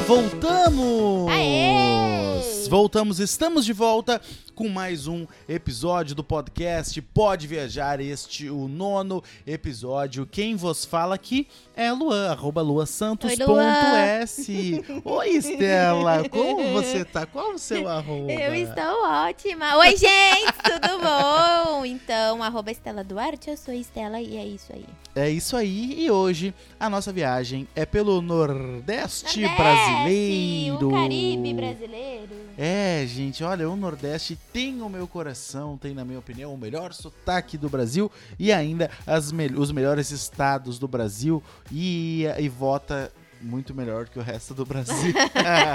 Voltamos! 0.00 1.30
Aê! 1.30 2.68
Voltamos, 2.68 3.20
estamos 3.20 3.64
de 3.64 3.72
volta 3.72 4.20
com 4.54 4.68
mais 4.68 5.08
um 5.08 5.26
episódio 5.48 6.14
do 6.14 6.22
podcast 6.22 7.02
Pode 7.02 7.48
Viajar, 7.48 8.00
este 8.00 8.48
o 8.48 8.68
nono 8.68 9.20
episódio. 9.44 10.26
Quem 10.26 10.54
vos 10.54 10.84
fala 10.84 11.16
aqui 11.16 11.48
é 11.74 11.90
Luan, 11.90 12.30
arroba 12.30 12.62
luasantos.s. 12.62 14.84
Oi. 15.04 15.04
Oi, 15.04 15.28
Estela, 15.30 16.28
como 16.28 16.72
você 16.72 17.04
tá? 17.04 17.26
Qual 17.26 17.54
o 17.54 17.58
seu 17.58 17.88
arroba? 17.88 18.30
Eu 18.30 18.54
estou 18.54 19.04
ótima. 19.04 19.76
Oi, 19.78 19.96
gente, 19.96 20.52
tudo 20.62 21.02
bom? 21.02 21.84
Então, 21.84 22.40
arroba 22.42 22.70
Estela 22.70 23.02
Duarte, 23.02 23.50
eu 23.50 23.56
sou 23.56 23.74
Estela 23.74 24.20
e 24.20 24.36
é 24.36 24.46
isso 24.46 24.72
aí. 24.72 24.86
É 25.16 25.30
isso 25.30 25.56
aí, 25.56 26.04
e 26.04 26.10
hoje 26.10 26.52
a 26.78 26.90
nossa 26.90 27.12
viagem 27.12 27.66
é 27.74 27.86
pelo 27.86 28.20
Nordeste, 28.20 29.40
Nordeste, 29.40 29.56
brasileiro. 29.56 30.88
O 30.88 30.92
Caribe 30.92 31.54
brasileiro. 31.54 32.34
É, 32.58 33.04
gente, 33.06 33.42
olha, 33.42 33.68
o 33.68 33.76
Nordeste 33.76 34.38
tem 34.54 34.80
o 34.80 34.88
meu 34.88 35.08
coração, 35.08 35.76
tem, 35.76 35.92
na 35.92 36.04
minha 36.04 36.20
opinião, 36.20 36.54
o 36.54 36.56
melhor 36.56 36.92
sotaque 36.94 37.58
do 37.58 37.68
Brasil 37.68 38.08
e 38.38 38.52
ainda 38.52 38.88
me- 39.32 39.46
os 39.48 39.72
melhores 39.72 40.12
estados 40.12 40.78
do 40.78 40.86
Brasil 40.86 41.42
e, 41.72 42.24
e 42.38 42.48
vota 42.48 43.12
muito 43.40 43.74
melhor 43.74 44.08
que 44.08 44.16
o 44.16 44.22
resto 44.22 44.54
do 44.54 44.64
Brasil. 44.64 45.12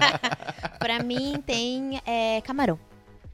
Pra 0.79 1.03
mim 1.03 1.43
tem 1.45 2.01
é, 2.05 2.39
camarão. 2.39 2.79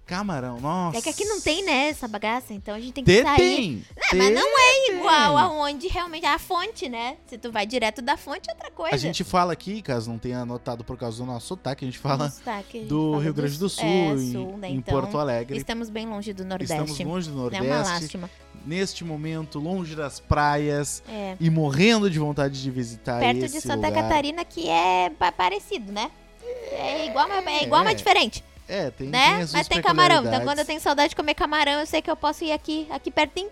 Camarão, 0.06 0.60
nossa. 0.60 0.98
É 1.00 1.02
que 1.02 1.10
aqui 1.10 1.26
não 1.26 1.42
tem, 1.42 1.64
né, 1.66 1.90
essa 1.90 2.08
bagaça, 2.08 2.54
então 2.54 2.76
a 2.76 2.80
gente 2.80 2.94
tem 2.94 3.04
que 3.04 3.12
Tem, 3.12 3.24
sair. 3.24 3.38
tem. 3.38 3.86
É, 4.12 4.16
mas 4.16 4.32
não 4.34 4.60
é 4.60 4.92
igual 4.92 5.36
aonde 5.38 5.88
realmente 5.88 6.26
é 6.26 6.30
a 6.34 6.38
fonte, 6.38 6.88
né? 6.88 7.18
Se 7.26 7.38
tu 7.40 7.52
vai 7.52 7.66
direto 7.66 8.04
da 8.04 8.16
fonte, 8.16 8.48
é 8.50 8.54
outra 8.54 8.70
coisa. 8.70 8.94
A 8.96 9.00
gente 9.00 9.24
fala 9.24 9.54
aqui, 9.54 9.82
caso 9.82 10.10
não 10.12 10.20
tenha 10.20 10.40
anotado 10.42 10.84
por 10.84 10.96
causa 10.96 11.18
do 11.18 11.26
nosso 11.26 11.48
sotaque, 11.48 11.84
a 11.86 11.88
gente 11.88 11.98
fala 11.98 12.30
Sotaque, 12.30 12.78
a 12.78 12.82
gente 12.82 12.90
do 12.90 13.12
fala 13.14 13.24
Rio 13.24 13.34
Grande 13.34 13.58
do 13.58 13.68
Sul, 13.68 13.84
é, 13.84 14.14
em, 14.14 14.32
sul, 14.32 14.58
né? 14.58 14.70
em 14.70 14.76
Então, 14.76 14.94
Porto 15.02 15.18
Alegre. 15.18 15.58
Estamos 15.58 15.90
bem 15.90 16.08
longe 16.08 16.34
do 16.34 16.44
Estamos 16.44 16.70
Nordeste. 16.70 17.04
longe 17.04 17.30
do 17.32 17.36
é 17.56 17.62
uma 17.62 17.76
Nordeste, 17.76 17.94
lástima. 18.02 18.30
neste 18.64 19.04
momento, 19.04 19.58
longe 19.58 19.96
das 19.96 20.20
praias 20.20 21.02
É. 21.10 21.36
e 21.40 21.50
morrendo 21.50 22.12
de 22.12 22.20
vontade 22.20 22.62
de 22.62 22.70
visitar 22.70 23.20
Perto 23.20 23.44
esse 23.46 23.56
de 23.56 23.62
Santa 23.62 23.88
lugar. 23.88 24.04
Catarina, 24.04 24.46
que 24.46 24.70
é 24.70 25.10
pa- 25.18 25.32
parecido, 25.32 25.92
né? 25.92 26.12
É 26.72 27.08
igual, 27.08 27.28
mas 27.28 27.44
é 27.48 27.64
igual, 27.64 27.82
É. 27.82 27.86
mas 27.86 27.96
diferente, 27.98 28.44
É, 28.68 28.90
tem, 28.92 29.08
né? 29.10 29.38
tem 29.46 29.48
mas 29.54 29.68
tem 29.68 29.82
camarão. 29.82 30.26
Então, 30.26 30.42
quando 30.44 30.60
eu 30.60 30.66
tenho 30.66 30.80
saudade 30.80 31.10
de 31.10 31.16
comer 31.16 31.34
camarão, 31.36 31.80
eu 31.80 31.86
sei 31.86 32.02
que 32.02 32.10
eu 32.10 32.16
posso 32.16 32.44
ir 32.44 32.52
aqui, 32.52 32.88
aqui 32.90 33.12
pertinho. 33.12 33.50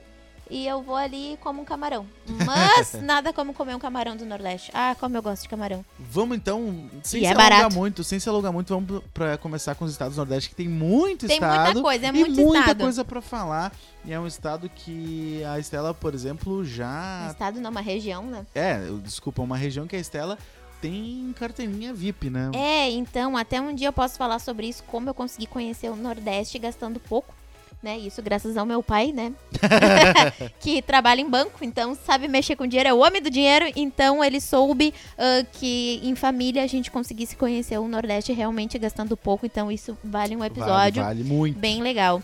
E 0.49 0.67
eu 0.67 0.83
vou 0.83 0.95
ali 0.95 1.33
e 1.33 1.37
como 1.37 1.61
um 1.61 1.65
camarão. 1.65 2.05
Mas 2.45 2.93
nada 3.01 3.31
como 3.31 3.53
comer 3.53 3.75
um 3.75 3.79
camarão 3.79 4.15
do 4.15 4.25
Nordeste. 4.25 4.69
Ah, 4.73 4.95
como 4.99 5.15
eu 5.17 5.21
gosto 5.21 5.43
de 5.43 5.49
camarão. 5.49 5.83
Vamos 5.97 6.35
então, 6.37 6.89
sem 7.01 7.21
E 7.21 7.23
se 7.23 7.25
é 7.25 7.29
alongar 7.29 7.49
barato. 7.49 7.75
muito, 7.75 8.03
sem 8.03 8.19
se 8.19 8.27
alongar 8.29 8.51
muito, 8.51 8.71
vamos 8.71 9.01
pra 9.13 9.37
começar 9.37 9.73
com 9.73 9.85
os 9.85 9.91
estados 9.91 10.15
do 10.15 10.17
Nordeste, 10.19 10.49
que 10.49 10.55
tem 10.55 10.67
muito 10.67 11.25
Tem 11.25 11.37
estado. 11.37 11.63
muita 11.65 11.81
coisa, 11.81 12.07
é 12.07 12.11
muito 12.11 12.35
muita 12.41 12.59
estado. 12.59 12.83
coisa 12.83 13.05
pra 13.05 13.21
falar. 13.21 13.71
E 14.05 14.11
é 14.11 14.19
um 14.19 14.27
estado 14.27 14.69
que 14.69 15.41
a 15.45 15.57
Estela, 15.57 15.93
por 15.93 16.13
exemplo, 16.13 16.63
já. 16.63 17.29
Estado 17.31 17.59
não, 17.61 17.71
uma 17.71 17.81
região, 17.81 18.23
né? 18.23 18.45
É, 18.53 18.79
desculpa, 19.01 19.41
uma 19.41 19.57
região 19.57 19.87
que 19.87 19.95
a 19.95 19.99
Estela 19.99 20.37
tem 20.83 21.33
carteirinha 21.39 21.93
VIP, 21.93 22.29
né? 22.29 22.51
É, 22.53 22.89
então, 22.91 23.37
até 23.37 23.61
um 23.61 23.73
dia 23.73 23.87
eu 23.87 23.93
posso 23.93 24.17
falar 24.17 24.37
sobre 24.39 24.67
isso, 24.67 24.83
como 24.83 25.09
eu 25.09 25.13
consegui 25.13 25.47
conhecer 25.47 25.89
o 25.89 25.95
Nordeste 25.95 26.59
gastando 26.59 26.99
pouco. 26.99 27.33
Né, 27.81 27.97
isso 27.97 28.21
graças 28.21 28.55
ao 28.55 28.65
meu 28.65 28.81
pai, 28.81 29.11
né? 29.11 29.33
que 30.61 30.81
trabalha 30.81 31.19
em 31.19 31.29
banco, 31.29 31.65
então 31.65 31.97
sabe 32.05 32.29
mexer 32.29 32.55
com 32.55 32.65
dinheiro, 32.65 32.87
é 32.87 32.93
o 32.93 32.99
homem 32.99 33.21
do 33.21 33.29
dinheiro. 33.29 33.65
Então 33.75 34.23
ele 34.23 34.39
soube 34.39 34.93
ah, 35.17 35.45
que 35.51 35.99
em 36.01 36.15
família 36.15 36.63
a 36.63 36.67
gente 36.67 36.89
conseguisse 36.89 37.35
conhecer 37.35 37.77
o 37.77 37.87
Nordeste 37.87 38.31
realmente 38.31 38.79
gastando 38.79 39.17
pouco. 39.17 39.45
Então 39.45 39.69
isso 39.69 39.97
vale 40.01 40.33
um 40.33 40.45
episódio 40.45 41.03
Vale, 41.03 41.23
vale 41.23 41.23
muito. 41.23 41.59
bem 41.59 41.81
legal. 41.81 42.23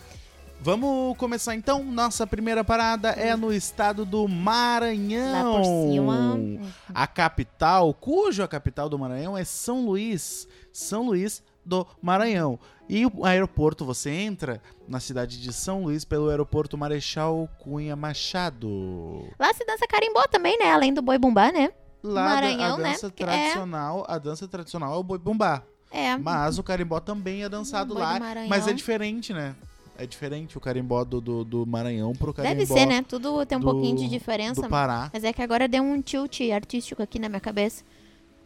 Vamos 0.61 1.15
começar 1.17 1.55
então. 1.55 1.83
Nossa 1.83 2.27
primeira 2.27 2.63
parada 2.63 3.09
é 3.11 3.35
no 3.35 3.51
estado 3.53 4.03
do 4.05 4.27
Maranhão. 4.27 5.53
Lá 5.53 5.57
por 5.59 5.65
cima. 5.91 6.39
A 6.93 7.07
capital, 7.07 7.93
cuja 7.93 8.47
capital 8.47 8.89
do 8.89 8.99
Maranhão 8.99 9.37
é 9.37 9.45
São 9.45 9.85
Luís, 9.85 10.47
São 10.73 11.05
Luís 11.07 11.41
do 11.65 11.87
Maranhão. 12.01 12.59
E 12.89 13.05
o 13.05 13.23
aeroporto, 13.23 13.85
você 13.85 14.09
entra 14.09 14.61
na 14.87 14.99
cidade 14.99 15.39
de 15.39 15.53
São 15.53 15.83
Luís 15.83 16.03
pelo 16.03 16.29
aeroporto 16.29 16.77
Marechal 16.77 17.47
Cunha 17.59 17.95
Machado. 17.95 19.27
Lá 19.39 19.53
se 19.53 19.63
dança 19.65 19.85
carimbó 19.87 20.25
também, 20.27 20.57
né? 20.57 20.71
Além 20.71 20.93
do 20.93 21.01
boi 21.01 21.17
bumbá, 21.17 21.51
né? 21.51 21.71
Lá 22.03 22.23
Maranhão, 22.25 22.75
a 22.75 22.77
né? 22.79 22.91
dança 22.91 23.09
Que 23.11 23.23
é- 23.23 23.25
tradicional, 23.25 24.05
a 24.07 24.17
dança 24.17 24.47
tradicional 24.47 24.93
é 24.93 24.97
o 24.97 25.03
boi 25.03 25.19
bumbá, 25.19 25.61
É. 25.91 26.17
mas 26.17 26.57
o 26.57 26.63
carimbó 26.63 26.99
também 26.99 27.43
é 27.43 27.49
dançado 27.49 27.93
lá, 27.93 28.19
mas 28.47 28.67
é 28.67 28.73
diferente, 28.73 29.33
né? 29.33 29.53
É 30.01 30.05
diferente 30.07 30.57
o 30.57 30.61
carimbó 30.61 31.03
do, 31.03 31.19
do, 31.19 31.43
do 31.43 31.65
Maranhão 31.65 32.13
pro 32.13 32.33
carimbó 32.33 32.55
Deve 32.55 32.65
ser, 32.65 32.85
né? 32.85 33.03
Tudo 33.07 33.45
tem 33.45 33.57
um 33.57 33.61
do- 33.61 33.69
pouquinho 33.71 33.97
de 33.97 34.07
diferença. 34.07 34.61
do 34.61 34.69
Pará. 34.69 35.09
Mas 35.13 35.23
é 35.25 35.33
que 35.33 35.41
agora 35.41 35.67
deu 35.67 35.83
um 35.83 36.01
tilt 36.01 36.39
artístico 36.53 37.03
aqui 37.03 37.19
na 37.19 37.27
minha 37.27 37.41
cabeça 37.41 37.83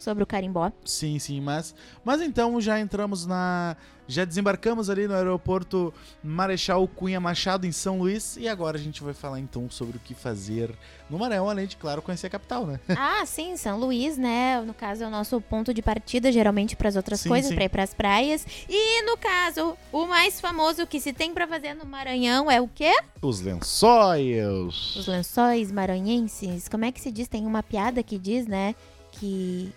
sobre 0.03 0.23
o 0.23 0.27
carimbó. 0.27 0.71
Sim, 0.85 1.17
sim, 1.17 1.39
mas, 1.41 1.73
mas 2.03 2.21
então 2.21 2.59
já 2.59 2.79
entramos 2.79 3.25
na. 3.25 3.75
Já 4.05 4.25
desembarcamos 4.25 4.89
ali 4.89 5.07
no 5.07 5.13
aeroporto 5.13 5.93
Marechal 6.21 6.85
Cunha 6.89 7.21
Machado, 7.21 7.65
em 7.65 7.71
São 7.71 7.99
Luís, 7.99 8.35
e 8.35 8.49
agora 8.49 8.77
a 8.77 8.79
gente 8.79 9.01
vai 9.01 9.13
falar 9.13 9.39
então 9.39 9.69
sobre 9.69 9.95
o 9.95 9.99
que 9.99 10.13
fazer 10.13 10.77
no 11.09 11.17
Maranhão, 11.17 11.49
além 11.49 11.65
de, 11.65 11.77
claro, 11.77 12.01
conhecer 12.01 12.27
a 12.27 12.29
capital, 12.29 12.67
né? 12.67 12.81
ah, 12.97 13.25
sim, 13.25 13.55
São 13.55 13.79
Luís, 13.79 14.17
né? 14.17 14.61
No 14.61 14.73
caso 14.73 15.05
é 15.05 15.07
o 15.07 15.09
nosso 15.09 15.39
ponto 15.39 15.73
de 15.73 15.81
partida, 15.81 16.33
geralmente 16.33 16.75
para 16.75 16.89
as 16.89 16.97
outras 16.97 17.21
Sim, 17.21 17.29
coisas, 17.29 17.53
para 17.53 17.63
ir 17.63 17.69
para 17.69 17.83
as 17.83 17.93
praias. 17.93 18.45
E 18.67 19.03
no 19.03 19.15
caso, 19.15 19.77
o 19.91 20.05
mais 20.05 20.41
famoso 20.41 20.85
que 20.85 20.99
se 20.99 21.13
tem 21.13 21.33
para 21.33 21.47
fazer 21.47 21.73
no 21.73 21.85
Maranhão 21.85 22.51
é 22.51 22.59
o 22.59 22.67
quê? 22.67 22.91
Os 23.21 23.39
lençóis. 23.39 24.95
Os 24.97 25.07
lençóis 25.07 25.71
maranhenses. 25.71 26.67
Como 26.67 26.83
é 26.83 26.91
que 26.91 26.99
se 26.99 27.11
diz? 27.11 27.27
Tem 27.27 27.45
uma 27.45 27.63
piada 27.63 28.03
que 28.03 28.17
diz, 28.17 28.47
né? 28.47 28.75
Que 29.11 29.71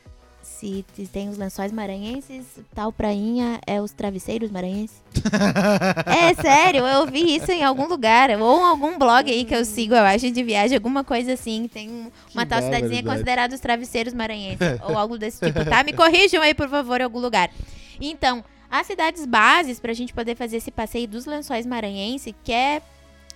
se 0.59 0.84
te- 0.94 1.06
tem 1.06 1.28
os 1.28 1.37
lençóis 1.37 1.71
maranhenses, 1.72 2.44
tal 2.75 2.91
prainha 2.93 3.61
é 3.67 3.81
os 3.81 3.93
travesseiros 3.93 4.50
maranhenses. 4.50 4.97
é 6.06 6.34
sério, 6.41 6.84
eu 6.87 7.06
vi 7.06 7.37
isso 7.37 7.50
em 7.53 7.62
algum 7.65 7.87
lugar. 7.87 8.31
Ou 8.31 8.61
em 8.61 8.65
algum 8.65 8.99
blog 8.99 9.31
aí 9.31 9.44
que 9.44 9.55
eu 9.55 9.65
sigo, 9.65 9.94
eu 9.94 10.05
acho, 10.05 10.31
de 10.31 10.43
viagem, 10.43 10.77
alguma 10.77 11.05
coisa 11.05 11.33
assim. 11.34 11.69
Tem 11.72 11.89
um- 11.91 12.11
uma 12.34 12.44
Que 12.44 12.49
tal 12.50 12.62
cidadezinha 12.62 13.03
considerada 13.03 13.55
os 13.55 13.61
travesseiros 13.61 14.12
maranhenses. 14.15 14.59
ou 14.89 14.97
algo 14.99 15.19
desse 15.19 15.44
tipo, 15.44 15.65
tá? 15.65 15.83
Me 15.84 15.93
corrijam 15.93 16.43
aí, 16.43 16.55
por 16.55 16.69
favor, 16.69 17.00
em 17.00 17.05
algum 17.05 17.21
lugar. 17.21 17.50
Então, 18.00 18.44
as 18.71 18.87
cidades 18.87 19.25
bases 19.27 19.78
pra 19.78 19.93
gente 19.93 20.12
poder 20.12 20.34
fazer 20.37 20.56
esse 20.56 20.71
passeio 20.71 21.06
dos 21.09 21.27
lençóis 21.27 21.65
maranhenses, 21.67 22.34
que 22.44 22.53
é 22.53 22.83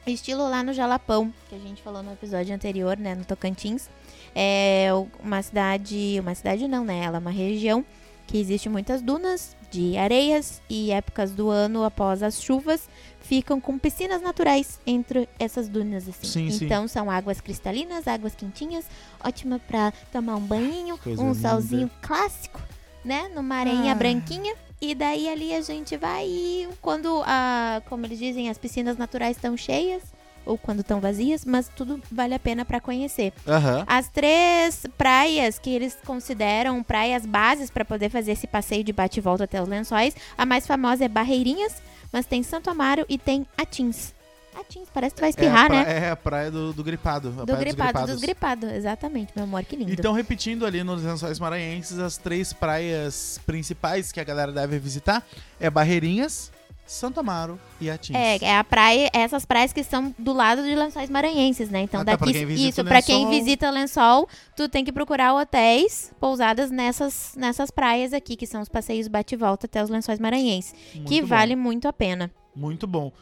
estilo 0.07 0.43
lá 0.49 0.63
no 0.63 0.73
Jalapão, 0.73 1.33
que 1.49 1.55
a 1.55 1.59
gente 1.59 1.83
falou 1.83 2.03
no 2.03 2.13
episódio 2.13 2.55
anterior, 2.55 2.97
né, 2.97 3.15
no 3.15 3.25
Tocantins. 3.25 3.89
É 4.35 4.89
uma 5.23 5.43
cidade, 5.43 6.17
uma 6.21 6.35
cidade 6.35 6.67
não, 6.69 6.85
né, 6.85 7.03
ela 7.05 7.17
é 7.17 7.21
uma 7.21 7.31
região 7.31 7.85
que 8.27 8.39
existe 8.39 8.69
muitas 8.69 9.03
dunas 9.03 9.57
de 9.73 9.97
areias 9.97 10.63
e 10.71 10.93
épocas 10.93 11.33
do 11.33 11.49
ano 11.51 11.83
após 11.85 12.23
as 12.23 12.41
chuvas 12.41 12.89
ficam 13.21 13.61
com 13.61 13.77
piscinas 13.79 14.23
naturais 14.23 14.79
entre 14.87 15.29
essas 15.39 15.69
dunas 15.69 16.09
assim. 16.09 16.27
Sim, 16.27 16.51
sim. 16.51 16.65
então 16.65 16.87
são 16.87 17.11
águas 17.11 17.41
cristalinas, 17.41 18.07
águas 18.07 18.35
quentinhas, 18.35 18.85
ótima 19.25 19.59
pra 19.59 19.93
tomar 20.13 20.37
um 20.37 20.41
banhinho, 20.41 20.97
Coisa 20.99 21.21
um 21.23 21.33
linda. 21.33 21.49
solzinho 21.49 21.91
clássico, 22.01 22.61
né, 23.05 23.29
numa 23.35 23.57
areinha 23.57 23.93
Ah. 23.93 23.97
branquinha. 23.97 24.55
E 24.83 24.95
daí 24.95 25.29
ali 25.29 25.53
a 25.55 25.61
gente 25.61 25.95
vai 25.99 26.27
e 26.27 26.67
quando 26.81 27.23
a, 27.27 27.83
como 27.89 28.07
eles 28.07 28.19
dizem, 28.19 28.49
as 28.49 28.57
piscinas 28.57 28.97
naturais 28.97 29.37
estão 29.37 29.55
cheias 29.57 30.03
ou 30.47 30.57
quando 30.59 30.81
estão 30.81 31.01
vazias, 31.01 31.45
mas 31.45 31.69
tudo 31.69 32.01
vale 32.11 32.35
a 32.35 32.39
pena 32.39 32.65
para 32.65 32.81
conhecer. 32.81 33.33
Aham. 33.47 33.85
As 33.87 34.09
três 34.09 34.87
praias 34.99 35.59
que 35.59 35.71
eles 35.71 35.97
consideram 36.05 36.83
praias 36.83 37.25
bases 37.27 37.71
para 37.71 37.85
poder 37.85 38.09
fazer 38.11 38.33
esse 38.33 38.47
passeio 38.47 38.83
de 38.85 38.93
bate 38.93 39.19
e 39.19 39.23
volta 39.23 39.45
até 39.45 39.61
os 39.63 39.69
lençóis, 39.69 40.15
a 40.37 40.45
mais 40.47 40.67
famosa 40.67 41.05
é 41.05 41.09
Barreirinhas, 41.09 41.75
mas 42.13 42.27
tem 42.27 42.43
Santo 42.43 42.69
Amaro 42.71 43.05
e 43.09 43.17
tem 43.19 43.47
Atins. 43.57 44.13
Atins, 44.59 44.89
parece 44.93 45.15
que 45.15 45.19
tu 45.19 45.21
vai 45.21 45.29
É, 45.29 45.31
espirrar, 45.31 45.67
pra- 45.69 45.85
né? 45.85 45.99
é 46.07 46.11
a 46.11 46.17
praia 46.17 46.51
do, 46.51 46.73
do 46.73 46.83
gripado. 46.83 47.31
Do 47.31 47.47
praia 47.47 47.59
gripado, 47.61 48.07
dos 48.09 48.21
gripados, 48.21 48.71
exatamente, 48.73 49.33
meu 49.35 49.45
amor, 49.45 49.65
que 49.65 49.77
lindo. 49.77 49.93
Então, 49.93 50.13
repetindo 50.13 50.67
ali 50.67 50.83
nos 50.83 51.03
Lençóis 51.05 51.39
Maranhenses, 51.39 51.99
as 52.01 52.17
três 52.17 52.53
praias 52.53 53.41
principais 53.47 54.11
que 54.11 54.19
a 54.19 54.25
galera 54.25 54.51
deve 54.51 54.79
visitar 54.81 55.25
é 55.61 55.71
Barreirinhas, 55.71 56.51
Santo 56.91 57.21
Amaro 57.21 57.57
e 57.81 57.89
Atins. 57.89 58.17
É, 58.17 58.37
é 58.45 58.59
a 58.59 58.65
praia, 58.65 59.09
essas 59.13 59.45
praias 59.45 59.73
que 59.73 59.79
estão 59.79 60.13
do 60.19 60.33
lado 60.33 60.65
de 60.65 60.75
Lençóis 60.75 61.09
Maranhenses, 61.09 61.71
né? 61.71 61.83
Então 61.83 62.01
Ah, 62.01 62.05
tá, 62.05 62.19
pra 62.19 62.27
daqui 62.27 62.37
quem 62.37 62.47
visita 62.47 62.69
isso, 62.69 62.81
o 62.81 62.85
pra 62.85 63.01
quem 63.01 63.31
visita 63.31 63.71
Lençol, 63.71 64.29
tu 64.57 64.69
tem 64.69 64.85
que 64.85 64.91
procurar 64.91 65.33
hotéis, 65.35 66.13
pousadas 66.19 66.69
nessas 66.69 67.35
nessas 67.37 67.71
praias 67.71 68.13
aqui, 68.13 68.35
que 68.35 68.45
são 68.45 68.61
os 68.61 68.69
passeios 68.69 69.07
bate 69.07 69.37
e 69.37 69.39
volta 69.39 69.67
até 69.67 69.81
os 69.81 69.89
Lençóis 69.89 70.19
Maranhenses, 70.19 70.75
Muito 70.93 71.09
que 71.09 71.21
bom, 71.21 71.29
vale 71.29 71.55
muito 71.55 71.87
a 71.87 71.93
pena. 71.93 72.29
Muito 72.57 72.89
bom. 72.89 73.13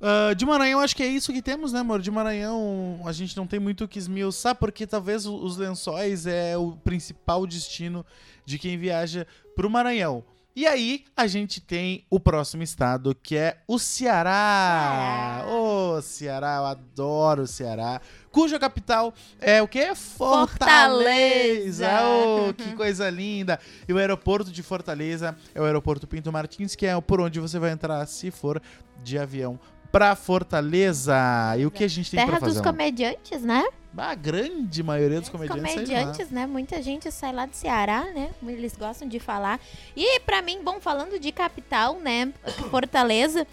Ah, 0.00 0.34
de 0.34 0.44
Maranhão, 0.44 0.80
acho 0.80 0.96
que 0.96 1.02
é 1.04 1.06
isso 1.06 1.32
que 1.32 1.40
temos, 1.40 1.72
né, 1.72 1.78
amor? 1.78 2.00
De 2.02 2.10
Maranhão, 2.10 3.00
a 3.04 3.12
gente 3.12 3.36
não 3.36 3.46
tem 3.46 3.60
muito 3.60 3.84
o 3.84 3.88
que 3.88 4.00
esmiuçar, 4.00 4.56
porque 4.56 4.88
talvez 4.88 5.24
os 5.24 5.56
lençóis 5.56 6.26
é 6.26 6.58
o 6.58 6.72
principal 6.82 7.46
destino 7.46 8.04
de 8.44 8.58
quem 8.58 8.76
viaja 8.76 9.24
pro 9.54 9.70
Maranhão. 9.70 10.24
E 10.58 10.66
aí, 10.66 11.04
a 11.16 11.28
gente 11.28 11.60
tem 11.60 12.04
o 12.10 12.18
próximo 12.18 12.64
estado, 12.64 13.14
que 13.14 13.36
é 13.36 13.58
o 13.68 13.78
Ceará. 13.78 15.44
Ô, 15.46 16.02
Ceará, 16.02 16.56
eu 16.56 16.66
adoro 16.66 17.42
o 17.42 17.46
Ceará. 17.46 18.00
Cuja 18.32 18.58
capital 18.58 19.14
é 19.40 19.62
o 19.62 19.68
quê? 19.68 19.94
Fortaleza. 19.94 21.86
Fortaleza. 21.86 22.48
Ô, 22.48 22.54
que 22.54 22.74
coisa 22.74 23.08
linda. 23.08 23.60
E 23.86 23.92
o 23.92 23.98
aeroporto 23.98 24.50
de 24.50 24.64
Fortaleza 24.64 25.36
é 25.54 25.60
o 25.60 25.64
aeroporto 25.64 26.08
Pinto 26.08 26.32
Martins, 26.32 26.74
que 26.74 26.86
é 26.86 27.00
por 27.00 27.20
onde 27.20 27.38
você 27.38 27.60
vai 27.60 27.70
entrar 27.70 28.04
se 28.06 28.32
for 28.32 28.60
de 29.00 29.16
avião 29.16 29.60
pra 29.92 30.16
Fortaleza. 30.16 31.14
E 31.56 31.66
o 31.66 31.70
que 31.70 31.84
a 31.84 31.88
gente 31.88 32.10
tem 32.10 32.18
Terra 32.18 32.30
pra 32.32 32.40
fazer? 32.40 32.54
dos 32.54 32.66
lá? 32.66 32.72
comediantes, 32.72 33.42
né? 33.44 33.64
A 33.96 34.14
grande 34.14 34.82
maioria 34.82 35.18
dos 35.18 35.28
Os 35.28 35.32
comediantes, 35.32 35.72
sai 35.74 35.84
de 35.84 35.92
lá. 35.92 36.00
comediantes, 36.00 36.30
né? 36.30 36.46
Muita 36.46 36.80
gente 36.82 37.10
sai 37.10 37.32
lá 37.32 37.46
do 37.46 37.54
Ceará, 37.56 38.04
né? 38.14 38.30
Eles 38.46 38.76
gostam 38.76 39.08
de 39.08 39.18
falar. 39.18 39.58
E 39.96 40.20
pra 40.20 40.40
mim, 40.42 40.60
bom, 40.62 40.80
falando 40.80 41.18
de 41.18 41.32
capital, 41.32 41.98
né? 41.98 42.32
Fortaleza, 42.70 43.46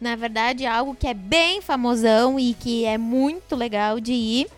na 0.00 0.16
verdade, 0.16 0.64
é 0.64 0.68
algo 0.68 0.94
que 0.96 1.06
é 1.06 1.14
bem 1.14 1.60
famosão 1.60 2.38
e 2.40 2.54
que 2.54 2.84
é 2.84 2.98
muito 2.98 3.54
legal 3.54 4.00
de 4.00 4.12
ir. 4.12 4.48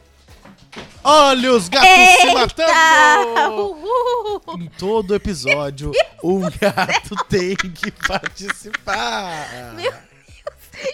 Olha 1.02 1.52
os 1.52 1.68
gatos 1.68 1.88
se 2.20 2.32
matando! 2.32 3.62
Uhul! 3.72 4.40
Em 4.58 4.66
todo 4.78 5.14
episódio, 5.14 5.92
um 6.24 6.40
gato 6.40 7.14
tem 7.28 7.54
que 7.56 7.90
participar. 7.90 9.76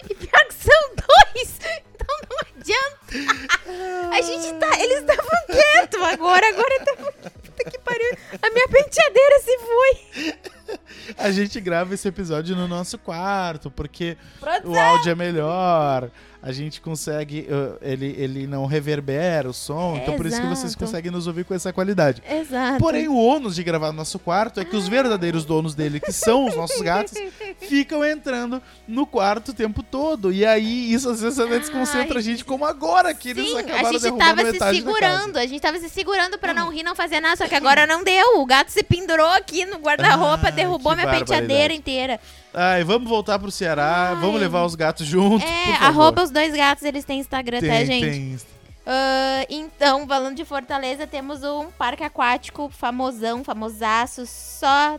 E 0.09 0.13
pior 0.13 0.45
que 0.47 0.53
são 0.53 0.95
dois! 0.95 1.59
Então 2.01 2.17
não 2.29 2.37
adianta. 2.39 4.15
A 4.15 4.21
gente 4.21 4.53
tá. 4.59 4.79
Eles 4.79 4.99
estavam 4.99 5.45
quietos 5.47 6.01
agora, 6.01 6.47
agora 6.49 6.79
tá. 6.85 6.95
Puta 6.95 7.69
que 7.69 7.79
pariu. 7.79 8.17
A 8.41 8.49
minha 8.49 8.67
penteadeira 8.67 9.39
se 9.39 9.57
foi. 9.59 10.35
A 11.17 11.31
gente 11.31 11.59
grava 11.59 11.93
esse 11.93 12.07
episódio 12.07 12.55
no 12.55 12.67
nosso 12.67 12.97
quarto, 12.97 13.69
porque 13.71 14.17
o 14.63 14.77
áudio 14.77 15.11
é 15.11 15.15
melhor. 15.15 16.09
A 16.43 16.51
gente 16.51 16.81
consegue, 16.81 17.47
uh, 17.51 17.77
ele, 17.83 18.15
ele 18.17 18.47
não 18.47 18.65
reverbera 18.65 19.47
o 19.47 19.53
som, 19.53 19.99
então 20.01 20.15
por 20.15 20.25
isso 20.25 20.41
que 20.41 20.47
vocês 20.47 20.71
Exato. 20.71 20.79
conseguem 20.79 21.11
nos 21.11 21.27
ouvir 21.27 21.45
com 21.45 21.53
essa 21.53 21.71
qualidade. 21.71 22.23
Exato. 22.27 22.79
Porém, 22.79 23.07
o 23.07 23.15
ônus 23.15 23.53
de 23.53 23.63
gravar 23.63 23.91
no 23.91 23.97
nosso 23.97 24.17
quarto 24.17 24.59
é 24.59 24.65
que 24.65 24.75
os 24.75 24.87
verdadeiros 24.87 25.45
donos 25.45 25.75
dele, 25.75 25.99
que 25.99 26.11
são 26.11 26.47
os 26.47 26.55
nossos 26.55 26.81
gatos, 26.81 27.13
ficam 27.61 28.03
entrando 28.03 28.59
no 28.87 29.05
quarto 29.05 29.49
o 29.49 29.53
tempo 29.53 29.83
todo. 29.83 30.33
E 30.33 30.43
aí, 30.43 30.91
isso 30.91 31.11
às 31.11 31.21
vezes 31.21 31.37
até 31.37 31.59
desconcentra 31.59 32.17
a 32.17 32.21
gente, 32.23 32.43
como 32.43 32.65
agora 32.65 33.13
que 33.13 33.29
eles 33.29 33.45
Sim, 33.47 33.59
acabaram 33.59 33.89
a 33.89 33.91
gente 33.91 34.01
derrubando 34.01 34.25
tava 34.25 34.45
se 34.45 34.51
metade 34.53 34.77
segurando, 34.77 35.37
a 35.37 35.45
gente 35.45 35.61
tava 35.61 35.77
se 35.77 35.89
segurando 35.89 36.39
pra 36.39 36.55
não 36.55 36.69
rir, 36.69 36.81
não 36.81 36.95
fazer 36.95 37.19
nada, 37.19 37.35
só 37.35 37.47
que 37.47 37.53
agora 37.53 37.85
não 37.85 38.03
deu. 38.03 38.39
O 38.41 38.45
gato 38.47 38.69
se 38.69 38.81
pendurou 38.81 39.29
aqui 39.29 39.63
no 39.63 39.77
guarda-roupa, 39.77 40.47
Ah, 40.47 40.51
derrubou 40.61 40.95
minha 40.95 41.09
penteadeira 41.09 41.73
inteira. 41.73 42.19
Ai, 42.53 42.83
vamos 42.83 43.07
voltar 43.09 43.37
pro 43.39 43.51
Ceará, 43.51 44.09
Ai. 44.09 44.15
vamos 44.15 44.39
levar 44.39 44.65
os 44.65 44.75
gatos 44.75 45.05
junto, 45.05 45.45
É, 45.45 45.73
arroba 45.75 46.23
os 46.23 46.31
dois 46.31 46.53
gatos, 46.53 46.83
eles 46.83 47.03
têm 47.05 47.19
Instagram, 47.19 47.59
tá, 47.59 47.67
Tem, 47.67 47.85
gente? 47.85 48.09
tem. 48.09 48.37
Ah, 48.85 49.45
então, 49.49 50.07
falando 50.07 50.35
de 50.35 50.43
Fortaleza, 50.45 51.05
temos 51.05 51.43
um 51.43 51.67
parque 51.71 52.03
aquático 52.03 52.69
famosão, 52.69 53.43
famosaço, 53.43 54.25
só 54.25 54.97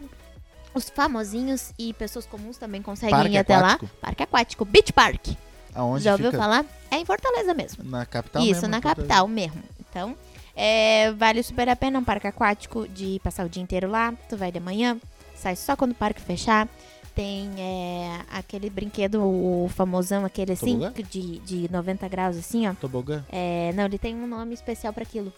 os 0.75 0.88
famosinhos 0.88 1.73
e 1.79 1.93
pessoas 1.93 2.25
comuns 2.25 2.56
também 2.56 2.81
conseguem 2.81 3.14
Parque 3.14 3.35
ir 3.35 3.38
até 3.38 3.55
aquático? 3.55 3.85
lá. 3.87 3.91
Parque 4.00 4.23
aquático, 4.23 4.64
Beach 4.64 4.93
Park. 4.93 5.29
Aonde 5.75 6.05
Já 6.05 6.12
ouviu 6.12 6.31
fica? 6.31 6.43
falar? 6.43 6.64
É 6.91 6.97
em 6.97 7.05
Fortaleza 7.05 7.53
mesmo. 7.55 7.85
Na 7.85 8.06
capital 8.06 8.43
Isso, 8.43 8.53
mesmo, 8.53 8.69
na 8.69 8.81
capital 8.81 9.26
mesmo. 9.29 9.62
Então, 9.81 10.17
é, 10.55 11.11
vale 11.12 11.43
super 11.43 11.69
a 11.69 11.75
pena 11.76 11.99
um 11.99 12.05
parque 12.05 12.26
aquático 12.26 12.87
de 12.88 13.20
passar 13.25 13.44
o 13.44 13.49
dia 13.49 13.62
inteiro 13.62 13.91
lá. 13.91 14.12
Tu 14.29 14.37
vai 14.37 14.53
de 14.53 14.61
manhã, 14.61 14.99
sai 15.42 15.56
só 15.56 15.76
quando 15.76 15.90
o 15.92 15.94
parque 15.94 16.20
fechar. 16.20 16.68
Tem 17.14 17.50
é, 17.58 18.20
aquele 18.30 18.70
brinquedo, 18.70 19.20
o 19.22 19.68
famosão, 19.68 20.24
aquele 20.24 20.52
assim, 20.52 20.78
Tobogã? 20.78 20.92
de, 21.10 21.38
de 21.40 21.70
90 21.70 22.08
graus, 22.08 22.36
assim, 22.38 22.66
ó. 22.66 22.72
Tobogã? 22.74 23.22
É, 23.30 23.70
não, 23.74 23.84
ele 23.84 23.98
tem 23.98 24.14
um 24.14 24.26
nome 24.26 24.54
especial 24.54 24.94
pra 24.94 25.02
aquilo. 25.02 25.30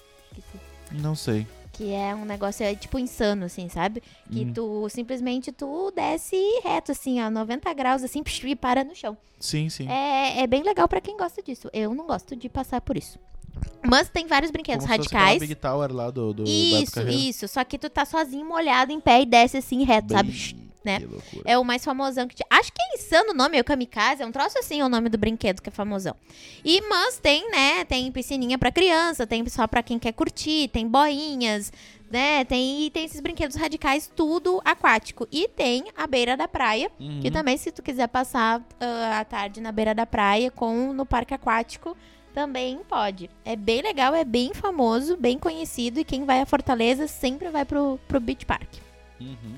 Não 0.93 1.17
sei. 1.17 1.45
Que 1.73 1.93
é 1.93 2.15
um 2.15 2.25
negócio, 2.25 2.65
é, 2.65 2.73
tipo, 2.77 2.97
insano, 2.97 3.47
assim, 3.47 3.69
sabe? 3.69 4.01
Que 4.31 4.45
Hum. 4.45 4.53
tu, 4.55 4.89
simplesmente, 4.89 5.51
tu 5.51 5.91
desce 5.91 6.37
reto, 6.63 6.93
assim, 6.93 7.21
ó, 7.21 7.29
90 7.29 7.73
graus, 7.75 8.05
assim, 8.05 8.23
psh, 8.23 8.45
e 8.45 8.55
para 8.55 8.85
no 8.85 8.95
chão. 8.95 9.17
Sim, 9.41 9.69
sim. 9.69 9.89
É, 9.91 10.43
é 10.43 10.47
bem 10.47 10.63
legal 10.63 10.87
pra 10.87 11.01
quem 11.01 11.17
gosta 11.17 11.43
disso. 11.43 11.69
Eu 11.73 11.93
não 11.93 12.07
gosto 12.07 12.37
de 12.37 12.49
passar 12.49 12.81
por 12.81 12.97
isso. 12.97 13.19
Mas 13.87 14.09
tem 14.09 14.27
vários 14.27 14.51
brinquedos 14.51 14.87
Como 14.87 14.95
se 14.95 14.99
radicais. 15.15 15.39
Big 15.41 15.55
Tower 15.55 15.93
lá 15.93 16.11
do, 16.11 16.33
do 16.33 16.45
Isso, 16.45 17.01
isso. 17.09 17.49
Só 17.49 17.63
que 17.65 17.79
tu 17.79 17.91
tá 17.91 18.05
sozinho, 18.05 18.47
molhado, 18.47 18.93
em 18.93 19.01
pé 19.01 19.23
e 19.23 19.27
desce 19.27 19.59
assim, 19.59 19.85
reto, 19.85 20.13
sabe? 20.15 20.31
Bem, 20.31 20.71
né? 20.85 21.01
Que 21.01 21.07
loucura. 21.07 21.43
É 21.45 21.59
o 21.59 21.65
mais 21.65 21.85
famosão 21.85 22.27
que. 22.27 22.35
te- 22.35 22.45
Acho 22.51 22.73
que 22.73 22.81
é 22.83 22.97
insano 22.97 23.31
o 23.33 23.35
nome, 23.35 23.59
é 23.59 23.61
o 23.61 23.65
Kamikaze. 23.65 24.23
É 24.23 24.27
um 24.27 24.33
troço 24.33 24.59
assim, 24.59 24.81
é 24.81 24.85
o 24.85 24.89
nome 24.89 25.09
do 25.11 25.19
brinquedo 25.19 25.61
que 25.61 25.69
é 25.69 25.73
famosão. 25.73 26.15
E, 26.65 26.81
mas 26.89 27.19
tem, 27.19 27.51
né? 27.51 27.85
Tem 27.85 28.11
piscininha 28.11 28.59
pra 28.59 28.71
criança, 28.73 29.27
tem 29.27 29.47
só 29.49 29.67
pra 29.67 29.83
quem 29.83 29.99
quer 29.99 30.13
curtir, 30.13 30.69
tem 30.69 30.89
boinhas, 30.89 31.71
né? 32.11 32.45
Tem, 32.47 32.85
e 32.87 32.91
tem 32.91 33.05
esses 33.05 33.21
brinquedos 33.21 33.57
radicais, 33.57 34.11
tudo 34.17 34.61
aquático. 34.65 35.27
E 35.31 35.47
tem 35.49 35.85
a 35.97 36.07
beira 36.07 36.37
da 36.39 36.49
praia, 36.49 36.91
Uhum. 36.99 37.21
que 37.21 37.31
também, 37.31 37.57
se 37.59 37.71
tu 37.71 37.83
quiser 37.83 38.09
passar 38.09 38.63
ah, 38.81 39.21
a 39.21 39.25
tarde 39.25 39.61
na 39.61 39.71
beira 39.73 39.95
da 39.95 40.07
praia 40.07 40.51
com 40.51 40.93
no 40.93 41.05
parque 41.07 41.35
aquático, 41.35 41.95
também 42.35 42.81
pode. 42.89 43.31
É 43.45 43.55
bem 43.55 43.81
legal, 43.81 44.13
é 44.13 44.25
bem 44.25 44.53
famoso, 44.53 45.17
bem 45.17 45.39
conhecido. 45.39 46.01
E 46.01 46.05
quem 46.05 46.25
vai 46.25 46.41
a 46.41 46.47
Fortaleza 46.47 47.07
sempre 47.07 47.49
vai 47.49 47.65
pro, 47.65 47.99
pro 48.09 48.21
Beach 48.21 48.45
Park. 48.45 48.69
Uhum. 49.21 49.55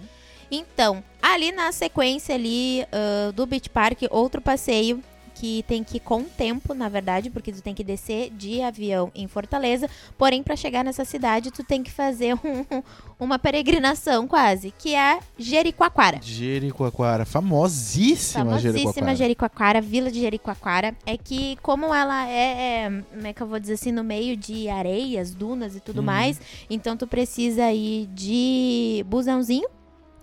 Então, 0.50 1.02
ali 1.20 1.50
na 1.50 1.72
sequência 1.72 2.34
ali 2.34 2.86
ah, 2.92 3.32
do 3.32 3.46
Beach 3.46 3.70
Park, 3.70 4.02
outro 4.10 4.40
passeio 4.40 5.02
que 5.38 5.62
tem 5.68 5.84
que 5.84 5.98
ir 5.98 6.00
com 6.00 6.22
tempo, 6.24 6.72
na 6.72 6.88
verdade, 6.88 7.28
porque 7.28 7.52
tu 7.52 7.60
tem 7.62 7.74
que 7.74 7.84
descer 7.84 8.30
de 8.30 8.62
avião 8.62 9.10
em 9.14 9.28
Fortaleza. 9.28 9.88
Porém, 10.16 10.42
para 10.42 10.56
chegar 10.56 10.82
nessa 10.82 11.04
cidade, 11.04 11.50
tu 11.50 11.62
tem 11.62 11.82
que 11.82 11.90
fazer 11.90 12.34
um- 12.42 12.82
uma 13.20 13.38
peregrinação 13.38 14.26
quase, 14.26 14.72
que 14.78 14.94
é 14.94 15.18
Jericoacoara. 15.38 16.20
Jericoacoara, 16.22 17.24
famosíssima, 17.26 18.44
Famosíssima 18.44 18.72
Jericoacoara. 18.72 19.14
Jericoacoara, 19.16 19.80
vila 19.80 20.10
de 20.10 20.20
Jericoacoara. 20.20 20.94
É 21.04 21.16
que, 21.18 21.56
como 21.62 21.94
ela 21.94 22.26
é, 22.28 22.84
é, 22.86 23.02
como 23.14 23.26
é 23.26 23.32
que 23.32 23.42
eu 23.42 23.46
vou 23.46 23.58
dizer 23.60 23.74
assim, 23.74 23.92
no 23.92 24.02
meio 24.04 24.36
de 24.36 24.68
areias, 24.68 25.34
dunas 25.34 25.76
e 25.76 25.80
tudo 25.80 25.98
Uhum. 25.98 26.04
mais, 26.06 26.40
então 26.70 26.96
tu 26.96 27.06
precisa 27.06 27.70
ir 27.72 28.06
de 28.14 29.04
busãozinho, 29.06 29.68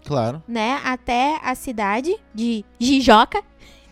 Claro. 0.06 0.42
né, 0.48 0.82
até 0.84 1.40
a 1.44 1.56
cidade 1.56 2.16
de 2.34 2.66
Jijoca, 2.80 3.42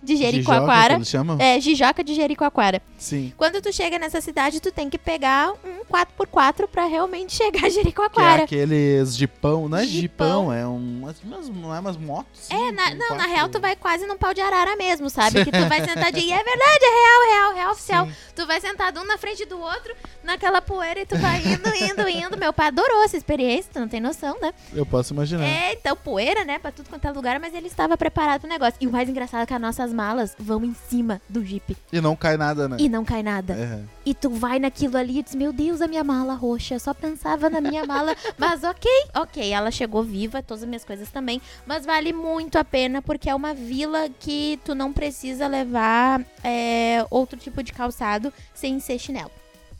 de 0.03 0.15
Jijoca, 0.15 0.27
que 0.29 0.31
Jericoacoara. 0.34 0.93
eles 0.96 1.08
chamam? 1.10 1.38
É, 1.39 1.60
Jijoca 1.60 2.03
de 2.03 2.13
Jericoacoara. 2.15 2.81
Sim. 3.01 3.34
Quando 3.36 3.60
tu 3.62 3.74
chega 3.74 3.98
nessa 3.98 4.22
cidade, 4.22 4.60
tu 4.60 4.72
tem 4.72 4.89
que 4.89 4.98
pegar 4.98 5.51
um 5.65 5.84
4x4 5.91 6.67
pra 6.67 6.86
realmente 6.86 7.34
chegar 7.36 7.58
a 7.58 7.62
Que 7.62 7.65
é 7.67 7.70
Jericoacoara. 7.72 8.43
aqueles 8.43 9.15
jipão, 9.17 9.67
não 9.67 9.77
é 9.79 9.84
Jipão. 9.86 10.01
jipão, 10.46 10.53
é 10.53 10.67
um, 10.67 11.00
umas- 11.01 11.50
não 11.50 11.75
é 11.75 11.79
umas 11.79 11.98
motos? 11.98 12.50
É, 12.50 12.55
sim, 12.55 12.72
na- 12.74 12.93
não, 12.93 13.15
na 13.17 13.25
real 13.25 13.50
tu 13.50 13.60
vai 13.60 13.75
quase 13.75 14.05
num 14.05 14.17
pau 14.17 14.34
de 14.36 14.41
arara 14.41 14.75
mesmo, 14.75 15.10
sabe? 15.10 15.43
Que 15.43 15.51
tu 15.51 15.67
vai 15.67 15.84
sentadinho. 15.84 16.27
E 16.27 16.31
é 16.31 16.43
verdade, 16.43 16.79
é 16.84 16.89
real, 16.89 17.29
real, 17.41 17.53
real 17.55 17.72
oficial. 17.72 18.05
Sim. 18.05 18.13
Tu 18.36 18.46
vai 18.46 18.62
sentado 18.62 19.00
um 19.00 19.05
na 19.05 19.17
frente 19.17 19.46
do 19.46 19.60
outro, 19.60 19.96
naquela 20.24 20.62
poeira, 20.62 21.00
e 21.01 21.05
tu 21.05 21.17
vai 21.17 21.38
indo, 21.39 21.70
indo, 21.75 22.08
indo. 22.08 22.38
Meu 22.38 22.53
pai 22.53 22.67
adorou 22.67 23.03
essa 23.03 23.17
experiência, 23.17 23.72
tu 23.74 23.79
não 23.79 23.88
tem 23.88 24.00
noção, 24.00 24.38
né? 24.39 24.53
Eu 24.74 24.86
posso 24.86 25.12
imaginar. 25.13 25.43
É, 25.43 25.74
então, 25.74 25.96
poeira, 25.98 26.46
né? 26.46 26.60
Pra 26.60 26.72
tudo 26.72 26.88
quanto 26.89 27.05
é 27.08 27.12
lugar, 27.12 27.39
mas 27.39 27.53
ele 27.55 27.65
estava 27.67 27.98
preparado 27.98 28.41
pro 28.41 28.50
negócio. 28.50 28.75
E 28.79 28.86
o 28.88 28.91
mais 28.91 29.10
engraçado 29.10 29.41
é 29.41 29.46
que 29.48 29.53
as 29.53 29.62
nossas 29.62 29.91
malas 29.91 30.36
vão 30.38 30.63
em 30.63 30.75
cima 30.89 31.20
do 31.27 31.43
Jeep. 31.43 31.75
E 31.91 32.00
não 32.00 32.15
cai 32.15 32.38
nada, 32.38 32.70
né? 32.70 32.77
E 32.79 32.90
não 32.91 33.03
cai 33.03 33.24
nada. 33.24 33.53
É. 33.53 33.79
E 34.05 34.13
tu 34.13 34.29
vai 34.29 34.60
naquilo 34.60 34.98
ali 34.98 35.19
e 35.19 35.24
diz, 35.24 35.33
meu 35.33 35.51
Deus, 35.51 35.81
a 35.81 35.88
minha 35.88 36.03
mala 36.03 36.33
roxa. 36.36 36.75
Eu 36.75 36.79
só 36.79 36.93
pensava 36.93 37.50
na 37.50 37.62
minha 37.62 37.86
mala. 37.86 38.15
Mas 38.38 38.63
ok, 38.63 38.91
ok, 39.15 39.51
ela 39.51 39.71
chegou 39.71 40.03
viva, 40.03 40.43
todas 40.43 40.63
as 40.63 40.69
minhas 40.69 40.86
coisas 40.86 41.10
também. 41.10 41.41
Mas 41.65 41.86
vale 41.86 42.13
muito 42.13 42.57
a 42.57 42.63
pena 42.63 43.01
porque 43.01 43.29
é 43.29 43.33
uma 43.36 43.53
vila 43.53 44.10
que 44.19 44.60
tu 44.65 44.75
não 44.75 44.93
precisa 44.93 45.48
levar 45.48 46.21
é, 46.43 47.05
outro 47.10 47.39
tipo 47.39 47.63
de 47.63 47.71
calçado 47.71 48.31
sem 48.53 48.79
ser 48.79 49.00
chinelo. 49.00 49.31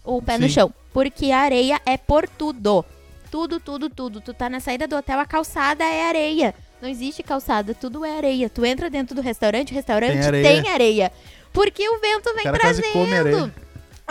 Ou 0.03 0.22
pé 0.22 0.38
no 0.38 0.48
Sim. 0.48 0.53
chão. 0.53 0.74
Porque 0.94 1.32
a 1.32 1.39
areia 1.39 1.80
é 1.86 1.98
por 1.98 2.27
tudo. 2.27 2.84
Tudo, 3.30 3.60
tudo, 3.60 3.89
tudo. 3.89 4.20
Tu 4.22 4.34
tá 4.34 4.50
na 4.50 4.60
saída 4.60 4.88
do 4.88 4.96
hotel, 4.96 5.20
a 5.20 5.25
calçada 5.25 5.84
é 5.84 6.08
areia. 6.08 6.56
Não 6.82 6.89
existe 6.89 7.22
calçada, 7.22 7.75
tudo 7.75 8.03
é 8.03 8.18
areia. 8.18 8.50
Tu 8.50 8.65
entra 8.65 8.89
dentro 8.89 9.15
do 9.15 9.22
restaurante, 9.22 9.72
o 9.72 9.75
restaurante 9.75 10.13
Tem 10.13 10.25
areia. 10.25 10.44
tem 10.63 10.72
areia. 10.72 11.12
Porque 11.53 11.88
o 11.89 12.00
vento 12.00 12.34
vem 12.34 12.43
trazendo. 12.60 12.93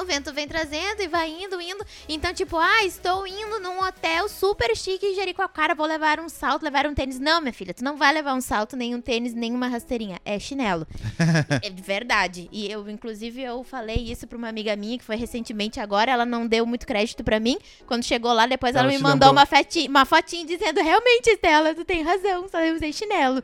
o 0.00 0.04
vento 0.04 0.32
vem 0.32 0.48
trazendo 0.48 1.02
e 1.02 1.08
vai 1.08 1.28
indo, 1.28 1.60
indo. 1.60 1.84
Então, 2.08 2.32
tipo, 2.32 2.56
ah, 2.56 2.84
estou 2.84 3.26
indo 3.26 3.60
num 3.60 3.82
hotel 3.82 4.30
super 4.30 4.74
chique 4.74 5.04
em 5.04 5.14
Jericoacoara, 5.14 5.74
vou 5.74 5.86
levar 5.86 6.18
um 6.20 6.28
salto, 6.28 6.62
levar 6.62 6.86
um 6.86 6.94
tênis. 6.94 7.18
Não, 7.20 7.38
minha 7.42 7.52
filha, 7.52 7.74
tu 7.74 7.84
não 7.84 7.98
vai 7.98 8.10
levar 8.14 8.32
um 8.32 8.40
salto, 8.40 8.76
nem 8.76 8.94
um 8.94 9.00
tênis, 9.02 9.34
nem 9.34 9.52
uma 9.54 9.68
rasteirinha. 9.68 10.18
É 10.24 10.38
chinelo. 10.38 10.86
é 11.62 11.68
verdade. 11.70 12.48
E 12.50 12.70
eu, 12.70 12.88
inclusive, 12.88 13.42
eu 13.42 13.62
falei 13.62 13.96
isso 14.10 14.26
pra 14.26 14.38
uma 14.38 14.48
amiga 14.48 14.74
minha, 14.74 14.96
que 14.96 15.04
foi 15.04 15.16
recentemente 15.16 15.78
agora, 15.80 16.10
ela 16.10 16.24
não 16.24 16.46
deu 16.46 16.64
muito 16.64 16.86
crédito 16.86 17.22
pra 17.22 17.38
mim. 17.38 17.58
Quando 17.86 18.02
chegou 18.02 18.32
lá, 18.32 18.46
depois 18.46 18.74
ela, 18.74 18.84
Ela 18.88 18.92
me 18.92 19.02
mandou 19.02 19.30
uma, 19.32 19.44
fati- 19.46 19.86
uma 19.86 20.06
fotinha 20.06 20.46
dizendo, 20.46 20.80
realmente, 20.82 21.28
Estela, 21.28 21.74
tu 21.74 21.84
tem 21.84 22.02
razão, 22.02 22.48
só 22.48 22.58
eu 22.60 22.74
usei 22.74 22.90
chinelo. 22.92 23.42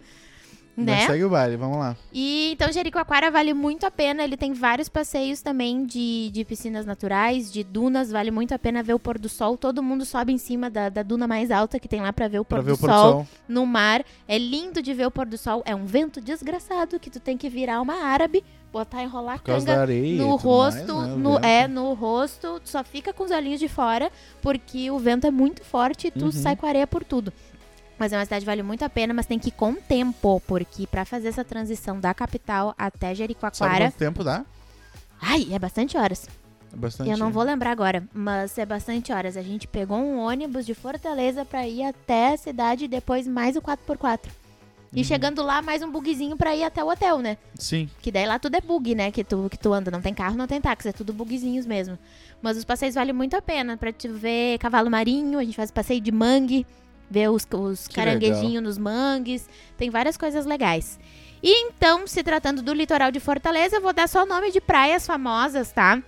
Mas 0.77 0.85
Né? 0.87 1.07
segue 1.07 1.25
o 1.25 1.31
baile, 1.31 1.57
vamos 1.57 1.79
lá. 1.79 1.97
E 2.13 2.51
então 2.53 2.71
Jericoacoara 2.71 3.31
vale 3.31 3.55
muito 3.55 3.87
a 3.87 3.91
pena. 3.91 4.23
Ele 4.23 4.37
tem 4.37 4.53
vários 4.53 4.89
passeios 4.91 5.41
também 5.41 5.87
de, 5.87 6.31
de 6.31 6.45
piscinas 6.45 6.85
naturais, 6.85 7.51
de 7.51 7.65
dunas. 7.65 8.11
Vale 8.11 8.31
muito 8.31 8.53
a 8.53 8.59
pena 8.59 8.83
ver 8.83 8.93
o 8.95 8.99
pôr 8.99 9.19
do 9.19 9.29
sol. 9.29 9.57
Todo 9.57 9.83
mundo 9.83 10.05
sobe 10.05 10.33
em 10.33 10.39
cima 10.39 10.69
da, 10.69 10.89
da 10.91 11.03
duna 11.03 11.27
mais 11.27 11.51
alta 11.51 11.81
que 11.81 11.89
tem 11.89 12.01
lá 12.03 12.13
pra 12.13 12.29
ver 12.29 12.41
o 12.41 12.45
pôr, 12.45 12.63
ver 12.63 12.73
do, 12.73 12.75
o 12.75 12.79
pôr 12.79 12.89
do 12.89 12.93
sol, 12.93 13.13
sol. 13.13 13.27
no 13.49 13.65
mar. 13.65 14.05
É 14.29 14.37
lindo 14.37 14.83
de 14.83 14.93
ver 14.93 15.07
o 15.07 15.11
pôr 15.11 15.25
do 15.27 15.39
sol. 15.39 15.63
É 15.65 15.75
um 15.75 15.87
vento 15.87 16.21
desgraçado 16.21 17.01
que 17.01 17.09
tu 17.09 17.21
tem 17.21 17.39
que 17.39 17.49
virar 17.49 17.81
uma 17.81 17.95
árabe, 18.05 18.45
botar 18.71 19.03
enrolar 19.03 19.37
a 19.37 19.39
canga 19.39 19.81
areia. 19.81 20.23
no 20.23 20.37
tudo 20.37 20.49
mais, 20.59 20.77
rosto, 20.77 21.01
né, 21.03 21.15
no, 21.17 21.33
vento. 21.37 21.45
é, 21.47 21.69
no 21.69 21.93
rosto, 21.95 22.61
tu 22.63 22.69
só 22.69 22.85
fica 22.85 23.15
com 23.15 23.25
os 23.25 23.31
olhinhos 23.31 23.59
de 23.61 23.69
fora, 23.69 24.11
porque 24.43 24.91
o 24.91 24.99
vento 24.99 25.27
é 25.27 25.31
muito 25.31 25.65
forte 25.65 26.09
e 26.09 26.11
tu 26.11 26.27
Uhum. 26.27 26.33
sai 26.33 26.55
com 26.55 26.67
areia 26.67 26.87
por 26.87 27.03
tudo. 27.03 27.33
Mas 27.99 28.13
é 28.13 28.19
uma 28.19 28.25
cidade 28.25 28.45
que 28.45 28.47
vale 28.47 28.63
muito 28.63 28.85
a 28.85 28.89
pena, 28.91 29.15
mas 29.15 29.27
tem 29.27 29.39
que 29.39 29.49
ir 29.49 29.53
com 29.53 29.75
tempo, 29.75 30.41
porque 30.47 30.87
pra 30.87 31.05
fazer 31.05 31.29
essa 31.29 31.45
transição 31.45 31.99
da 31.99 32.13
capital 32.13 32.75
até 32.77 33.07
Sabe 33.09 33.15
Jericoacoara, 33.17 33.87
quanto 33.87 33.95
tempo 33.97 34.23
dá? 34.23 34.45
ai, 35.21 35.49
é 35.53 35.59
bastante 35.59 35.97
horas. 35.97 36.29
É 36.73 36.77
bastante. 36.77 37.11
Eu 37.11 37.17
não 37.17 37.31
vou 37.31 37.43
lembrar 37.43 37.71
agora, 37.71 38.07
mas 38.13 38.59
é 38.59 38.67
bastante 38.67 39.13
horas. 39.13 39.37
A 39.37 39.43
gente 39.43 39.67
pegou 39.67 39.97
um 39.97 40.19
ônibus 40.19 40.67
de 40.67 40.75
Fortaleza 40.75 41.45
pra 41.45 41.67
ir 41.67 41.85
até 41.85 42.35
a 42.35 42.37
cidade 42.37 42.85
e 42.85 42.89
depois 42.89 43.27
mais 43.27 43.57
o 43.57 43.63
4x4. 43.63 44.29
E 44.93 44.99
Uhum. 44.99 45.05
chegando 45.05 45.43
lá, 45.43 45.61
mais 45.63 45.83
um 45.83 45.91
bugzinho 45.91 46.37
pra 46.37 46.55
ir 46.55 46.63
até 46.65 46.83
o 46.83 46.89
hotel, 46.89 47.19
né? 47.19 47.37
Sim. 47.59 47.89
Que 48.01 48.11
daí 48.13 48.27
lá 48.27 48.39
tudo 48.39 48.55
é 48.57 48.61
bug, 48.61 48.95
né? 48.95 49.11
Que 49.11 49.25
tu, 49.25 49.49
que 49.51 49.59
tu 49.59 49.73
anda. 49.73 49.91
Não 49.91 50.01
tem 50.01 50.15
carro, 50.15 50.37
não 50.37 50.47
tem 50.47 50.61
táxi. 50.61 50.89
É 50.89 50.93
tudo 50.93 51.13
bugzinhos 51.13 51.67
mesmo. 51.67 51.99
Mas 52.41 52.57
os 52.57 52.65
passeios 52.65 52.95
valem 52.95 53.13
muito 53.13 53.35
a 53.37 53.43
pena. 53.43 53.77
Pra 53.77 53.93
te 53.93 54.09
ver 54.09 54.59
cavalo 54.59 54.91
marinho, 54.91 55.39
a 55.39 55.45
gente 55.45 55.57
faz 55.57 55.71
passeio 55.71 56.01
de 56.01 56.13
mangue. 56.13 56.67
Ver 57.11 57.31
os, 57.31 57.47
os 57.53 57.89
caranguejinhos 57.89 58.63
nos 58.63 58.79
mangues. 58.79 59.49
Tem 59.77 59.91
várias 59.91 60.17
coisas 60.17 60.45
legais. 60.45 60.99
E 61.43 61.67
então, 61.67 62.07
se 62.07 62.23
tratando 62.23 62.63
do 62.63 62.73
litoral 62.73 63.11
de 63.11 63.21
Fortaleza, 63.21 63.77
eu 63.77 63.81
vou 63.81 63.93
dar 63.93 64.09
só 64.09 64.23
o 64.23 64.27
nome 64.27 64.51
de 64.51 64.61
praias 64.61 65.07
famosas, 65.07 65.71
tá? 65.71 66.03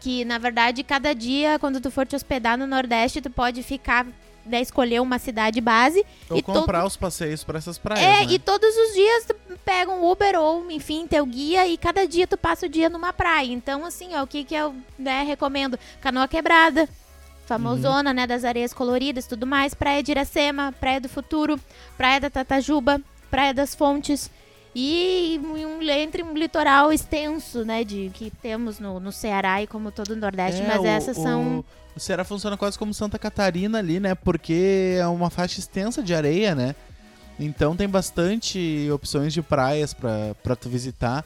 Que, 0.00 0.24
na 0.24 0.38
verdade, 0.38 0.82
cada 0.82 1.14
dia, 1.14 1.58
quando 1.58 1.80
tu 1.80 1.90
for 1.90 2.06
te 2.06 2.16
hospedar 2.16 2.58
no 2.58 2.66
Nordeste, 2.66 3.20
tu 3.20 3.30
pode 3.30 3.62
ficar, 3.62 4.06
né, 4.44 4.60
escolher 4.60 5.00
uma 5.00 5.18
cidade 5.18 5.60
base 5.60 6.04
Ou 6.28 6.36
E 6.36 6.42
comprar 6.42 6.84
os 6.84 6.96
passeios 6.96 7.44
pra 7.44 7.58
essas 7.58 7.78
praias, 7.78 8.04
é, 8.04 8.26
né? 8.26 8.32
e 8.32 8.38
todos 8.38 8.68
os 8.76 8.94
dias 8.94 9.26
tu 9.26 9.34
pega 9.64 9.90
um 9.90 10.10
Uber 10.10 10.38
ou, 10.38 10.70
enfim, 10.70 11.06
teu 11.06 11.24
guia 11.24 11.66
e 11.66 11.78
cada 11.78 12.06
dia 12.06 12.26
tu 12.26 12.36
passa 12.36 12.66
o 12.66 12.68
dia 12.68 12.90
numa 12.90 13.12
praia. 13.12 13.52
Então, 13.52 13.84
assim, 13.84 14.14
ó, 14.14 14.24
o 14.24 14.26
que 14.26 14.44
que 14.44 14.54
eu, 14.54 14.74
né, 14.98 15.22
recomendo? 15.22 15.78
Canoa 16.00 16.26
quebrada, 16.26 16.88
famosona, 17.46 18.12
né, 18.12 18.26
das 18.26 18.44
areias 18.44 18.72
coloridas, 18.72 19.26
tudo 19.26 19.46
mais. 19.46 19.74
Praia 19.74 20.02
de 20.02 20.10
Iracema, 20.12 20.72
Praia 20.80 21.00
do 21.00 21.08
Futuro, 21.08 21.58
Praia 21.96 22.20
da 22.20 22.30
Tatajuba, 22.30 23.00
Praia 23.30 23.52
das 23.54 23.74
Fontes. 23.74 24.30
E 24.76 25.40
um, 25.44 25.80
entre 25.82 26.22
um 26.22 26.34
litoral 26.34 26.92
extenso, 26.92 27.64
né, 27.64 27.84
de 27.84 28.10
que 28.12 28.30
temos 28.42 28.80
no, 28.80 28.98
no 28.98 29.12
Ceará 29.12 29.62
e 29.62 29.66
como 29.68 29.92
todo 29.92 30.10
o 30.10 30.16
Nordeste, 30.16 30.62
É, 30.62 30.66
mas 30.66 30.80
o- 30.80 30.86
essas 30.86 31.16
são... 31.16 31.58
O, 31.60 31.64
o 31.96 32.00
Ceará 32.00 32.24
funciona 32.24 32.56
quase 32.56 32.76
como 32.76 32.92
Santa 32.92 33.16
Catarina 33.18 33.78
ali, 33.78 34.00
né? 34.00 34.16
Porque 34.16 34.96
é 34.98 35.06
uma 35.06 35.30
faixa 35.30 35.60
extensa 35.60 36.02
de 36.02 36.12
areia, 36.12 36.52
né? 36.54 36.74
Então 37.38 37.76
tem 37.76 37.88
bastante 37.88 38.88
opções 38.92 39.32
de 39.32 39.42
praias 39.42 39.94
pra, 39.94 40.34
pra 40.42 40.56
tu 40.56 40.68
visitar. 40.68 41.24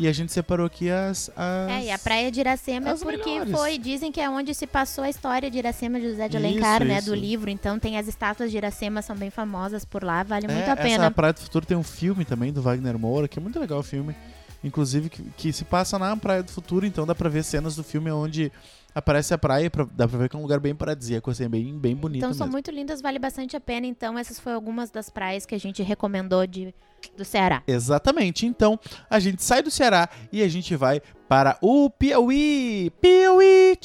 E 0.00 0.08
a 0.08 0.12
gente 0.14 0.32
separou 0.32 0.64
aqui 0.64 0.88
as. 0.88 1.30
as... 1.36 1.70
É, 1.70 1.84
e 1.84 1.90
a 1.90 1.98
Praia 1.98 2.30
de 2.32 2.40
Iracema 2.40 2.88
é 2.88 2.94
porque 2.96 3.30
melhores. 3.32 3.52
foi, 3.52 3.76
dizem 3.76 4.10
que 4.10 4.18
é 4.18 4.30
onde 4.30 4.54
se 4.54 4.66
passou 4.66 5.04
a 5.04 5.10
história 5.10 5.50
de 5.50 5.58
Iracema 5.58 6.00
de 6.00 6.08
José 6.08 6.26
de 6.26 6.38
Alencar, 6.38 6.80
Isso, 6.80 6.88
né, 6.88 6.98
isso. 7.00 7.10
do 7.10 7.14
livro. 7.14 7.50
Então 7.50 7.78
tem 7.78 7.98
as 7.98 8.08
estátuas 8.08 8.50
de 8.50 8.56
Iracema, 8.56 9.02
são 9.02 9.14
bem 9.14 9.28
famosas 9.28 9.84
por 9.84 10.02
lá, 10.02 10.22
vale 10.22 10.46
É, 10.46 10.48
muito 10.48 10.68
a 10.68 10.72
Essa 10.72 10.82
pena. 10.82 11.10
Praia 11.10 11.34
do 11.34 11.40
Futuro 11.40 11.66
tem 11.66 11.76
um 11.76 11.82
filme 11.82 12.24
também 12.24 12.50
do 12.50 12.62
Wagner 12.62 12.98
Moura, 12.98 13.28
que 13.28 13.38
é 13.38 13.42
muito 13.42 13.60
legal 13.60 13.80
o 13.80 13.82
filme. 13.82 14.16
Inclusive, 14.64 15.10
que, 15.10 15.22
que 15.36 15.52
se 15.52 15.66
passa 15.66 15.98
na 15.98 16.16
Praia 16.16 16.42
do 16.42 16.50
Futuro, 16.50 16.86
então 16.86 17.04
dá 17.06 17.14
pra 17.14 17.28
ver 17.28 17.44
cenas 17.44 17.76
do 17.76 17.84
filme 17.84 18.10
onde 18.10 18.50
aparece 18.94 19.32
a 19.34 19.38
praia, 19.38 19.70
pra- 19.70 19.86
dá 19.92 20.06
pra 20.08 20.18
ver 20.18 20.28
que 20.28 20.36
é 20.36 20.38
um 20.38 20.42
lugar 20.42 20.60
bem 20.60 20.74
paradisíaco, 20.74 21.30
assim, 21.30 21.48
bem, 21.48 21.78
bem 21.78 21.94
bonito 21.96 22.18
Então 22.18 22.32
são 22.34 22.46
mesmo. 22.46 22.52
muito 22.52 22.70
lindas, 22.70 23.00
vale 23.00 23.18
bastante 23.18 23.56
a 23.56 23.60
pena. 23.60 23.86
Então 23.86 24.18
essas 24.18 24.38
foram 24.38 24.56
algumas 24.56 24.90
das 24.90 25.08
praias 25.10 25.44
que 25.46 25.54
a 25.54 25.58
gente 25.58 25.82
recomendou 25.82 26.46
de, 26.46 26.74
do 27.16 27.24
Ceará. 27.24 27.62
Exatamente. 27.66 28.46
Então, 28.46 28.78
a 29.08 29.18
gente 29.18 29.42
sai 29.42 29.62
do 29.62 29.70
Ceará 29.70 30.08
e 30.32 30.42
a 30.42 30.48
gente 30.48 30.74
vai 30.76 31.00
para 31.28 31.56
o 31.60 31.88
Piauí. 31.90 32.90
Piauí! 33.00 33.78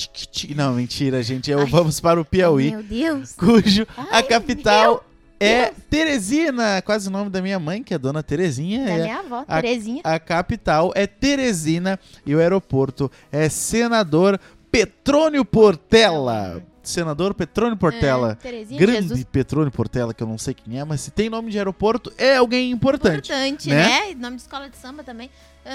Não, 0.55 0.74
mentira, 0.74 1.21
gente. 1.21 1.50
Eu 1.51 1.59
Ai. 1.59 1.65
vamos 1.65 2.00
para 2.00 2.19
o 2.19 2.25
Piauí, 2.25 2.71
Meu 2.71 2.83
Deus! 2.83 3.33
cujo 3.33 3.85
a 3.97 4.17
Ai, 4.17 4.24
capital 4.24 5.05
é 5.39 5.65
Deus. 5.65 5.77
Teresina. 5.89 6.81
Quase 6.81 7.07
o 7.07 7.12
nome 7.12 7.29
da 7.29 7.41
minha 7.41 7.59
mãe, 7.59 7.83
que 7.83 7.93
é 7.93 7.97
Dona 7.97 8.24
Terezinha. 8.24 8.85
Da 8.85 8.91
é 8.91 9.01
minha 9.03 9.19
avó, 9.19 9.45
a- 9.47 9.62
Terezinha. 9.62 10.01
A 10.03 10.17
capital 10.19 10.91
é 10.95 11.05
Teresina 11.05 12.00
e 12.25 12.33
o 12.33 12.39
aeroporto 12.39 13.12
é 13.31 13.47
Senador 13.50 14.39
Petrônio 14.75 15.46
Portela. 15.46 16.62
Senador 16.84 17.34
Petrônio 17.34 17.77
Portela. 17.77 18.38
É, 18.44 18.63
Grande 18.77 19.08
Jesus. 19.08 19.24
Petrônio 19.24 19.72
Portela, 19.72 20.13
que 20.13 20.22
eu 20.22 20.27
não 20.27 20.38
sei 20.38 20.53
quem 20.53 20.77
é, 20.77 20.84
mas 20.84 21.00
se 21.01 21.12
tem 21.12 21.29
nome 21.29 21.50
de 21.50 21.58
aeroporto, 21.58 22.12
é 22.17 22.36
alguém 22.36 22.72
importante. 22.72 23.32
Importante, 23.32 23.70
né? 23.70 23.88
né? 24.10 24.15
Nome 24.15 24.36
de 24.36 24.41
escola 24.41 24.70
de 24.70 24.77
samba 24.77 25.01
também. 25.03 25.29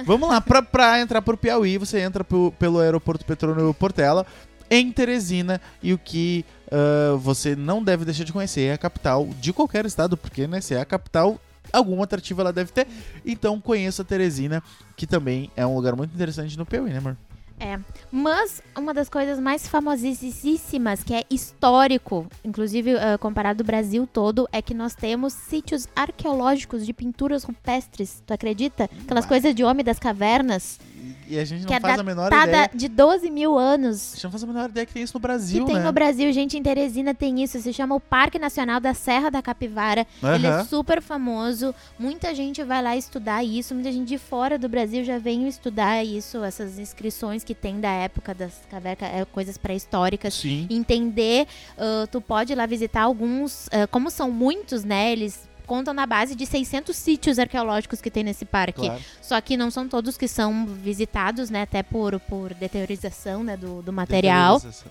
Vamos 0.05 0.29
lá, 0.29 0.41
pra, 0.41 0.63
pra 0.63 1.01
entrar 1.01 1.21
pro 1.23 1.37
Piauí, 1.37 1.79
você 1.79 1.99
entra 1.99 2.23
pro- 2.23 2.53
pelo 2.59 2.79
aeroporto 2.79 3.25
Petrônio 3.25 3.75
Portela, 3.75 4.25
em 4.71 4.93
Teresina, 4.93 5.61
e 5.83 5.93
o 5.93 5.99
que 5.99 6.45
ah, 6.71 7.17
você 7.17 7.57
não 7.57 7.83
deve 7.83 8.05
deixar 8.05 8.23
de 8.23 8.33
conhecer 8.33 8.67
é 8.67 8.73
a 8.75 8.79
capital 8.79 9.27
de 9.41 9.53
qualquer 9.53 9.85
estado, 9.87 10.17
porque 10.17 10.47
né, 10.47 10.61
se 10.61 10.75
é 10.75 10.81
a 10.81 10.85
capital, 10.85 11.41
algum 11.73 12.01
atrativo 12.03 12.41
ela 12.43 12.53
deve 12.53 12.71
ter. 12.71 12.87
Então 13.27 13.61
conheça 13.61 14.05
Teresina, 14.05 14.63
que 14.95 15.07
também 15.09 15.51
é 15.57 15.67
um 15.67 15.75
lugar 15.75 15.97
muito 15.97 16.15
interessante 16.15 16.57
no 16.57 16.65
Piauí, 16.67 16.91
né, 16.93 16.99
amor? 16.99 17.17
É. 17.61 17.79
Mas 18.11 18.63
uma 18.77 18.95
das 18.95 19.11
coisas 19.11 19.39
mais 19.39 19.69
famosíssimas, 19.69 21.05
que 21.05 21.13
é 21.15 21.25
histórico, 21.31 22.27
inclusive 22.43 22.97
ah, 22.97 23.19
comparado 23.19 23.63
ao 23.63 23.67
Brasil 23.67 24.07
todo, 24.07 24.49
é 24.51 24.63
que 24.63 24.73
nós 24.73 24.95
temos 24.95 25.35
sítios 25.35 25.87
arqueológicos 25.95 26.87
de 26.87 26.95
pinturas 26.95 27.45
rupestres. 27.45 28.23
Tu 28.27 28.33
acredita? 28.33 28.85
Aquelas 29.05 29.25
Uau. 29.25 29.29
coisas 29.29 29.55
de 29.55 29.63
homem 29.63 29.85
das 29.85 29.99
cavernas. 29.99 30.81
E 31.29 31.39
a 31.39 31.45
gente 31.45 31.61
não 31.61 31.69
que 31.69 31.75
é 31.75 31.81
faz 31.81 31.99
a 31.99 32.03
menor 32.03 32.33
ideia. 32.33 32.71
de 32.75 32.89
12 32.89 33.31
mil 33.31 33.59
A 33.59 33.63
anos. 33.63 34.13
gente 34.15 34.25
não 34.25 34.31
faz 34.31 34.43
a 34.43 34.47
menor 34.47 34.69
ideia 34.69 34.87
que 34.87 34.93
tem 34.93 35.03
isso 35.03 35.15
no 35.15 35.21
Que 35.21 35.27
Brasil, 35.27 35.65
tem 35.65 35.77
né? 35.77 35.85
no 35.85 35.93
Brasil, 35.93 36.33
gente, 36.33 36.57
em 36.59 36.63
Teresina 36.63 37.15
tem 37.15 37.43
isso. 37.43 37.61
Se 37.61 37.73
chama 37.73 37.95
o 37.95 38.01
Parque 38.01 38.39
Nacional 38.39 38.81
da 38.81 38.95
Serra 38.95 39.31
da 39.31 39.41
Capivara. 39.41 40.07
Ele 40.23 40.47
é 40.47 40.65
super 40.65 41.01
famoso. 41.01 41.75
Muita 41.99 42.35
gente 42.35 42.63
vai 42.63 42.83
lá 42.83 42.97
estudar 42.97 43.45
isso. 43.45 43.75
Muita 43.75 43.93
gente 43.93 44.09
de 44.09 44.19
fora 44.19 44.59
do 44.59 44.69
Brasil 44.69 45.05
já 45.05 45.19
veio 45.19 45.47
estudar 45.47 46.05
isso, 46.05 46.43
essas 46.43 46.79
inscrições 46.79 47.45
que 47.45 47.55
tem 47.55 47.81
da 47.81 47.91
época 47.91 48.35
das 48.35 48.53
cavernas, 48.71 49.03
é, 49.03 49.25
coisas 49.25 49.57
pré-históricas. 49.57 50.35
Sim. 50.35 50.67
Entender, 50.71 51.47
ah, 51.79 52.07
tu 52.11 52.21
pode 52.21 52.53
ir 52.53 52.57
lá 52.57 52.67
visitar 52.67 53.03
alguns, 53.03 53.69
ah, 53.73 53.87
como 53.87 54.11
são 54.11 54.31
muitos, 54.31 54.85
né? 54.85 55.13
Eles 55.13 55.49
contam 55.71 55.95
na 55.95 56.05
base 56.05 56.35
de 56.35 56.45
600 56.45 56.97
sítios 56.97 57.39
arqueológicos 57.39 58.01
que 58.01 58.11
tem 58.11 58.25
nesse 58.25 58.45
parque. 58.45 58.81
Claro. 58.81 59.01
Só 59.23 59.41
que 59.41 59.57
não 59.57 59.71
são 59.71 59.87
todos 59.89 60.17
que 60.17 60.27
são 60.27 60.67
visitados, 60.67 61.49
né? 61.49 61.63
Até 61.63 61.81
por, 61.81 62.19
por 62.19 62.53
deteriorização 62.55 63.45
né, 63.45 63.57
do, 63.57 63.81
do 63.81 63.93
material. 63.93 64.55
Deteriorização. 64.55 64.91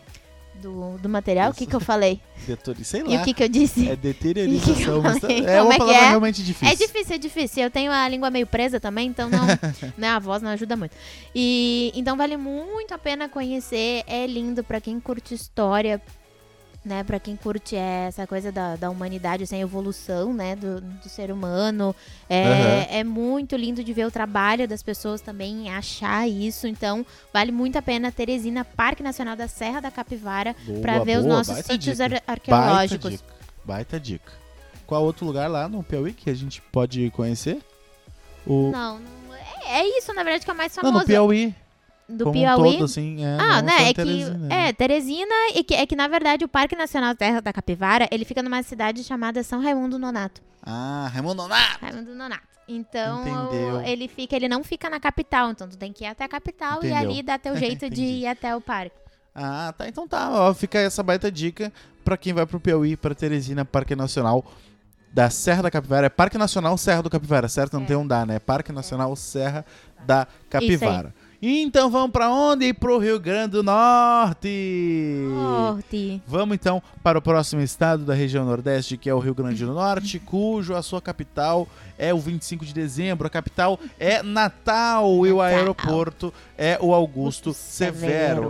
Do, 0.62 0.98
do 0.98 1.08
material, 1.10 1.52
o 1.52 1.54
que, 1.54 1.66
que 1.66 1.74
eu 1.76 1.80
falei? 1.82 2.20
Detori- 2.46 2.84
Sei 2.86 3.02
lá. 3.04 3.10
E 3.12 3.18
o 3.18 3.24
que, 3.26 3.34
que 3.34 3.44
eu 3.44 3.50
disse? 3.50 3.90
É 3.90 3.96
deteriorização. 3.96 5.02
mas 5.02 5.20
tá- 5.20 5.28
Como 5.28 5.48
é 5.50 5.56
é 5.58 5.62
uma 5.62 5.72
que 5.74 5.78
palavra 5.80 6.02
é? 6.02 6.08
realmente 6.10 6.44
difícil. 6.44 6.74
É 6.74 6.76
difícil, 6.78 7.16
é 7.16 7.18
difícil. 7.18 7.64
Eu 7.64 7.72
tenho 7.72 7.92
a 7.92 8.08
língua 8.10 8.30
meio 8.30 8.48
presa 8.48 8.80
também, 8.80 9.08
então 9.10 9.30
não, 9.30 9.46
né, 9.98 10.08
a 10.10 10.20
voz 10.20 10.42
não 10.42 10.50
ajuda 10.52 10.76
muito. 10.78 10.96
E 11.36 11.92
então 11.96 12.16
vale 12.18 12.36
muito 12.38 12.94
a 12.94 12.98
pena 12.98 13.28
conhecer. 13.30 14.04
É 14.08 14.26
lindo 14.28 14.64
pra 14.64 14.80
quem 14.82 14.98
curte 15.00 15.34
história, 15.34 16.02
né? 16.84 17.04
Para 17.04 17.20
quem 17.20 17.36
curte 17.36 17.76
essa 17.76 18.26
coisa 18.26 18.52
da, 18.52 18.76
da 18.76 18.90
humanidade, 18.90 19.44
assim, 19.44 19.58
a 19.58 19.60
evolução, 19.60 20.34
né, 20.34 20.56
do, 20.56 20.80
do 20.82 21.10
ser 21.10 21.32
humano. 21.32 21.96
É, 22.30 22.44
Aham. 22.46 22.88
é 22.90 23.04
muito 23.04 23.56
lindo 23.56 23.84
de 23.84 23.94
ver 23.94 24.06
o 24.06 24.12
trabalho 24.12 24.68
das 24.68 24.82
pessoas 24.82 25.22
também, 25.22 25.70
achar 25.72 26.28
isso. 26.28 26.68
Então, 26.68 27.06
vale 27.34 27.52
muito 27.52 27.78
a 27.78 27.82
pena 27.82 28.12
Teresina, 28.12 28.64
Parque 28.64 29.04
Nacional 29.04 29.36
da 29.36 29.48
Serra 29.48 29.80
da 29.80 29.92
Capivara, 29.92 30.56
para 30.82 31.00
ver 31.00 31.18
os 31.18 31.26
boa, 31.26 31.38
nossos 31.38 31.54
baita 31.54 31.72
sítios 31.74 32.00
ar- 32.00 32.24
arqueológicos. 32.26 33.10
Baita 33.12 33.18
dica. 33.18 33.66
Baita 33.66 34.00
dica. 34.00 34.32
Qual 34.88 35.04
outro 35.04 35.26
lugar 35.26 35.48
lá 35.50 35.68
no 35.70 35.84
Piauí 35.84 36.14
que 36.14 36.30
a 36.30 36.34
gente 36.34 36.62
pode 36.62 37.10
conhecer? 37.12 37.60
O... 38.48 38.72
Não, 38.72 38.98
não 39.00 39.36
é, 39.36 39.82
é 39.82 39.98
isso, 40.00 40.12
na 40.14 40.24
verdade, 40.24 40.44
que 40.46 40.50
é 40.50 40.54
o 40.54 40.58
mais 40.58 40.76
Não, 40.76 40.82
famoso. 40.84 41.00
no 41.02 41.06
Piauí. 41.06 41.54
Do 42.10 42.24
como 42.26 42.34
Piauí. 42.34 42.70
um 42.70 42.74
todo, 42.74 42.86
assim. 42.86 43.24
É, 43.24 43.38
Ah, 43.40 43.62
né? 43.62 43.84
É 43.84 43.88
que, 43.90 43.94
Teresina, 43.96 44.38
né? 44.38 44.68
é, 44.70 44.74
Teresina, 44.74 45.36
e 45.56 45.64
que, 45.64 45.74
é 45.76 45.86
que, 45.86 45.96
na 45.96 46.08
verdade, 46.08 46.44
o 46.44 46.48
Parque 46.48 46.76
Nacional 46.76 47.16
Terra 47.16 47.40
da 47.42 47.54
Capivara, 47.54 48.08
ele 48.12 48.26
fica 48.26 48.42
numa 48.44 48.62
cidade 48.64 49.04
chamada 49.04 49.44
São 49.44 49.62
Raimundo 49.62 50.00
Nonato. 50.00 50.42
Ah, 50.64 51.10
Raimundo 51.14 51.36
Nonato. 51.44 51.80
Raimundo 51.82 52.16
Nonato. 52.16 52.44
Então, 52.68 53.22
Entendeu. 53.28 53.82
ele 53.82 54.08
fica, 54.08 54.36
ele 54.36 54.48
não 54.48 54.64
fica 54.64 54.90
na 54.90 55.00
capital, 55.00 55.50
então 55.52 55.68
tu 55.68 55.76
tem 55.78 55.92
que 55.92 56.04
ir 56.04 56.08
até 56.08 56.24
a 56.26 56.28
capital 56.28 56.78
Entendeu. 56.78 56.96
e 56.96 57.00
ali 57.00 57.24
dá 57.24 57.38
teu 57.40 57.56
jeito 57.58 57.90
de 57.90 58.04
ir 58.04 58.28
até 58.28 58.56
o 58.56 58.62
parque. 58.62 58.96
Ah, 59.34 59.74
tá. 59.78 59.88
Então 59.88 60.08
tá. 60.08 60.30
Ó, 60.32 60.54
fica 60.54 60.78
essa 60.80 61.02
baita 61.02 61.32
dica 61.32 61.72
pra 62.04 62.18
quem 62.18 62.34
vai 62.34 62.46
pro 62.46 62.60
Piauí, 62.60 62.96
pra 62.98 63.16
Teresina, 63.16 63.64
Parque 63.66 63.96
Nacional 63.96 64.44
da 65.12 65.30
Serra 65.30 65.64
da 65.64 65.72
Capivara. 65.72 66.06
É 66.06 66.10
Parque 66.10 66.38
Nacional 66.38 66.78
Serra 66.78 67.02
do 67.02 67.10
Capivara, 67.10 67.48
certo? 67.48 67.74
Não 67.74 67.84
É. 67.84 67.86
tem 67.88 67.96
um 67.96 68.06
dá, 68.06 68.26
né? 68.26 68.36
É 68.36 68.40
Parque 68.40 68.72
Nacional 68.72 69.16
Serra 69.16 69.66
da 70.06 70.28
Capivara. 70.50 71.14
Então 71.42 71.90
vamos 71.90 72.12
pra 72.12 72.30
onde? 72.30 72.74
Pro 72.74 72.98
Rio 72.98 73.18
Grande 73.18 73.52
do 73.52 73.64
Norte. 73.64 75.24
Morte. 75.30 76.22
Vamos 76.28 76.56
então 76.56 76.84
para 77.02 77.18
o 77.18 77.22
próximo 77.22 77.62
estado 77.62 78.04
da 78.04 78.14
região 78.14 78.44
Nordeste, 78.44 78.98
que 78.98 79.10
é 79.10 79.14
o 79.14 79.20
Rio 79.20 79.34
Grande 79.34 79.66
do 79.66 79.74
Norte, 79.74 80.20
cujo 80.20 80.76
a 80.76 80.82
sua 80.82 81.02
capital 81.02 81.66
é 81.98 82.14
o 82.14 82.18
25 82.20 82.66
de 82.66 82.74
dezembro. 82.74 83.26
A 83.26 83.30
capital 83.30 83.80
é 83.98 84.22
Natal 84.22 85.26
e 85.26 85.32
o 85.32 85.40
aeroporto 85.42 86.34
é 86.58 86.78
o 86.82 86.94
Augusto 86.94 87.54
Severo. 87.54 88.00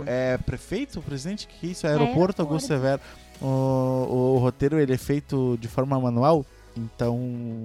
Severo. 0.00 0.02
É 0.06 0.36
prefeito, 0.38 0.98
o 0.98 1.02
presidente? 1.02 1.46
Que 1.46 1.68
isso? 1.68 1.86
É 1.86 1.90
aeroporto, 1.90 2.42
Aeroporto. 2.42 2.42
Augusto 2.42 2.66
Severo. 2.66 3.00
O, 3.40 3.46
o, 3.46 4.34
o 4.34 4.38
roteiro 4.38 4.78
ele 4.80 4.92
é 4.92 4.98
feito 4.98 5.56
de 5.60 5.66
forma 5.68 5.98
manual, 5.98 6.44
então 6.76 7.16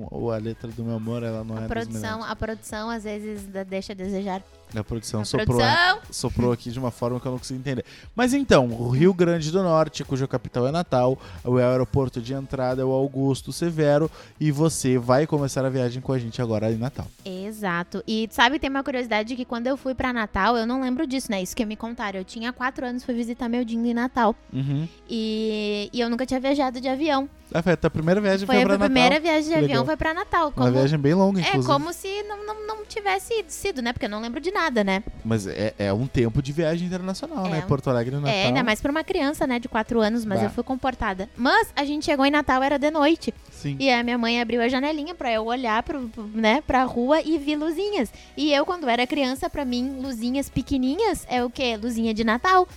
o- 0.09 0.31
a 0.31 0.37
letra 0.37 0.69
do 0.71 0.83
meu 0.85 0.95
amor 0.95 1.21
ela 1.21 1.43
não 1.43 1.57
A 1.57 1.63
é 1.63 1.67
produção, 1.67 2.23
a 2.23 2.33
produção 2.35 2.89
às 2.89 3.03
vezes 3.03 3.41
deixa 3.67 3.91
a 3.91 3.95
desejar. 3.95 4.41
A 4.79 4.83
produção 4.83 5.21
A 5.21 5.25
soprou 5.25 5.57
produção, 5.57 5.99
soprou 6.11 6.51
aqui 6.51 6.71
de 6.71 6.79
uma 6.79 6.91
forma 6.91 7.19
que 7.19 7.25
eu 7.25 7.31
não 7.31 7.39
consigo 7.39 7.59
entender. 7.59 7.85
Mas 8.15 8.33
então, 8.33 8.67
o 8.67 8.89
Rio 8.89 9.13
Grande 9.13 9.51
do 9.51 9.61
Norte, 9.63 10.03
cuja 10.03 10.27
capital 10.27 10.67
é 10.67 10.71
Natal, 10.71 11.17
o 11.43 11.57
aeroporto 11.57 12.21
de 12.21 12.33
entrada 12.33 12.81
é 12.81 12.85
o 12.85 12.91
Augusto 12.91 13.51
Severo 13.51 14.09
e 14.39 14.51
você 14.51 14.97
vai 14.97 15.25
começar 15.27 15.65
a 15.65 15.69
viagem 15.69 16.01
com 16.01 16.11
a 16.13 16.19
gente 16.19 16.41
agora 16.41 16.71
em 16.71 16.77
Natal. 16.77 17.07
Exato. 17.23 18.03
E 18.07 18.27
sabe, 18.31 18.59
tem 18.59 18.69
uma 18.69 18.83
curiosidade 18.83 19.35
que 19.35 19.45
quando 19.45 19.67
eu 19.67 19.77
fui 19.77 19.93
pra 19.93 20.11
Natal, 20.11 20.57
eu 20.57 20.65
não 20.65 20.81
lembro 20.81 21.07
disso, 21.07 21.31
né? 21.31 21.41
Isso 21.41 21.55
que 21.55 21.65
me 21.65 21.75
contaram. 21.75 22.19
Eu 22.19 22.25
tinha 22.25 22.51
quatro 22.51 22.85
anos, 22.85 23.03
fui 23.03 23.13
visitar 23.13 23.49
meu 23.49 23.63
Dingo 23.63 23.85
em 23.85 23.93
Natal. 23.93 24.35
Uhum. 24.51 24.87
E, 25.09 25.89
e 25.91 25.99
eu 25.99 26.09
nunca 26.09 26.25
tinha 26.25 26.39
viajado 26.39 26.79
de 26.81 26.87
avião. 26.87 27.29
Ah, 27.53 27.61
foi 27.61 27.73
a 27.73 27.77
tua 27.77 27.89
primeira 27.89 28.19
viagem 28.19 28.45
foi, 28.45 28.55
Foi 28.55 28.63
a 28.63 28.65
pra 28.65 28.73
Natal. 28.77 28.89
primeira 28.89 29.19
viagem 29.19 29.43
de 29.49 29.53
avião, 29.53 29.67
legal. 29.69 29.85
foi 29.85 29.95
pra 29.97 30.13
Natal. 30.13 30.45
Uma 30.47 30.51
Como, 30.53 30.71
viagem 30.71 30.99
bem 30.99 31.13
longa, 31.13 31.39
é, 31.39 31.43
inclusive. 31.49 31.71
como 31.73 31.93
se 31.93 32.23
não, 32.23 32.45
não, 32.45 32.67
não 32.67 32.85
tivesse 32.85 33.45
sido, 33.47 33.81
né? 33.81 33.93
Porque 33.93 34.05
eu 34.07 34.09
não 34.09 34.19
lembro 34.19 34.39
de 34.41 34.51
nada, 34.51 34.83
né? 34.83 35.03
Mas 35.23 35.45
é, 35.47 35.73
é 35.77 35.93
um 35.93 36.07
tempo 36.07 36.41
de 36.41 36.51
viagem 36.51 36.87
internacional, 36.87 37.45
É 37.45 37.49
né? 37.49 37.61
Porto 37.67 37.89
Alegre 37.89 38.15
e 38.15 38.19
Natal. 38.19 38.33
É, 38.33 38.45
ainda 38.47 38.63
mais 38.63 38.81
pra 38.81 38.91
uma 38.91 39.03
criança, 39.03 39.45
né? 39.45 39.59
De 39.59 39.67
quatro 39.69 40.01
anos, 40.01 40.25
mas 40.25 40.39
Bah. 40.39 40.45
eu 40.45 40.49
fui 40.49 40.63
comportada. 40.63 41.29
Mas 41.37 41.69
a 41.75 41.85
gente 41.85 42.05
chegou 42.05 42.25
em 42.25 42.31
Natal, 42.31 42.61
era 42.63 42.77
de 42.79 42.89
noite. 42.89 43.33
Sim. 43.51 43.77
E 43.79 43.91
a 43.91 44.03
minha 44.03 44.17
mãe 44.17 44.41
abriu 44.41 44.61
a 44.61 44.67
janelinha 44.67 45.13
pra 45.15 45.31
eu 45.31 45.45
olhar 45.45 45.81
pro- 45.83 46.09
né, 46.33 46.61
pra 46.65 46.83
rua 46.83 47.21
e 47.21 47.37
vi 47.37 47.55
luzinhas. 47.55 48.11
E 48.35 48.51
eu, 48.53 48.65
quando 48.65 48.87
era 48.89 49.05
criança, 49.07 49.49
pra 49.49 49.63
mim, 49.63 49.97
luzinhas 50.01 50.49
pequenininhas 50.49 51.25
é 51.29 51.43
o 51.43 51.49
quê? 51.49 51.77
Luzinha 51.81 52.13
de 52.13 52.23
Natal. 52.23 52.67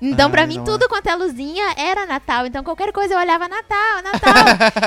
Então, 0.00 0.28
Ah, 0.28 0.30
pra 0.30 0.46
mim, 0.46 0.62
tudo 0.64 0.88
quanto 0.88 1.08
é 1.08 1.14
luzinha 1.16 1.74
era 1.76 2.06
Natal. 2.06 2.46
Então, 2.46 2.62
qualquer 2.62 2.92
coisa 2.92 3.14
eu 3.14 3.18
olhava 3.18 3.48
Natal, 3.48 4.02
Natal. 4.02 4.44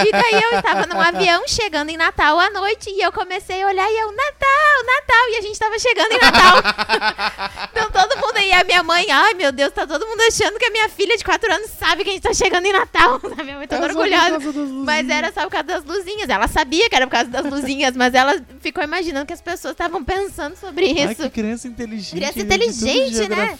e 0.07 0.11
daí 0.11 0.43
eu 0.43 0.57
estava 0.57 0.85
num 0.87 0.99
avião 1.01 1.43
chegando 1.47 1.89
em 1.89 1.97
Natal 1.97 2.39
à 2.39 2.49
noite 2.49 2.89
e 2.89 3.01
eu 3.01 3.11
comecei 3.11 3.61
a 3.61 3.67
olhar 3.67 3.89
e 3.91 3.97
eu, 3.97 4.07
Natal, 4.11 4.85
Natal. 4.85 5.29
E 5.29 5.37
a 5.37 5.41
gente 5.41 5.59
tava 5.59 5.77
chegando 5.77 6.11
em 6.13 6.19
Natal. 6.19 6.57
então, 7.71 7.91
todo 7.91 8.17
mundo 8.17 8.37
aí, 8.37 8.53
a 8.53 8.63
minha 8.63 8.83
mãe, 8.83 9.05
ai 9.11 9.33
meu 9.33 9.51
Deus, 9.51 9.71
tá 9.73 9.85
todo 9.85 10.07
mundo 10.07 10.21
achando 10.21 10.57
que 10.57 10.65
a 10.65 10.71
minha 10.71 10.87
filha 10.87 11.17
de 11.17 11.23
4 11.23 11.53
anos 11.53 11.69
sabe 11.71 12.03
que 12.03 12.09
a 12.09 12.13
gente 12.13 12.23
tá 12.23 12.33
chegando 12.33 12.65
em 12.65 12.73
Natal. 12.73 13.19
A 13.37 13.43
minha 13.43 13.57
mãe 13.57 13.67
toda 13.67 13.85
orgulhosa. 13.87 14.39
Mas 14.85 15.09
era 15.09 15.31
só 15.31 15.41
por 15.41 15.51
causa 15.51 15.63
das 15.63 15.83
luzinhas. 15.83 16.29
Ela 16.29 16.47
sabia 16.47 16.89
que 16.89 16.95
era 16.95 17.07
por 17.07 17.11
causa 17.13 17.29
das 17.29 17.45
luzinhas, 17.45 17.95
mas 17.95 18.13
ela 18.13 18.35
ficou 18.59 18.83
imaginando 18.83 19.25
que 19.25 19.33
as 19.33 19.41
pessoas 19.41 19.73
estavam 19.73 20.03
pensando 20.03 20.55
sobre 20.55 20.85
Ai, 20.85 21.11
isso. 21.11 21.23
que 21.23 21.29
criança 21.29 21.67
inteligente. 21.67 22.15
Criança 22.15 22.33
de 22.33 22.41
inteligente, 22.41 23.27
né? 23.29 23.57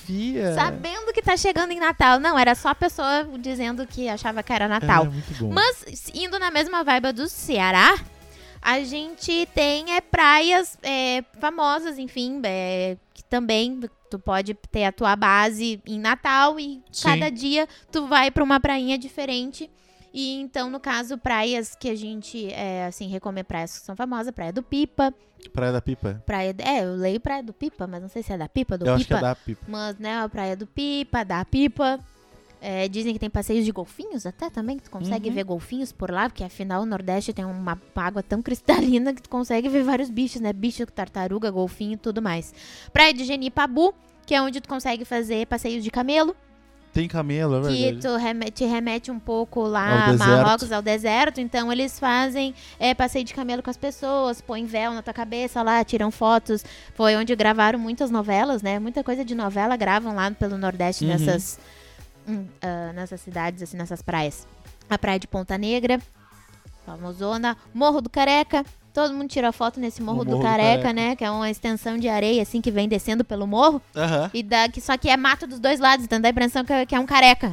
Sabendo 0.56 1.12
que 1.14 1.22
tá 1.22 1.36
chegando 1.41 1.71
em 1.71 1.80
Natal. 1.80 2.19
Não, 2.19 2.38
era 2.38 2.56
só 2.56 2.69
a 2.69 2.75
pessoa 2.75 3.27
dizendo 3.39 3.86
que 3.88 4.08
achava 4.08 4.43
que 4.43 4.54
era 4.54 4.67
Natal. 4.67 5.06
É. 5.06 5.43
Mas, 5.43 6.12
indo 6.13 6.38
na 6.39 6.51
mesma 6.51 6.84
vibe 6.84 7.12
do 7.12 7.27
Ceará, 7.27 7.97
a 8.62 8.80
gente 8.82 9.47
tem 9.56 9.95
é, 9.95 10.01
praias 10.01 10.77
é, 10.84 11.23
famosas, 11.39 11.97
enfim, 11.97 12.39
é, 12.43 12.95
que 13.13 13.23
também 13.23 13.80
tu 14.10 14.19
pode 14.19 14.54
ter 14.54 14.86
a 14.86 14.91
tua 14.91 15.15
base 15.15 15.82
em 15.86 15.99
Natal 15.99 16.60
e 16.60 16.82
Sim. 16.91 17.04
cada 17.10 17.32
dia 17.32 17.67
tu 17.91 18.06
vai 18.06 18.30
pra 18.30 18.43
uma 18.43 18.60
prainha 18.60 18.97
diferente. 18.97 19.69
E 20.13 20.39
então, 20.41 20.69
no 20.69 20.80
caso, 20.80 21.17
praias 21.17 21.74
que 21.76 21.89
a 21.89 21.95
gente, 21.95 22.52
é, 22.52 22.86
assim, 22.86 23.08
recomenda 23.08 23.45
praias 23.45 23.80
que 23.80 23.86
são 23.86 23.95
famosas, 23.95 24.34
Praia 24.34 24.52
do 24.52 24.62
Pipa, 24.63 25.13
Praia 25.54 25.71
da 25.71 25.82
Pipa. 25.82 26.21
Praia... 26.26 26.54
É, 26.60 26.84
eu 26.84 26.95
leio 26.95 27.19
Praia 27.19 27.41
do 27.41 27.52
Pipa, 27.52 27.88
mas 27.88 28.00
não 28.02 28.10
sei 28.10 28.21
se 28.21 28.32
é 28.32 28.38
da 28.38 28.47
Pipa, 28.47 28.78
do 28.78 28.86
eu 28.86 28.95
Pipa. 28.95 28.95
acho 28.95 29.08
que 29.08 29.13
é 29.13 29.21
da 29.21 29.36
Pipa. 29.36 29.65
Mas, 29.67 29.97
né, 29.97 30.19
a 30.19 30.30
Praia 30.30 30.56
do 30.56 30.67
Pipa, 30.67 31.24
da 31.26 31.43
Pipa. 31.43 32.00
É, 32.63 32.88
dizem 32.88 33.12
que 33.12 33.17
tem 33.17 33.28
passeios 33.30 33.65
de 33.65 33.71
golfinhos 33.71 34.24
até 34.24 34.47
também, 34.52 34.78
que 34.78 34.84
tu 34.84 34.91
consegue 34.91 35.30
Uhum. 35.30 35.34
ver 35.36 35.43
golfinhos 35.45 35.91
por 35.91 36.12
lá, 36.12 36.30
porque 36.30 36.43
afinal 36.43 36.84
o 36.84 36.86
Nordeste 36.86 37.34
tem 37.34 37.43
uma 37.43 37.76
água 37.95 38.21
tão 38.21 38.39
cristalina 38.43 39.15
que 39.15 39.21
tu 39.24 39.30
consegue 39.32 39.67
ver 39.67 39.82
vários 39.84 40.12
bichos, 40.12 40.39
né? 40.39 40.54
Bicho, 40.54 40.86
tartaruga, 40.86 41.50
golfinho 41.50 41.93
e 41.93 41.97
tudo 41.97 42.21
mais. 42.21 42.54
Praia 42.93 43.12
de 43.15 43.24
Genipabu, 43.24 43.95
que 44.28 44.36
é 44.36 44.41
onde 44.43 44.62
tu 44.62 44.69
consegue 44.69 45.04
fazer 45.06 45.47
passeios 45.47 45.84
de 45.84 45.89
camelo, 45.89 46.36
Tem 46.93 47.08
camelo, 47.08 47.56
é 47.65 47.69
que 47.71 47.84
verdade. 47.84 48.01
tu 48.01 48.15
remete, 48.17 48.51
te 48.51 48.65
remete 48.65 49.12
um 49.12 49.19
pouco 49.19 49.62
lá 49.62 49.89
Ao 49.91 49.97
a 49.97 50.12
deserto. 50.12 50.30
Marrocos, 50.30 50.71
ao 50.73 50.82
deserto. 50.82 51.39
Então 51.39 51.71
eles 51.71 51.97
fazem 51.97 52.54
é, 52.77 52.93
passeio 52.93 53.23
de 53.23 53.34
camelo 53.34 53.63
com 53.63 53.69
as 53.69 53.77
pessoas, 53.77 54.41
põem 54.41 54.65
véu 54.65 54.91
na 54.93 55.01
tua 55.01 55.13
cabeça 55.13 55.62
lá, 55.63 55.84
tiram 55.86 56.12
fotos. 56.12 56.65
Foi 56.93 57.15
onde 57.15 57.34
gravaram 57.36 57.80
muitas 57.80 58.12
novelas, 58.12 58.62
né? 58.62 58.77
Muita 58.77 59.04
coisa 59.06 59.23
de 59.23 59.34
novela 59.34 59.77
gravam 59.77 60.13
lá 60.13 60.30
pelo 60.32 60.58
Nordeste 60.58 61.06
Uhum. 61.06 61.12
nessas, 61.12 61.60
ah, 62.62 62.91
nessas 62.93 63.21
cidades, 63.21 63.63
assim, 63.63 63.77
nessas 63.77 64.01
praias. 64.01 64.45
A 64.89 64.97
praia 64.97 65.17
de 65.17 65.27
Ponta 65.27 65.58
Negra, 65.58 65.97
famosona. 66.86 67.56
Morro 67.73 68.01
do 68.01 68.10
Careca. 68.10 68.65
Todo 68.93 69.13
mundo 69.13 69.30
tira 69.30 69.51
foto 69.51 69.80
nesse 69.80 70.01
Morro, 70.01 70.25
do, 70.25 70.32
Morro 70.32 70.39
do 70.43 70.43
Careca, 70.43 70.82
Careca. 70.84 70.93
né? 70.93 71.15
Que 71.15 71.23
é 71.23 71.32
uma 71.32 71.49
extensão 71.49 71.97
de 71.97 72.10
areia, 72.10 72.41
assim, 72.41 72.60
que 72.60 72.69
vem 72.69 72.89
descendo 72.89 73.23
pelo 73.23 73.47
morro. 73.47 73.82
Aham. 73.95 74.30
E 74.34 74.43
dá, 74.43 74.67
que, 74.67 74.82
só 74.82 74.97
que 74.97 75.10
é 75.10 75.15
mato 75.15 75.47
dos 75.47 75.60
dois 75.60 75.80
lados, 75.80 76.04
então 76.06 76.19
dá 76.19 76.27
a 76.27 76.32
impressão 76.32 76.65
que, 76.65 76.73
é- 76.73 76.86
que 76.86 76.93
é 76.95 76.99
um 76.99 77.06
careca. 77.06 77.51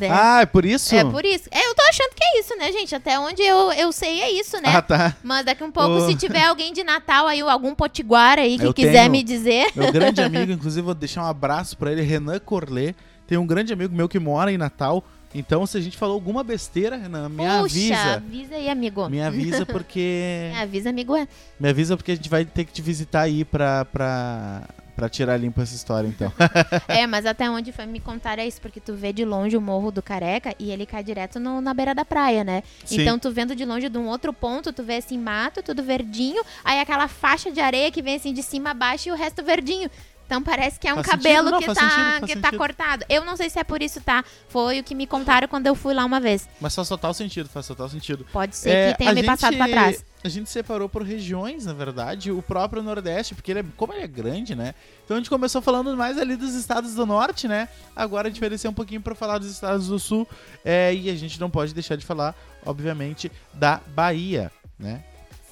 É, 0.00 0.08
Ah, 0.10 0.40
é 0.42 0.46
por 0.46 0.64
isso? 0.64 0.94
é 0.94 1.04
por 1.04 1.24
isso. 1.24 1.48
É, 1.52 1.66
eu 1.66 1.74
tô 1.74 1.82
achando 1.82 2.10
que 2.14 2.24
é 2.24 2.40
isso, 2.40 2.56
né, 2.58 2.72
gente? 2.72 2.94
Até 2.94 3.18
onde 3.18 3.40
eu, 3.42 3.72
eu 3.72 3.92
sei 3.92 4.20
é 4.20 4.30
isso, 4.32 4.56
né? 4.60 4.64
Ah, 4.74 4.82
tá. 4.82 5.16
Mas 5.22 5.44
daqui 5.44 5.62
um 5.62 5.70
pouco, 5.70 6.00
se 6.06 6.14
tiver 6.16 6.44
alguém 6.44 6.72
de 6.72 6.82
Natal 6.82 7.26
aí, 7.28 7.42
ou 7.42 7.48
algum 7.48 7.74
potiguara 7.74 8.40
aí 8.42 8.58
que 8.58 8.64
Eu 8.66 8.74
quiser 8.74 8.92
tenho. 9.02 9.12
me 9.12 9.22
dizer. 9.22 9.70
Meu 9.76 9.92
grande 9.92 10.20
amigo, 10.22 10.50
inclusive, 10.50 10.82
vou 10.84 10.94
deixar 10.94 11.22
um 11.22 11.26
abraço 11.28 11.76
pra 11.76 11.92
ele, 11.92 12.02
Renan 12.02 12.38
Corlê. 12.40 12.94
Tem 13.26 13.38
um 13.38 13.46
grande 13.46 13.72
amigo 13.72 13.94
meu 13.94 14.08
que 14.08 14.18
mora 14.18 14.50
em 14.50 14.58
Natal. 14.58 15.04
Então, 15.34 15.64
se 15.66 15.78
a 15.78 15.80
gente 15.80 15.96
falou 15.96 16.14
alguma 16.14 16.42
besteira, 16.42 16.96
Renan, 16.96 17.28
me 17.28 17.36
Puxa, 17.44 17.60
avisa. 17.60 18.14
avisa 18.14 18.54
aí, 18.56 18.68
amigo. 18.68 19.08
Me 19.08 19.22
avisa 19.22 19.64
porque. 19.64 20.50
Me 20.54 20.58
avisa, 20.60 20.90
amigo. 20.90 21.14
É. 21.16 21.28
Me 21.58 21.68
avisa 21.68 21.96
porque 21.96 22.12
a 22.12 22.14
gente 22.16 22.28
vai 22.28 22.44
ter 22.44 22.64
que 22.64 22.72
te 22.72 22.82
visitar 22.82 23.20
aí 23.22 23.44
pra, 23.44 23.84
pra, 23.84 24.68
pra 24.96 25.08
tirar 25.08 25.36
limpo 25.36 25.60
essa 25.62 25.74
história, 25.74 26.08
então. 26.08 26.32
É, 26.88 27.06
mas 27.06 27.24
até 27.26 27.48
onde 27.48 27.70
foi 27.70 27.86
me 27.86 28.00
contar 28.00 28.40
é 28.40 28.46
isso, 28.46 28.60
porque 28.60 28.80
tu 28.80 28.94
vê 28.94 29.12
de 29.12 29.24
longe 29.24 29.56
o 29.56 29.60
Morro 29.60 29.92
do 29.92 30.02
Careca 30.02 30.52
e 30.58 30.72
ele 30.72 30.84
cai 30.84 31.04
direto 31.04 31.38
no- 31.38 31.60
na 31.60 31.72
beira 31.72 31.94
da 31.94 32.04
praia, 32.04 32.42
né? 32.42 32.64
Sim. 32.84 33.02
Então 33.02 33.16
tu 33.18 33.30
vendo 33.30 33.54
de 33.54 33.64
longe 33.64 33.88
de 33.88 33.96
um 33.98 34.08
outro 34.08 34.32
ponto, 34.32 34.72
tu 34.72 34.82
vê 34.82 34.96
assim 34.96 35.16
mato, 35.16 35.62
tudo 35.62 35.80
verdinho, 35.82 36.42
aí 36.64 36.80
aquela 36.80 37.06
faixa 37.06 37.52
de 37.52 37.60
areia 37.60 37.90
que 37.92 38.02
vem 38.02 38.16
assim 38.16 38.32
de 38.32 38.42
cima 38.42 38.70
a 38.70 38.74
baixo 38.74 39.08
e 39.08 39.12
o 39.12 39.14
resto 39.16 39.42
verdinho. 39.44 39.88
Então 40.30 40.44
parece 40.44 40.78
que 40.78 40.86
é 40.86 40.92
um 40.92 41.02
Faz 41.02 41.08
cabelo 41.08 41.48
sentido, 41.48 41.50
não, 41.50 41.58
que, 41.58 41.66
tá, 41.66 42.20
sentido, 42.20 42.26
que 42.28 42.36
tá 42.36 42.56
cortado. 42.56 43.04
Eu 43.08 43.24
não 43.24 43.36
sei 43.36 43.50
se 43.50 43.58
é 43.58 43.64
por 43.64 43.82
isso, 43.82 44.00
tá? 44.00 44.24
Foi 44.48 44.78
o 44.78 44.84
que 44.84 44.94
me 44.94 45.04
contaram 45.04 45.48
quando 45.48 45.66
eu 45.66 45.74
fui 45.74 45.92
lá 45.92 46.04
uma 46.04 46.20
vez. 46.20 46.48
Mas 46.60 46.72
faz 46.72 46.88
total 46.88 47.12
sentido, 47.12 47.48
faz 47.48 47.66
total 47.66 47.88
sentido. 47.88 48.24
Pode 48.32 48.54
ser 48.54 48.70
É, 48.70 48.92
que 48.92 48.98
tenha 48.98 49.12
me 49.12 49.24
passado 49.24 49.56
pra 49.56 49.66
trás. 49.66 50.04
A 50.22 50.28
gente 50.28 50.48
separou 50.48 50.88
por 50.88 51.02
regiões, 51.02 51.66
na 51.66 51.72
verdade, 51.72 52.30
o 52.30 52.40
próprio 52.40 52.80
Nordeste, 52.80 53.34
porque 53.34 53.50
ele 53.50 53.58
é, 53.58 53.64
como 53.76 53.92
ele 53.92 54.02
é 54.02 54.06
grande, 54.06 54.54
né? 54.54 54.72
Então 55.04 55.16
a 55.16 55.20
gente 55.20 55.28
começou 55.28 55.60
falando 55.60 55.96
mais 55.96 56.16
ali 56.16 56.36
dos 56.36 56.54
estados 56.54 56.94
do 56.94 57.04
Norte, 57.04 57.48
né? 57.48 57.68
Agora 57.96 58.28
a 58.28 58.30
gente 58.30 58.38
vai 58.38 58.50
descer 58.50 58.68
um 58.68 58.72
pouquinho 58.72 59.00
pra 59.00 59.16
falar 59.16 59.38
dos 59.38 59.50
estados 59.50 59.88
do 59.88 59.98
Sul. 59.98 60.28
é, 60.64 60.94
e 60.94 61.10
a 61.10 61.16
gente 61.16 61.40
não 61.40 61.50
pode 61.50 61.74
deixar 61.74 61.96
de 61.96 62.06
falar, 62.06 62.36
obviamente, 62.64 63.32
da 63.52 63.80
Bahia, 63.96 64.52
né? 64.78 65.02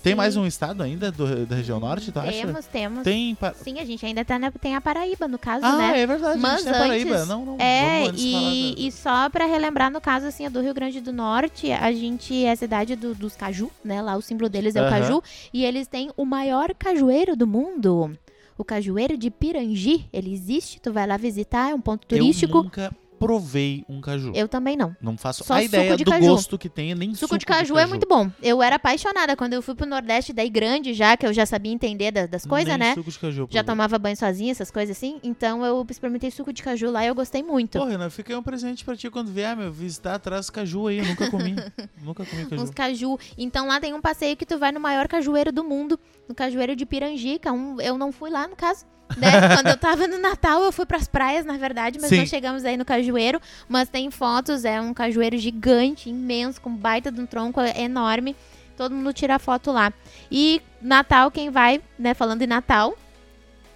Tem 0.08 0.14
mais 0.16 0.36
um 0.36 0.46
estado 0.46 0.82
ainda 0.82 1.10
do- 1.12 1.46
da 1.46 1.56
região 1.56 1.78
Norte, 1.80 2.10
tu 2.12 2.18
acha? 2.18 2.32
Temos, 2.32 2.66
temos. 2.66 3.02
Tem. 3.04 3.34
pa- 3.34 3.54
Sim, 3.54 3.78
a 3.78 3.84
gente 3.84 4.04
ainda 4.04 4.24
tá 4.24 4.38
na, 4.38 4.50
tem 4.50 4.74
a 4.76 4.80
Paraíba, 4.80 5.26
no 5.28 5.38
caso, 5.38 5.64
Ah, 5.64 5.76
né? 5.76 6.00
é 6.00 6.06
verdade, 6.06 6.38
a 6.38 6.40
Mas 6.40 6.52
gente 6.60 6.64
tem 6.64 6.72
a 6.72 6.78
Paraíba. 6.78 7.14
antes- 7.16 7.28
Não, 7.28 7.44
não, 7.44 7.56
É, 7.58 8.06
antes 8.06 8.22
e, 8.24 8.32
da- 8.32 8.80
e 8.82 8.92
só 8.92 9.28
pra 9.30 9.46
relembrar, 9.46 9.90
no 9.90 10.00
caso, 10.00 10.26
assim, 10.26 10.48
do 10.50 10.60
Rio 10.60 10.74
Grande 10.74 11.00
do 11.00 11.12
Norte, 11.12 11.70
a 11.72 11.92
gente 11.92 12.44
é 12.44 12.52
a 12.52 12.56
cidade 12.56 12.96
do- 12.96 13.14
dos 13.14 13.36
caju, 13.36 13.70
né? 13.84 14.00
Lá 14.02 14.16
o 14.16 14.20
símbolo 14.22 14.48
deles 14.48 14.74
é 14.76 14.86
o 14.86 14.88
caju. 14.90 15.22
E 15.52 15.64
eles 15.64 15.86
têm 15.86 16.10
o 16.16 16.24
maior 16.24 16.72
cajueiro 16.78 17.36
do 17.36 17.46
mundo. 17.46 18.16
o 18.60 18.64
Cajueiro 18.64 19.16
de 19.16 19.30
Pirangi, 19.30 20.06
ele 20.12 20.32
existe, 20.34 20.80
tu 20.80 20.92
vai 20.92 21.06
lá 21.06 21.16
visitar, 21.16 21.70
é 21.70 21.74
um 21.76 21.80
ponto 21.80 22.04
turístico. 22.08 22.58
Eu 22.58 22.62
nunca 22.64 22.92
provei 23.18 23.84
um 23.88 24.00
caju. 24.00 24.32
Eu 24.34 24.48
também 24.48 24.76
não. 24.76 24.94
Não 25.00 25.16
faço 25.18 25.44
Só 25.44 25.54
a 25.54 25.62
ideia 25.62 25.84
suco 25.90 25.96
de 25.98 26.04
do 26.04 26.10
caju. 26.10 26.26
gosto 26.28 26.58
que 26.58 26.68
tem, 26.68 26.94
nem 26.94 27.14
Suco, 27.14 27.36
de, 27.36 27.44
caju 27.44 27.76
é 27.78 27.86
muito 27.86 28.06
bom. 28.08 28.30
Eu 28.42 28.62
era 28.62 28.76
apaixonada 28.76 29.36
quando 29.36 29.52
eu 29.54 29.62
fui 29.62 29.74
pro 29.74 29.86
Nordeste, 29.86 30.32
daí 30.32 30.48
grande 30.48 30.94
já, 30.94 31.16
que 31.16 31.26
eu 31.26 31.32
já 31.32 31.44
sabia 31.44 31.72
entender 31.72 32.10
da- 32.12 32.26
das 32.26 32.46
coisas, 32.46 32.78
né? 32.78 32.94
suco 32.94 33.10
de 33.10 33.18
caju. 33.18 33.48
Já 33.50 33.64
tomava 33.64 33.98
banho 33.98 34.16
sozinha, 34.16 34.50
essas 34.52 34.70
coisas 34.70 34.96
assim. 34.96 35.18
Então 35.22 35.64
eu 35.64 35.86
experimentei 35.90 36.30
suco 36.30 36.52
de 36.52 36.62
caju 36.62 36.90
lá 36.90 37.04
e 37.04 37.08
eu 37.08 37.14
gostei 37.14 37.42
muito. 37.42 37.78
Pô, 37.78 37.84
Renan, 37.84 38.10
fica 38.10 38.32
aí 38.32 38.38
um 38.38 38.42
presente 38.42 38.84
pra 38.84 38.96
ti 38.96 39.10
quando 39.10 39.30
vier, 39.32 39.56
meu. 39.56 39.72
Visitar 39.72 40.14
atrás 40.14 40.48
caju 40.50 40.86
aí. 40.86 40.98
Eu 40.98 41.06
nunca 41.06 41.30
comi. 41.30 41.54
nunca 42.02 42.24
comi 42.24 42.46
caju. 42.46 42.62
Uns 42.62 42.70
caju. 42.70 43.18
Então 43.36 43.66
lá 43.66 43.80
tem 43.80 43.92
um 43.94 44.00
passeio 44.00 44.36
que 44.36 44.46
tu 44.46 44.58
vai 44.58 44.72
no 44.72 44.80
maior 44.80 45.08
cajueiro 45.08 45.50
do 45.52 45.64
mundo, 45.64 45.98
no 46.28 46.34
cajueiro 46.34 46.76
de 46.76 46.86
Pirangi, 46.86 47.38
que 47.38 47.48
é 47.48 47.52
um, 47.52 47.80
eu 47.80 47.98
não 47.98 48.12
fui 48.12 48.30
lá 48.30 48.46
no 48.46 48.54
caso. 48.56 48.84
Né? 49.16 49.30
Quando 49.56 49.68
eu 49.68 49.76
tava 49.76 50.06
no 50.06 50.18
Natal, 50.18 50.62
eu 50.62 50.72
fui 50.72 50.86
pras 50.86 51.08
praias, 51.08 51.44
na 51.44 51.56
verdade, 51.56 51.98
mas 52.00 52.10
Sim. 52.10 52.18
não 52.18 52.26
chegamos 52.26 52.64
aí 52.64 52.76
no 52.76 52.84
cajueiro. 52.84 53.40
Mas 53.68 53.88
tem 53.88 54.10
fotos, 54.10 54.64
é 54.64 54.80
um 54.80 54.92
cajueiro 54.92 55.36
gigante, 55.38 56.10
imenso, 56.10 56.60
com 56.60 56.74
baita 56.74 57.10
de 57.10 57.20
um 57.20 57.26
tronco 57.26 57.60
é 57.60 57.82
enorme. 57.82 58.36
Todo 58.76 58.94
mundo 58.94 59.12
tira 59.12 59.38
foto 59.38 59.72
lá. 59.72 59.92
E 60.30 60.62
Natal, 60.80 61.30
quem 61.30 61.50
vai, 61.50 61.80
né, 61.98 62.14
falando 62.14 62.42
em 62.42 62.46
Natal, 62.46 62.96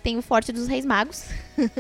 tem 0.03 0.17
o 0.17 0.23
Forte 0.23 0.53
dos 0.53 0.69
Reis 0.69 0.85
Magos. 0.85 1.25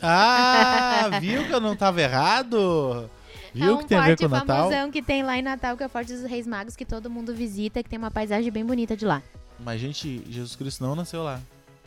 Ah, 0.00 1.18
viu 1.20 1.44
que 1.44 1.52
eu 1.52 1.60
não 1.60 1.74
tava 1.74 2.00
errado? 2.00 3.10
Viu 3.52 3.70
é 3.70 3.74
um 3.74 3.78
que 3.78 3.86
tem 3.86 3.98
a 3.98 4.02
ver 4.02 4.08
forte 4.10 4.20
com 4.20 4.26
o 4.26 4.28
Natal? 4.28 4.56
famosão 4.70 4.90
que 4.90 5.02
tem 5.02 5.22
lá 5.22 5.36
em 5.36 5.42
Natal, 5.42 5.76
que 5.76 5.82
é 5.82 5.86
o 5.86 5.88
Forte 5.88 6.12
dos 6.12 6.22
Reis 6.24 6.46
Magos, 6.46 6.76
que 6.76 6.84
todo 6.84 7.10
mundo 7.10 7.34
visita, 7.34 7.82
que 7.82 7.88
tem 7.88 7.98
uma 7.98 8.10
paisagem 8.10 8.50
bem 8.52 8.64
bonita 8.64 8.96
de 8.96 9.04
lá. 9.04 9.22
Mas, 9.58 9.80
gente, 9.80 10.22
Jesus 10.28 10.54
Cristo 10.54 10.84
não 10.84 10.94
nasceu 10.94 11.22
lá. 11.22 11.40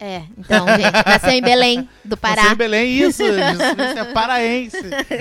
É, 0.04 0.24
então, 0.36 0.66
gente, 0.66 1.06
nasceu 1.06 1.30
em 1.30 1.42
Belém, 1.44 1.88
do 2.04 2.18
Pará. 2.18 2.38
Nasceu 2.38 2.54
em 2.54 2.58
Belém, 2.58 2.98
isso. 2.98 3.24
Cristo 3.24 4.00
é 4.00 4.06
paraense. 4.12 4.78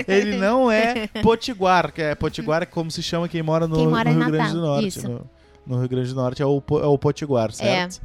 Ele 0.07 0.37
não 0.37 0.71
é 0.71 1.05
potiguar, 1.21 1.91
que 1.91 2.01
é 2.01 2.15
potiguar 2.15 2.63
é 2.63 2.65
como 2.65 2.89
se 2.89 3.03
chama 3.03 3.29
quem 3.29 3.43
mora 3.43 3.67
no, 3.67 3.75
Quem 3.75 3.87
mora 3.87 4.11
no 4.11 4.19
Rio 4.19 4.31
Grande 4.31 4.47
Natal, 4.47 4.55
do 4.55 4.61
Norte. 4.61 4.87
isso. 4.87 5.07
No, 5.07 5.29
no 5.67 5.79
Rio 5.81 5.87
Grande 5.87 6.09
do 6.09 6.15
Norte 6.15 6.41
é 6.41 6.45
o, 6.47 6.63
é 6.81 6.87
o 6.87 6.97
potiguar, 6.97 7.51
certo? 7.51 8.01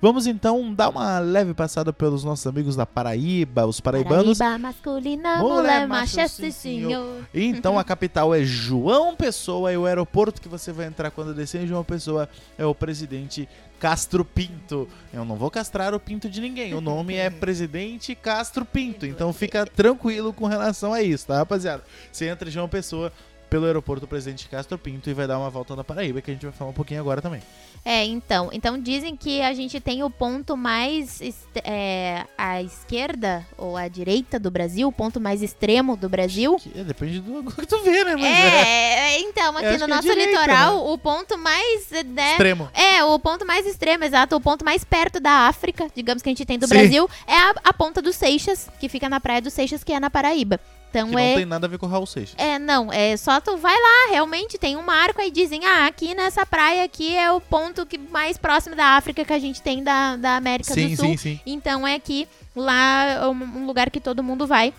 Vamos 0.00 0.28
então 0.28 0.72
dar 0.72 0.90
uma 0.90 1.18
leve 1.18 1.52
passada 1.54 1.92
pelos 1.92 2.22
nossos 2.22 2.46
amigos 2.46 2.76
da 2.76 2.86
Paraíba, 2.86 3.66
os 3.66 3.80
paraibanos. 3.80 4.38
Paraíba 4.38 4.58
masculina, 4.58 5.38
Mulher 5.38 5.88
macha, 5.88 6.28
sim, 6.28 6.50
sim, 6.50 6.50
senhor. 6.52 7.28
Então 7.34 7.76
a 7.76 7.82
capital 7.82 8.32
é 8.32 8.44
João 8.44 9.16
Pessoa 9.16 9.72
e 9.72 9.76
o 9.76 9.86
aeroporto 9.86 10.40
que 10.40 10.48
você 10.48 10.70
vai 10.70 10.86
entrar 10.86 11.10
quando 11.10 11.34
descer 11.34 11.62
em 11.62 11.66
João 11.66 11.82
Pessoa 11.82 12.28
é 12.56 12.64
o 12.64 12.74
presidente 12.74 13.48
Castro 13.80 14.24
Pinto. 14.24 14.88
Eu 15.12 15.24
não 15.24 15.34
vou 15.34 15.50
castrar 15.50 15.92
o 15.92 15.98
pinto 15.98 16.28
de 16.28 16.40
ninguém. 16.40 16.74
O 16.74 16.80
nome 16.80 17.14
é 17.14 17.28
Presidente 17.28 18.14
Castro 18.14 18.64
Pinto. 18.64 19.04
Então 19.04 19.32
fica 19.32 19.66
tranquilo 19.66 20.32
com 20.32 20.46
relação 20.46 20.92
a 20.92 21.02
isso, 21.02 21.26
tá, 21.26 21.38
rapaziada? 21.38 21.82
Você 22.12 22.28
entra 22.28 22.48
em 22.48 22.52
João 22.52 22.68
Pessoa 22.68 23.12
pelo 23.48 23.66
aeroporto 23.66 24.06
Presidente 24.06 24.48
Castro 24.48 24.78
Pinto 24.78 25.08
e 25.10 25.14
vai 25.14 25.26
dar 25.26 25.38
uma 25.38 25.50
volta 25.50 25.74
na 25.74 25.84
Paraíba, 25.84 26.20
que 26.20 26.30
a 26.30 26.34
gente 26.34 26.44
vai 26.44 26.52
falar 26.52 26.70
um 26.70 26.74
pouquinho 26.74 27.00
agora 27.00 27.20
também. 27.20 27.42
É, 27.84 28.04
então. 28.04 28.50
Então 28.52 28.78
dizem 28.78 29.16
que 29.16 29.40
a 29.40 29.52
gente 29.52 29.80
tem 29.80 30.02
o 30.02 30.10
ponto 30.10 30.56
mais 30.56 31.20
é, 31.64 32.24
à 32.36 32.62
esquerda 32.62 33.46
ou 33.56 33.76
à 33.76 33.88
direita 33.88 34.38
do 34.38 34.50
Brasil, 34.50 34.88
o 34.88 34.92
ponto 34.92 35.20
mais 35.20 35.42
extremo 35.42 35.96
do 35.96 36.08
Brasil. 36.08 36.56
Que, 36.56 36.80
é, 36.80 36.84
depende 36.84 37.20
do 37.20 37.38
ângulo 37.38 37.56
que 37.56 37.66
tu 37.66 37.82
vê, 37.82 38.04
né? 38.04 38.16
Mas 38.16 38.24
é, 38.24 38.68
É, 38.68 39.14
é, 39.14 39.20
então, 39.20 39.56
aqui 39.56 39.78
no 39.78 39.84
é 39.84 39.86
nosso 39.86 40.02
direita, 40.02 40.30
litoral, 40.30 40.92
o 40.92 40.98
ponto 40.98 41.38
mais, 41.38 41.90
né, 41.90 42.32
extremo. 42.32 42.68
É, 42.74 43.02
o 43.04 43.18
ponto 43.18 43.46
mais 43.46 43.66
extremo, 43.66 44.04
exato. 44.04 44.36
O 44.36 44.40
ponto 44.40 44.64
mais 44.64 44.84
perto 44.84 45.20
da 45.20 45.48
África, 45.48 45.88
digamos 45.94 46.22
que 46.22 46.28
a 46.28 46.32
gente 46.32 46.44
tem 46.44 46.58
do 46.58 46.66
Sim. 46.66 46.74
Brasil, 46.74 47.08
é 47.26 47.36
a, 47.36 47.54
a 47.64 47.72
ponta 47.72 48.02
dos 48.02 48.16
Seixas, 48.16 48.68
que 48.78 48.88
fica 48.88 49.08
na 49.08 49.20
praia 49.20 49.40
dos 49.40 49.52
Seixas, 49.52 49.82
que 49.82 49.92
é 49.92 50.00
na 50.00 50.10
Paraíba. 50.10 50.60
Então 50.90 51.08
Que 51.08 51.12
não 51.12 51.18
é. 51.18 51.34
tem 51.34 51.44
nada 51.44 51.66
a 51.66 51.68
ver 51.68 51.78
com 51.78 51.86
o 51.86 51.88
Raul 51.88 52.06
Seixas. 52.06 52.34
É, 52.38 52.58
não, 52.58 52.92
é 52.92 53.16
só 53.16 53.40
tu 53.40 53.56
vai 53.56 53.74
lá, 53.74 54.10
realmente 54.10 54.56
tem 54.58 54.76
um 54.76 54.82
marco 54.82 55.20
aí 55.20 55.30
dizem, 55.30 55.64
ah, 55.64 55.86
aqui 55.86 56.14
nessa 56.14 56.46
praia 56.46 56.84
aqui 56.84 57.14
é 57.16 57.30
o 57.30 57.40
ponto 57.40 57.84
que 57.84 57.98
mais 57.98 58.38
próximo 58.38 58.74
da 58.74 58.96
África 58.96 59.24
que 59.24 59.32
a 59.32 59.38
gente 59.38 59.60
tem 59.60 59.82
da, 59.82 60.16
da 60.16 60.36
América 60.36 60.72
Sim, 60.72 60.88
do 60.90 60.96
Sul. 60.96 61.06
sim, 61.10 61.16
sim. 61.16 61.40
Então 61.44 61.86
é 61.86 61.94
aqui, 61.94 62.26
lá, 62.56 63.04
é 63.04 63.26
um, 63.26 63.32
um 63.32 63.66
lugar 63.66 63.90
que 63.90 64.00
todo 64.00 64.22
mundo 64.22 64.46
vai. 64.46 64.72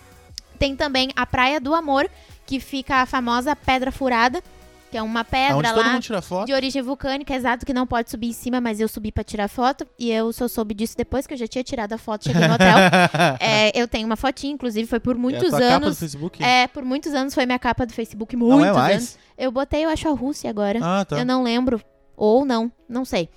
Tem 0.57 0.75
também 0.75 1.09
a 1.15 1.25
Praia 1.25 1.59
do 1.59 1.73
Amor, 1.73 2.09
que 2.45 2.59
fica 2.59 2.97
a 2.97 3.05
famosa 3.05 3.55
Pedra 3.55 3.91
Furada, 3.91 4.43
que 4.89 4.97
é 4.97 5.01
uma 5.01 5.23
pedra 5.23 5.71
lá 5.71 5.99
de 6.45 6.53
origem 6.53 6.81
vulcânica, 6.81 7.33
exato, 7.33 7.65
que 7.65 7.73
não 7.73 7.85
pode 7.85 8.09
subir 8.09 8.27
em 8.29 8.33
cima, 8.33 8.59
mas 8.59 8.79
eu 8.79 8.87
subi 8.87 9.11
pra 9.11 9.23
tirar 9.23 9.47
foto. 9.47 9.85
E 9.97 10.11
eu 10.11 10.31
só 10.33 10.47
soube 10.47 10.73
disso 10.73 10.97
depois 10.97 11.27
que 11.27 11.33
eu 11.33 11.37
já 11.37 11.47
tinha 11.47 11.63
tirado 11.63 11.93
a 11.93 11.97
foto, 11.97 12.25
cheguei 12.25 12.47
no 12.47 12.53
hotel. 12.55 12.69
É, 13.39 13.71
eu 13.79 13.87
tenho 13.87 14.05
uma 14.05 14.15
fotinha, 14.15 14.53
inclusive, 14.53 14.87
foi 14.87 14.99
por 14.99 15.15
É 15.15 15.19
muitos 15.19 15.49
tua 15.49 15.59
capa 15.59 15.79
do 15.79 15.85
anos. 15.85 15.99
Facebook? 15.99 16.43
É, 16.43 16.67
por 16.67 16.83
muitos 16.83 17.13
anos 17.13 17.33
foi 17.33 17.45
minha 17.45 17.59
capa 17.59 17.85
do 17.85 17.93
Facebook, 17.93 18.35
muitos 18.35 18.57
não 18.59 18.65
é 18.65 18.69
anos. 18.69 18.81
mais? 18.81 19.19
Eu 19.37 19.51
botei, 19.51 19.85
eu 19.85 19.89
acho, 19.89 20.07
a 20.07 20.11
Rússia 20.11 20.49
agora. 20.49 20.79
Ah, 20.81 21.05
tá. 21.05 21.17
Eu 21.19 21.25
não 21.25 21.43
lembro. 21.43 21.81
Ou 22.17 22.43
não, 22.43 22.71
não 22.87 23.05
sei. 23.05 23.29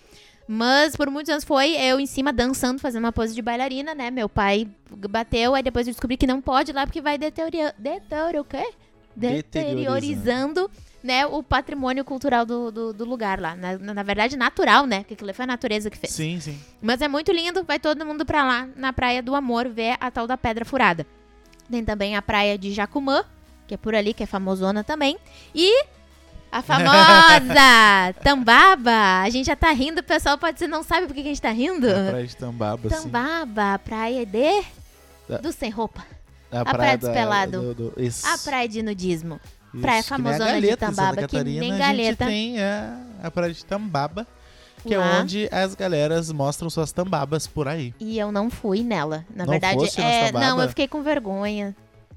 Mas 0.48 0.96
por 0.96 1.08
muitos 1.08 1.30
anos 1.30 1.44
foi 1.44 1.70
eu 1.76 2.00
em 2.00 2.06
cima 2.06 2.32
dançando, 2.32 2.80
fazendo 2.80 3.04
uma 3.04 3.12
pose 3.12 3.34
de 3.34 3.40
bailarina, 3.40 3.94
né? 3.94 4.10
Meu 4.10 4.28
pai 4.28 4.66
bateu, 5.08 5.54
aí 5.54 5.62
depois 5.62 5.86
eu 5.86 5.92
descobri 5.92 6.16
que 6.16 6.26
não 6.26 6.40
pode 6.40 6.72
ir 6.72 6.74
lá 6.74 6.84
porque 6.86 7.00
vai 7.00 7.16
deteriorar. 7.16 7.74
Deterior, 7.78 8.42
o 8.42 8.44
quê? 8.44 8.68
Deteriorizando, 9.14 10.70
né, 11.03 11.27
o 11.27 11.42
patrimônio 11.42 12.05
cultural 12.05 12.46
do, 12.46 12.70
do, 12.70 12.92
do 12.92 13.05
lugar 13.05 13.40
lá. 13.40 13.57
Na, 13.57 13.79
na, 13.79 14.03
verdade, 14.03 14.37
natural, 14.37 14.87
né? 14.87 15.05
Que 15.05 15.14
aquilo 15.14 15.35
foi 15.35 15.44
a 15.44 15.46
natureza 15.46 15.90
que 15.90 15.98
fez. 15.98 16.12
Sim, 16.12 16.40
sim. 16.40 16.59
Mas 16.81 17.01
é 17.01 17.09
muito 17.09 17.33
lindo, 17.33 17.64
vai 17.64 17.79
todo 17.79 18.05
mundo 18.07 18.25
pra 18.25 18.44
lá, 18.44 18.68
na 18.77 18.92
Praia 18.92 19.22
do 19.22 19.35
Amor, 19.35 19.68
ver 19.68 19.96
a 20.01 20.11
tal 20.11 20.27
da 20.27 20.37
Pedra 20.37 20.64
Furada. 20.64 21.07
Tem 21.70 21.85
também 21.85 22.16
a 22.16 22.22
Praia 22.22 22.57
de 22.57 22.72
Jacumã, 22.72 23.25
que 23.66 23.75
é 23.75 23.77
por 23.77 23.94
ali, 23.94 24.12
que 24.14 24.22
é 24.22 24.27
famosona 24.27 24.85
também. 24.85 25.16
E 25.55 25.85
a 26.51 26.61
famosa 26.62 28.12
Tambaba. 28.22 29.22
A 29.22 29.31
gente 29.31 29.46
já 29.46 29.57
tá 29.57 29.70
rindo, 29.72 30.01
o 30.01 30.05
pessoal 30.05 30.37
pode 30.37 30.59
ser 30.59 30.66
não 30.68 30.83
sabe 30.83 31.07
por 31.07 31.14
que 31.14 31.20
a 31.20 31.25
gente 31.25 31.40
tá 31.40 31.51
rindo. 31.51 31.88
A 31.88 32.11
praia 32.11 32.27
de 32.27 32.37
Tambaba, 32.37 32.90
sim. 32.90 33.03
Tambaba, 33.03 33.75
a 33.75 33.79
praia 33.79 34.27
de... 34.27 34.62
Da- 35.29 35.38
Do 35.38 35.53
sem 35.53 35.70
roupa. 35.70 36.05
A 36.52 36.64
praia 36.64 36.98
da- 36.98 37.06
dos 37.08 37.16
pelado. 37.16 37.74
do- 37.74 37.74
do-. 37.74 37.94
A 38.24 38.38
praia 38.38 38.68
de 38.68 38.82
nudismo. 38.82 39.40
Isso, 39.72 39.80
praia 39.80 40.00
a 40.00 40.02
famosona 40.02 40.60
de 40.60 40.66
em 40.66 40.70
Santa 40.70 40.86
Tambaba, 40.86 41.14
que 41.16 41.20
Catarina, 41.22 41.60
nem 41.60 41.72
A 41.72 41.78
Galeta. 41.78 42.24
gente 42.24 42.32
tem 42.34 42.60
a, 42.62 43.00
a 43.22 43.30
praia 43.30 43.52
de 43.54 43.64
Tambaba, 43.64 44.26
que 44.82 44.94
Lá. 44.96 45.16
é 45.16 45.20
onde 45.20 45.48
as 45.50 45.74
galeras 45.74 46.30
mostram 46.30 46.68
suas 46.68 46.92
tambabas 46.92 47.46
por 47.46 47.66
aí. 47.68 47.94
E 47.98 48.18
eu 48.18 48.30
não 48.30 48.50
fui 48.50 48.82
nela. 48.82 49.24
Na 49.34 49.44
Não 49.46 49.50
verdade, 49.52 49.82
é, 49.98 50.26
Tambaba? 50.26 50.46
não, 50.46 50.60
eu 50.60 50.68
fiquei 50.68 50.86
com 50.86 51.02
vergonha. 51.02 51.74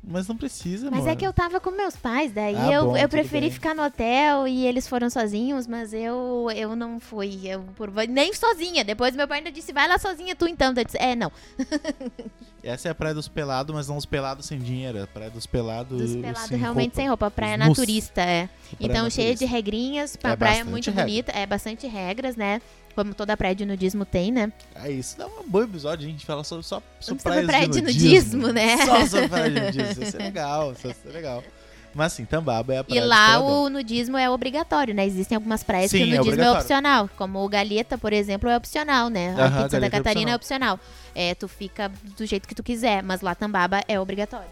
Mas 0.08 0.28
não 0.28 0.38
precisa, 0.38 0.92
Mas 0.92 1.00
amor. 1.00 1.10
é 1.12 1.16
que 1.16 1.26
eu 1.26 1.34
tava 1.34 1.60
com 1.60 1.72
meus 1.72 1.96
pais, 1.96 2.32
daí 2.32 2.56
Ah, 2.56 2.72
eu, 2.74 2.86
bom, 2.90 2.98
eu 2.98 3.10
preferi 3.10 3.48
bem. 3.48 3.52
ficar 3.52 3.74
no 3.74 3.82
hotel 3.84 4.48
e 4.48 4.64
eles 4.68 4.88
foram 4.88 5.10
sozinhos, 5.10 5.66
mas 5.66 5.94
eu 5.94 6.48
eu 6.56 6.76
não 6.76 7.00
fui. 7.00 7.40
Eu, 7.44 7.62
por, 7.76 7.90
nem 8.08 8.32
sozinha. 8.32 8.84
Depois 8.84 9.16
meu 9.16 9.28
pai 9.28 9.40
ainda 9.40 9.52
disse, 9.52 9.74
vai 9.74 9.88
lá 9.88 9.98
sozinha 9.98 10.36
tu 10.36 10.48
então. 10.48 10.74
Eu 10.78 10.84
disse, 10.84 10.98
é, 11.00 11.16
não. 11.16 11.32
Essa 12.66 12.88
é 12.88 12.92
a 12.92 12.96
praia 12.96 13.14
dos 13.14 13.28
pelados, 13.28 13.74
mas 13.76 13.88
não 13.88 13.96
os 13.98 14.06
pelados 14.06 14.46
sem 14.46 14.58
dinheiro. 14.58 15.04
A 15.04 15.08
praia 15.08 15.30
dos 15.30 15.46
pelados 15.46 16.02
Dos 16.02 16.16
pelados 16.16 16.42
sem 16.42 16.58
realmente 16.58 16.86
roupa. 16.88 16.96
sem 16.96 17.08
roupa. 17.08 17.32
Praia 17.32 17.54
Os 17.54 17.60
nus. 17.60 17.68
naturista, 17.78 18.22
é. 18.22 18.48
Praia 18.48 18.78
Então, 18.80 19.10
cheia 19.10 19.36
de 19.36 19.46
regrinhas. 19.46 20.18
Uma 20.24 20.34
É 20.34 20.36
praia 20.36 20.54
bastante 20.56 20.72
muito 20.72 20.86
regra. 20.88 21.04
bonita. 21.04 21.32
É 21.32 21.46
bastante 21.46 21.88
regras, 21.88 22.36
né? 22.36 22.62
Como 22.96 23.14
toda 23.14 23.36
praia 23.38 23.54
de 23.54 23.66
nudismo 23.66 24.06
tem, 24.06 24.32
né? 24.32 24.52
É 24.76 24.90
isso. 24.90 25.18
Dá 25.18 25.28
um 25.28 25.44
bom 25.48 25.62
episódio, 25.64 26.08
a 26.08 26.10
gente 26.10 26.26
fala 26.26 26.44
sobre, 26.44 26.64
só 26.66 26.82
sobre, 27.00 27.22
Sobre 27.22 27.24
praias 27.24 27.46
praia 27.46 27.68
de 27.68 27.74
de 27.74 27.82
nudismo. 27.82 28.48
nudismo, 28.48 28.54
né? 28.54 28.78
Só 28.86 29.06
sobre 29.06 29.28
praia 29.28 29.52
de 29.52 29.60
nudismo. 29.82 30.04
Isso 30.04 30.18
é 30.18 30.24
legal, 30.24 30.72
isso 30.74 30.88
é 30.88 31.12
legal. 31.12 31.44
Mas 31.96 32.12
sim, 32.12 32.26
Tambaba 32.26 32.74
é 32.74 32.78
a 32.80 32.82
E 32.82 32.84
praia 32.84 33.02
dos 33.02 33.10
lá 33.10 33.40
o 33.40 33.70
nudismo 33.70 34.18
é 34.18 34.30
obrigatório, 34.30 34.94
né? 34.94 35.06
Existem 35.06 35.38
algumas 35.38 35.64
praias 35.64 35.90
Sim, 35.90 36.00
que 36.00 36.04
o 36.04 36.08
é 36.08 36.18
nudismo 36.18 36.28
é, 36.28 36.34
obrigatório. 36.34 36.62
opcional. 36.62 37.10
Como 37.16 37.44
o 37.44 37.48
Galeta, 37.48 37.98
por 37.98 38.12
exemplo, 38.12 38.50
é 38.50 38.58
opcional, 38.58 39.08
né? 39.10 39.30
Aham, 39.30 39.46
Aqui 39.46 39.64
de 39.64 39.72
Santa 39.72 39.86
é 39.86 39.90
Catarina 39.90 40.32
é 40.32 40.36
opcional. 40.36 40.78
É, 41.16 41.34
tu 41.34 41.48
fica 41.48 41.90
do 42.18 42.26
jeito 42.26 42.48
que 42.50 42.54
tu 42.54 42.62
quiser, 42.62 43.02
mas 43.02 43.22
lá 43.22 43.34
Tambaba 43.34 43.82
é 43.88 43.98
obrigatório. 43.98 44.50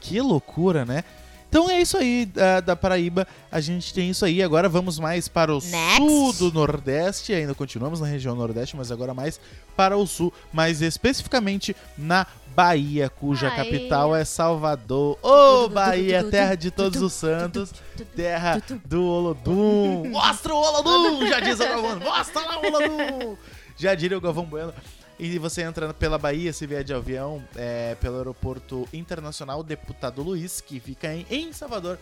Que 0.00 0.20
loucura, 0.20 0.84
né? 0.84 1.02
Então 1.48 1.70
é 1.70 1.80
isso 1.80 1.96
aí 1.96 2.26
da, 2.26 2.60
da 2.60 2.76
Paraíba. 2.76 3.26
A 3.50 3.60
gente 3.60 3.94
tem 3.94 4.10
isso 4.10 4.24
aí. 4.24 4.42
Agora 4.42 4.68
vamos 4.68 4.98
mais 4.98 5.28
para 5.28 5.52
o 5.54 5.60
Next. 5.60 5.96
sul 5.96 6.32
do 6.32 6.52
Nordeste. 6.52 7.32
Ainda 7.32 7.54
continuamos 7.54 8.00
na 8.00 8.06
região 8.06 8.34
Nordeste, 8.34 8.76
mas 8.76 8.90
agora 8.92 9.14
mais 9.14 9.40
para 9.76 9.96
o 9.96 10.06
sul. 10.06 10.32
Mais 10.52 10.82
especificamente 10.82 11.74
na 11.96 12.26
Bahia, 12.56 13.10
cuja 13.10 13.50
capital 13.50 14.16
é 14.16 14.24
Salvador. 14.24 15.18
Ô, 15.22 15.68
Bahia, 15.68 16.24
terra 16.24 16.54
de 16.54 16.70
todos 16.70 17.02
os 17.02 17.12
santos. 17.12 17.70
Terra 18.14 18.62
do 18.86 19.04
Olodum. 19.04 20.08
Mostra 20.08 20.54
o 20.54 20.56
Olodum! 20.56 21.26
Já 21.26 21.38
diz 21.40 21.60
o 21.60 21.64
Galvão. 21.64 22.00
Mostra 22.00 22.40
lá 22.40 22.58
o 22.58 22.66
Olodum! 22.66 23.36
Já 23.76 23.94
diria 23.94 24.16
o 24.16 24.20
Galvão 24.22 24.46
Bueno. 24.46 24.72
E 25.18 25.38
você 25.38 25.62
entra 25.62 25.94
pela 25.94 26.18
Bahia, 26.18 26.52
se 26.52 26.66
vier 26.66 26.84
de 26.84 26.92
avião, 26.92 27.42
é, 27.54 27.94
pelo 27.94 28.18
aeroporto 28.18 28.86
internacional 28.92 29.62
Deputado 29.62 30.22
Luiz, 30.22 30.60
que 30.60 30.78
fica 30.78 31.12
em, 31.14 31.26
em 31.30 31.52
Salvador, 31.52 31.98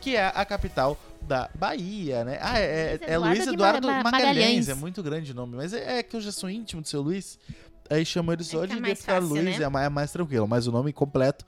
que 0.00 0.16
é 0.16 0.26
a 0.26 0.44
capital 0.44 0.98
da 1.22 1.48
Bahia, 1.54 2.24
né? 2.24 2.38
Ah, 2.42 2.58
é, 2.58 2.98
é, 3.00 3.18
Luiz 3.18 3.40
é 3.40 3.44
Luiz 3.44 3.46
Eduardo 3.46 3.86
Magalhães. 3.86 4.12
Magalhães. 4.12 4.68
é 4.68 4.74
muito 4.74 5.02
grande 5.02 5.32
o 5.32 5.34
nome, 5.34 5.56
mas 5.56 5.72
é, 5.72 5.98
é 5.98 6.02
que 6.02 6.14
eu 6.14 6.20
já 6.20 6.30
sou 6.30 6.50
íntimo 6.50 6.82
do 6.82 6.88
seu 6.88 7.00
Luiz. 7.00 7.38
aí 7.88 8.04
chamam 8.04 8.34
ele 8.34 8.44
só 8.44 8.62
Fica 8.62 8.74
de 8.74 8.82
deputado 8.82 9.22
fácil, 9.22 9.28
Luiz, 9.28 9.58
né? 9.58 9.64
é, 9.64 9.68
mais, 9.68 9.86
é 9.86 9.88
mais 9.88 10.12
tranquilo. 10.12 10.46
Mas 10.46 10.66
o 10.66 10.72
nome 10.72 10.92
completo 10.92 11.46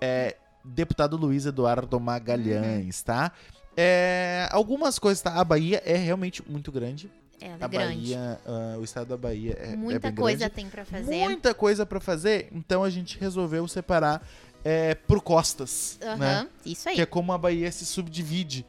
é 0.00 0.36
deputado 0.64 1.16
Luiz 1.16 1.46
Eduardo 1.46 1.98
Magalhães, 1.98 3.02
tá? 3.02 3.32
É, 3.76 4.48
algumas 4.50 4.98
coisas, 4.98 5.20
tá? 5.22 5.34
A 5.34 5.44
Bahia 5.44 5.82
é 5.84 5.96
realmente 5.96 6.42
muito 6.48 6.70
grande. 6.70 7.10
É 7.40 7.52
A 7.60 7.66
grande. 7.68 8.14
Bahia, 8.14 8.40
ah, 8.46 8.76
o 8.78 8.84
estado 8.84 9.08
da 9.08 9.16
Bahia 9.16 9.56
é, 9.58 9.72
é 9.72 9.76
Muita 9.76 10.08
bem 10.10 10.14
coisa 10.14 10.38
grande. 10.40 10.54
tem 10.54 10.68
pra 10.68 10.84
fazer. 10.84 11.16
Muita 11.24 11.54
coisa 11.54 11.86
pra 11.86 12.00
fazer, 12.00 12.48
então 12.52 12.84
a 12.84 12.90
gente 12.90 13.18
resolveu 13.18 13.66
separar 13.66 14.26
é, 14.64 14.94
por 14.94 15.22
costas, 15.22 15.98
Aham, 16.02 16.16
né? 16.18 16.48
isso 16.66 16.88
aí. 16.88 16.94
Que 16.96 17.00
é 17.02 17.06
como 17.06 17.32
a 17.32 17.38
Bahia 17.38 17.72
se 17.72 17.86
subdivide, 17.86 18.66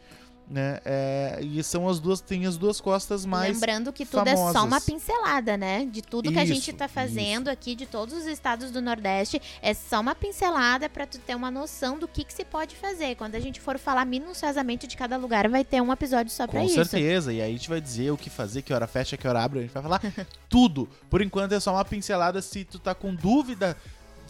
né? 0.52 0.80
É, 0.84 1.40
e 1.42 1.64
são 1.64 1.88
as 1.88 2.00
duas, 2.00 2.20
tem 2.20 2.46
as 2.46 2.58
duas 2.58 2.82
costas 2.82 3.26
mais 3.26 3.54
Lembrando 3.54 3.94
que 3.94 4.06
tudo 4.06 4.28
é 4.28 4.36
só 4.36 4.54
famosas. 4.54 4.64
uma 4.64 4.82
pincelada, 4.82 5.56
né? 5.56 5.86
De 5.86 6.02
tudo 6.02 6.32
que 6.32 6.38
a 6.38 6.46
gente 6.46 6.70
Isso, 6.70 6.74
tá 6.78 6.88
fazendo 6.90 7.48
aqui, 7.48 7.74
de 7.74 7.86
todos 7.86 8.14
os 8.14 8.26
estados 8.26 8.70
do 8.70 8.82
Nordeste, 8.82 9.42
é 9.62 9.74
só 9.74 10.02
uma 10.02 10.14
pincelada 10.14 10.90
pra 10.90 11.08
tu 11.08 11.18
ter 11.20 11.36
uma 11.36 11.50
noção 11.50 11.98
do 11.98 12.08
que, 12.08 12.24
que 12.26 12.34
se 12.34 12.44
pode 12.44 12.76
fazer. 12.76 13.16
Quando 13.16 13.36
a 13.36 13.40
gente 13.40 13.62
for 13.62 13.80
falar 13.80 14.06
minuciosamente 14.06 14.86
de 14.88 14.98
cada 14.98 15.16
lugar, 15.18 15.48
vai 15.48 15.64
ter 15.64 15.82
um 15.82 15.92
episódio 15.92 16.32
só 16.32 16.46
pra 16.46 16.60
Com 16.60 16.66
isso. 16.66 16.76
certeza, 16.86 17.32
e 17.32 17.42
aí 17.42 17.50
a 17.50 17.54
gente 17.54 17.70
vai 17.70 17.80
dizer 17.80 18.12
o 18.12 18.18
que 18.18 18.30
fazer, 18.30 18.62
que 18.62 18.74
hora 18.74 18.88
fecha, 18.88 19.16
que 19.16 19.28
hora 19.28 19.42
abre, 19.42 19.60
a 19.60 19.62
gente 19.62 19.72
vai 19.72 19.82
falar 19.82 20.02
tudo. 20.50 20.88
Por 21.10 21.22
enquanto 21.22 21.54
é 21.54 21.60
só 21.60 21.74
uma 21.74 21.86
pincelada 21.86 22.42
se 22.42 22.66
tu 22.66 22.78
tá 22.78 22.94
com 22.94 23.16
dúvida. 23.16 23.78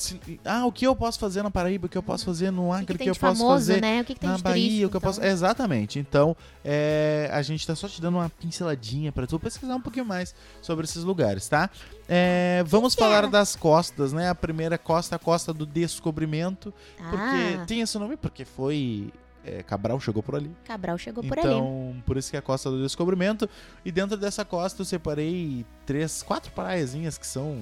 Se- 0.02 0.40
ah, 0.44 0.66
o 0.66 0.72
que 0.72 0.86
eu 0.86 0.96
posso 0.96 1.18
fazer 1.20 1.44
na 1.44 1.52
Paraíba, 1.52 1.86
o 1.86 1.90
que 1.90 1.98
eu 1.98 2.04
posso 2.04 2.26
fazer 2.26 2.52
no 2.52 2.72
Acre, 2.74 2.86
que, 2.88 2.92
o 2.92 2.94
que 2.94 2.94
que, 2.94 2.98
tem 3.00 3.08
eu 3.10 3.14
de 3.14 3.20
posso 3.20 3.40
famoso, 3.42 3.56
fazer 3.68 3.82
né? 3.82 4.02
O 4.02 4.06
que, 4.06 4.14
que 4.14 4.20
tem 4.20 4.30
na 4.30 4.36
de 4.38 4.44
Bahia, 4.44 4.56
turístico, 4.64 4.88
o 4.88 4.90
que 4.90 4.98
eu 4.98 5.02
posso. 5.02 5.20
então. 5.20 5.30
Exatamente. 5.32 6.00
Então, 6.00 6.36
é, 6.66 7.30
a 7.32 7.42
gente 7.42 7.66
tá 7.66 7.76
só 7.76 7.88
te 7.88 8.02
dando 8.02 8.16
uma 8.18 8.30
pinceladinha 8.30 9.12
pra 9.12 9.26
tu 9.28 9.40
pesquisar 9.40 9.76
um 9.76 9.82
pouquinho 9.82 10.06
mais 10.06 10.34
sobre 10.62 10.86
esses 10.86 11.04
lugares, 11.04 11.48
tá? 11.48 11.70
É, 12.10 12.64
vamos 12.68 12.94
que 12.96 13.02
falar 13.02 13.28
das 13.28 13.56
costas, 13.56 14.12
né? 14.12 14.30
A 14.30 14.36
primeira 14.36 14.78
costa, 14.78 15.16
a 15.16 15.20
costa 15.20 15.54
do 15.54 15.66
descobrimento. 15.66 16.74
Porque 16.98 17.58
Ah, 17.60 17.66
tem 17.66 17.82
esse 17.82 17.98
nome 17.98 18.18
porque 18.18 18.44
foi. 18.44 19.12
é, 19.46 19.64
Cabral 19.64 20.00
chegou 20.00 20.22
por 20.22 20.36
ali. 20.36 20.52
Cabral 20.66 20.98
chegou 20.98 21.24
por 21.24 21.40
ali. 21.40 21.48
Então, 21.48 21.96
por 22.06 22.18
isso 22.18 22.30
que 22.30 22.36
é 22.36 22.40
a 22.40 22.42
Costa 22.44 22.70
do 22.70 22.82
Descobrimento. 22.82 23.50
E 23.84 23.92
dentro 23.92 24.16
dessa 24.18 24.44
costa 24.46 24.82
eu 24.82 24.86
separei 24.86 25.66
três, 25.86 26.22
quatro 26.22 26.52
praiazinhas 26.52 27.18
que 27.18 27.26
são 27.26 27.58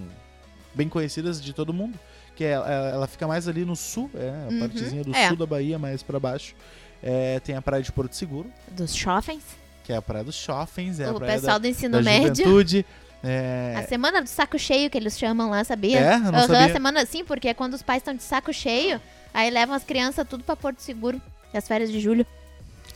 bem 0.74 0.90
conhecidas 0.90 1.42
de 1.42 1.54
todo 1.54 1.74
mundo. 1.74 1.98
Que 2.40 2.46
é, 2.46 2.52
ela 2.54 3.06
fica 3.06 3.28
mais 3.28 3.50
ali 3.50 3.66
no 3.66 3.76
sul, 3.76 4.10
é, 4.16 4.30
a 4.30 4.50
Uhum, 4.50 4.60
partezinha 4.62 5.04
do 5.04 5.14
é. 5.14 5.28
sul 5.28 5.36
da 5.36 5.46
Bahia, 5.46 5.78
mais 5.78 6.02
pra 6.02 6.18
baixo. 6.22 6.56
É, 7.04 7.38
tem 7.42 7.54
a 7.54 7.62
praia 7.62 7.84
de 7.84 7.92
Porto 7.92 8.14
Seguro, 8.16 8.50
Dos 8.72 8.96
shoppings. 8.96 9.44
que 9.84 9.92
é 9.92 9.98
a 9.98 10.02
praia 10.02 10.24
dos 10.24 10.36
shoppings, 10.36 11.02
é 11.02 11.06
a 11.08 11.12
o 11.12 11.16
praia 11.16 11.34
pessoal 11.34 11.60
da, 11.60 11.64
do 11.64 11.68
ensino 11.68 11.98
da 11.98 12.02
médio. 12.02 12.28
juventude. 12.34 12.86
É, 13.22 13.74
A 13.78 13.84
semana 13.90 14.22
do 14.22 14.30
saco 14.30 14.58
cheio 14.58 14.90
que 14.90 14.98
eles 14.98 15.20
chamam 15.20 15.50
lá, 15.50 15.66
sabia? 15.66 16.00
É? 16.00 16.18
Não 16.18 16.30
Aham, 16.30 16.48
sabia. 16.48 16.66
a 16.68 16.70
semana 16.72 17.06
sim, 17.06 17.26
porque 17.26 17.50
é 17.50 17.54
quando 17.54 17.74
os 17.74 17.84
pais 17.84 18.00
estão 18.00 18.14
de 18.16 18.24
saco 18.24 18.54
cheio, 18.54 19.02
aí 19.34 19.50
levam 19.50 19.76
as 19.76 19.84
crianças 19.84 20.26
tudo 20.26 20.42
pra 20.42 20.56
Porto 20.56 20.80
Seguro. 20.80 21.22
As 21.54 21.68
férias 21.68 21.92
de 21.92 22.00
julho. 22.00 22.26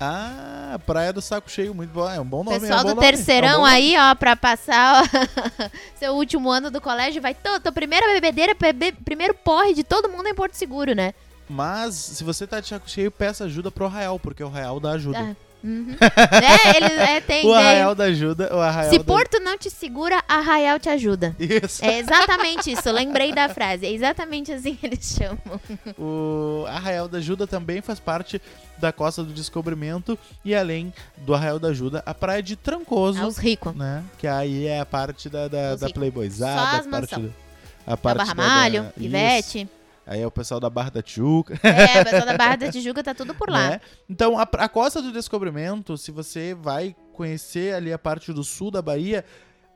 Ah, 0.04 0.80
Praia 0.86 1.14
do 1.14 1.22
Saco 1.22 1.50
Cheio, 1.50 1.74
muito 1.74 1.92
bom. 1.92 2.10
É 2.10 2.20
um 2.20 2.26
bom 2.26 2.44
nome. 2.44 2.60
pessoal 2.60 2.80
é 2.80 2.82
um 2.82 2.86
bom 2.88 2.96
do 2.96 3.04
é 3.04 3.06
terceirão 3.12 3.60
nome. 3.62 3.72
aí, 3.74 3.96
ó, 3.98 4.16
pra 4.16 4.36
passar 4.36 5.04
ó, 5.04 5.70
seu 5.98 6.14
último 6.14 6.50
ano 6.50 6.70
do 6.70 6.82
colégio, 6.82 7.22
vai 7.22 7.34
tô, 7.34 7.60
tô 7.60 7.72
primeira 7.72 8.06
bebedeira, 8.08 8.54
bebe- 8.60 8.98
primeiro 9.06 9.34
porre 9.34 9.74
de 9.74 9.84
todo 9.84 10.10
mundo 10.10 10.28
em 10.28 10.36
Porto 10.36 10.56
Seguro, 10.56 10.94
né? 10.94 11.14
Mas, 11.50 11.94
se 11.96 12.24
você 12.24 12.48
tá 12.48 12.60
de 12.60 12.68
saco 12.68 12.90
cheio, 12.90 13.12
peça 13.12 13.44
ajuda 13.46 13.70
pro 13.72 13.86
Arraial, 13.86 14.20
porque 14.20 14.44
o 14.44 14.48
Arraial 14.48 14.80
dá 14.80 14.92
ajuda. 14.92 15.20
Ah, 15.20 15.36
uhum. 15.64 15.96
é, 16.02 16.78
eles 16.78 16.92
é, 16.98 17.22
tem, 17.22 17.46
o. 17.46 17.54
Arraial 17.54 17.96
da 17.96 18.04
ajuda, 18.06 18.54
o 18.56 18.60
Arraial 18.60 18.92
Se 18.92 18.98
da... 18.98 19.04
Porto 19.04 19.40
não 19.40 19.58
te 19.58 19.70
segura, 19.70 20.24
Arraial 20.28 20.80
te 20.80 20.90
ajuda. 20.90 21.36
Isso. 21.40 21.84
É 21.84 22.00
exatamente 22.00 22.72
isso, 22.72 22.88
eu 22.88 22.94
lembrei 22.94 23.34
da 23.34 23.50
frase. 23.50 23.86
É 23.86 23.92
exatamente 23.92 24.52
assim 24.52 24.76
que 24.76 24.86
eles 24.86 25.16
chamam. 25.18 25.40
O 25.98 26.66
Arraial 26.68 27.08
da 27.08 27.18
Ajuda 27.20 27.48
também 27.48 27.82
faz 27.82 28.00
parte 28.00 28.42
da 28.78 28.92
Costa 28.92 29.24
do 29.24 29.32
Descobrimento 29.34 30.18
e 30.44 30.54
além 30.54 30.94
do 31.18 31.34
Arraial 31.34 31.60
da 31.60 31.70
Ajuda, 31.70 32.04
a 32.06 32.14
praia 32.14 32.42
de 32.44 32.56
Trancoso, 32.56 33.22
Aos 33.24 33.38
ricos. 33.38 33.74
né? 33.76 34.04
Que 34.18 34.28
aí 34.28 34.68
é 34.68 34.80
a 34.80 34.86
parte 34.86 35.30
da, 35.30 35.48
da, 35.48 35.74
Os 35.76 35.80
da. 35.80 35.90
Playboyzada, 35.90 36.54
Só 36.54 36.60
a 36.60 36.80
as 36.80 36.88
parte, 36.88 37.12
mansão. 37.12 37.24
da- 37.24 37.94
a 37.94 37.98
parte 37.98 38.18
Barra 38.18 38.36
Malho, 38.36 38.84
da- 38.84 38.92
Ivete. 38.98 39.60
Isso. 39.62 39.83
Aí 40.06 40.22
é 40.22 40.28
o 40.28 40.32
pessoal 40.32 40.60
da 40.60 40.70
Barra 40.70 40.90
da 40.92 41.02
Tijuca. 41.02 41.54
É, 41.64 42.02
o 42.02 42.04
pessoal 42.04 42.26
da 42.26 42.38
Barra 42.38 42.56
da 42.58 42.72
Tijuca 42.72 43.02
tá 43.04 43.14
tudo 43.14 43.34
por 43.34 43.50
lá. 43.52 43.70
né? 43.72 43.82
Então, 44.10 44.38
a, 44.38 44.44
a 44.44 44.68
Costa 44.70 45.02
do 45.02 45.12
Descobrimento, 45.12 45.98
se 45.98 46.12
você 46.12 46.54
vai 46.54 46.96
conhecer 47.14 47.74
ali 47.74 47.94
a 47.94 47.98
parte 47.98 48.34
do 48.34 48.44
sul 48.44 48.70
da 48.70 48.82
Bahia, 48.82 49.24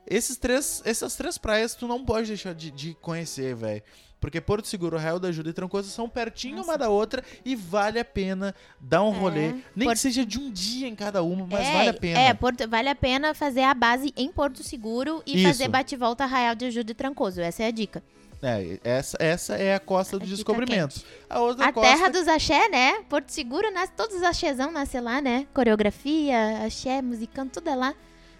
esses 0.06 0.36
três, 0.36 0.82
essas 0.84 1.16
três 1.16 1.38
praias 1.38 1.74
tu 1.74 1.86
não 1.88 2.04
pode 2.04 2.28
deixar 2.28 2.54
de, 2.54 2.70
de 2.70 2.94
conhecer, 3.00 3.54
velho. 3.54 3.82
Porque 4.20 4.40
Porto 4.40 4.66
Seguro, 4.66 4.96
Arraial 4.96 5.20
da 5.20 5.28
Ajuda 5.28 5.50
e 5.50 5.52
Trancoso 5.52 5.88
são 5.90 6.08
pertinho 6.08 6.56
Nossa. 6.56 6.70
uma 6.72 6.76
da 6.78 6.88
outra 6.88 7.22
e 7.44 7.54
vale 7.54 8.00
a 8.00 8.04
pena 8.04 8.52
dar 8.80 9.02
um 9.04 9.14
É, 9.14 9.18
rolê. 9.18 9.48
Nem 9.76 9.86
Porto- 9.86 9.92
que 9.92 9.98
seja 9.98 10.26
de 10.26 10.40
um 10.40 10.50
dia 10.50 10.88
em 10.88 10.94
cada 10.96 11.22
uma, 11.22 11.46
mas 11.46 11.64
é, 11.68 11.72
vale 11.72 11.88
a 11.90 11.94
pena. 11.94 12.18
É, 12.20 12.34
Porto- 12.34 12.68
vale 12.68 12.88
a 12.88 12.96
pena 12.96 13.32
fazer 13.32 13.62
a 13.62 13.72
base 13.72 14.12
em 14.16 14.28
Porto 14.32 14.64
Seguro 14.64 15.22
e 15.24 15.36
Isso. 15.38 15.46
fazer 15.46 15.68
bate-volta 15.68 16.24
Arraial 16.24 16.56
de 16.56 16.64
Ajuda 16.64 16.90
e 16.90 16.94
Trancoso. 16.94 17.40
Essa 17.40 17.62
é 17.62 17.66
a 17.68 17.70
dica. 17.70 18.02
É, 18.40 18.78
essa, 18.84 19.16
essa 19.20 19.56
é 19.56 19.74
a 19.74 19.80
Costa 19.80 20.16
do 20.18 20.22
A 20.22 20.26
dica 20.26 20.36
Descobrimento. 20.36 21.02
A 21.28 21.40
outra 21.40 21.66
A 21.66 21.72
costa... 21.72 21.90
terra 21.90 22.08
dos 22.08 22.28
axé, 22.28 22.68
né? 22.68 23.02
Porto 23.08 23.30
Seguro, 23.30 23.70
nasce, 23.72 23.92
todos 23.96 24.16
os 24.16 24.22
axézão 24.22 24.70
nascem 24.70 25.00
lá, 25.00 25.20
né? 25.20 25.46
Coreografia, 25.52 26.64
axé, 26.64 27.02
musicando, 27.02 27.50
tudo 27.50 27.68
é 27.68 27.74
lá. 27.74 27.94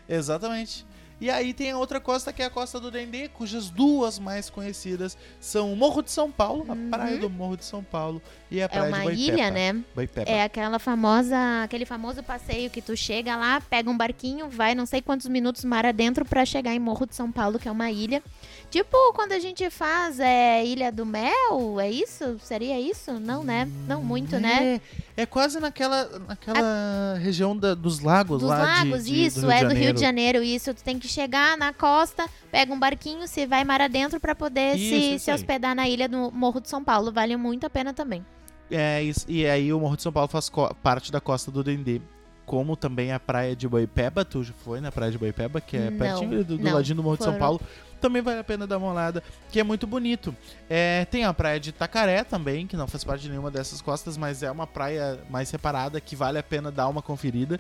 Exatamente. 0.09 0.87
E 1.21 1.29
aí 1.29 1.53
tem 1.53 1.73
a 1.73 1.77
outra 1.79 1.99
costa 1.99 2.33
que 2.33 2.41
é 2.41 2.45
a 2.45 2.51
Costa 2.51 2.79
do 2.79 2.91
Dendê, 2.93 3.29
cujas 3.29 3.71
duas 3.71 4.19
mais 4.21 4.49
conhecidas 4.49 5.17
são 5.41 5.73
o 5.73 5.77
Morro 5.77 6.01
de 6.01 6.13
São 6.13 6.31
Paulo, 6.31 6.65
Uhum. 6.69 6.87
a 6.93 6.97
praia 6.97 7.19
do 7.19 7.29
Morro 7.29 7.57
de 7.57 7.65
São 7.65 7.83
Paulo 7.83 8.23
e 8.51 8.61
a 8.63 8.67
É 8.67 8.69
praia 8.69 8.89
uma 8.89 8.99
de 8.99 9.05
Boipepa. 9.05 9.33
ilha, 9.33 9.51
né? 9.51 9.85
É 10.27 10.43
aquela 10.45 10.79
famosa, 10.79 11.37
aquele 11.65 11.85
famoso 11.85 12.23
passeio 12.23 12.71
que 12.71 12.81
tu 12.81 12.97
chega 12.97 13.35
lá, 13.37 13.61
pega 13.61 13.91
um 13.91 13.97
barquinho, 13.97 14.49
vai 14.49 14.77
não 14.77 14.87
sei 14.87 15.03
quantos 15.03 15.27
minutos 15.27 15.65
mar 15.65 15.85
adentro 15.85 16.25
pra 16.25 16.45
chegar 16.45 16.73
em 16.73 16.79
Morro 16.79 17.05
de 17.05 17.17
São 17.17 17.33
Paulo, 17.33 17.59
que 17.59 17.67
é 17.67 17.73
uma 17.73 17.91
ilha. 17.91 18.23
Tipo 18.71 18.97
quando 19.15 19.33
a 19.33 19.39
gente 19.41 19.69
faz 19.71 20.21
é, 20.21 20.65
Ilha 20.65 20.93
do 20.93 21.05
Mel, 21.07 21.81
é 21.81 21.91
isso? 21.91 22.39
Seria 22.43 22.79
isso? 22.79 23.19
Não, 23.19 23.43
né? 23.43 23.67
Não 23.89 24.03
muito, 24.05 24.39
né? 24.39 24.79
É, 25.17 25.23
é 25.23 25.27
quase 25.27 25.59
naquela, 25.59 26.07
naquela 26.29 27.19
região 27.19 27.57
da- 27.57 27.75
dos 27.75 28.01
lagos 28.01 28.41
Dos 28.41 28.49
lá 28.51 28.57
de- 28.57 28.63
lagos, 28.91 29.07
de, 29.07 29.25
isso, 29.25 29.41
do 29.41 29.51
é 29.51 29.61
de 29.65 29.69
do 29.69 29.75
Rio 29.75 29.93
de 29.95 30.01
Janeiro, 30.01 30.43
isso. 30.43 30.73
Tu 30.75 30.85
tem 30.85 30.99
que 30.99 31.08
chegar 31.09 31.57
na 31.57 31.73
costa, 31.73 32.29
pega 32.51 32.73
um 32.73 32.79
barquinho, 32.79 33.27
se 33.27 33.47
vai 33.47 33.65
mar 33.65 33.81
adentro 33.81 34.21
pra 34.21 34.35
poder 34.35 34.77
Isso, 34.77 34.89
se, 34.89 35.15
isso 35.15 35.25
se 35.25 35.33
hospedar 35.33 35.75
na 35.75 35.89
ilha 35.89 36.09
do 36.09 36.31
Morro 36.31 36.61
de 36.61 36.69
São 36.69 36.85
Paulo. 36.85 37.11
Vale 37.11 37.37
muito 37.37 37.67
a 37.67 37.71
pena 37.71 37.93
também. 37.93 38.25
É, 38.71 39.03
isso- 39.03 39.25
e 39.29 39.47
aí 39.47 39.73
o 39.73 39.81
Morro 39.81 39.97
de 39.97 40.03
São 40.03 40.13
Paulo 40.13 40.29
faz 40.29 40.51
parte 40.83 41.11
da 41.11 41.21
Costa 41.21 41.51
do 41.51 41.65
Dendê. 41.65 42.01
Como 42.45 42.77
também 42.77 43.13
a 43.13 43.21
praia 43.21 43.55
de 43.55 43.69
Boipeba, 43.69 44.25
tu 44.25 44.43
já 44.43 44.55
foi 44.65 44.81
na 44.81 44.91
praia 44.91 45.13
de 45.13 45.19
Boipeba, 45.19 45.61
que 45.61 45.77
é 45.77 45.91
Não, 45.91 45.99
pertinho 45.99 46.43
do, 46.45 46.57
do 46.57 46.65
não, 46.65 46.73
ladinho 46.75 46.97
do 46.97 47.03
Morro 47.03 47.19
de 47.19 47.25
São 47.25 47.33
foram. 47.35 47.45
Paulo. 47.45 47.61
Também 48.01 48.23
vale 48.23 48.39
a 48.39 48.45
pena 48.45 48.67
dar 48.67 48.79
uma 48.79 48.93
olhada, 48.93 49.23
que 49.51 49.59
é 49.61 49.65
muito 49.65 49.87
bonito. 49.87 50.35
É, 50.71 51.05
tem 51.11 51.25
a 51.25 51.35
praia 51.35 51.59
de 51.61 51.71
Itacaré 51.71 52.23
também, 52.25 52.67
que 52.67 52.77
não 52.77 52.87
faz 52.87 53.03
parte 53.05 53.23
de 53.23 53.29
nenhuma 53.29 53.51
dessas 53.51 53.83
costas, 53.83 54.17
mas 54.17 54.43
é 54.43 54.51
uma 54.51 54.67
praia 54.69 55.19
mais 55.29 55.49
separada 55.49 56.01
que 56.01 56.15
vale 56.17 56.39
a 56.39 56.43
pena 56.43 56.71
dar 56.71 56.89
uma 56.89 57.03
conferida. 57.03 57.59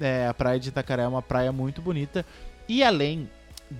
É, 0.00 0.26
a 0.28 0.32
praia 0.32 0.58
de 0.58 0.68
Itacaré 0.70 1.02
é 1.02 1.08
uma 1.08 1.20
praia 1.20 1.52
muito 1.52 1.82
bonita. 1.82 2.24
E 2.72 2.84
além 2.84 3.28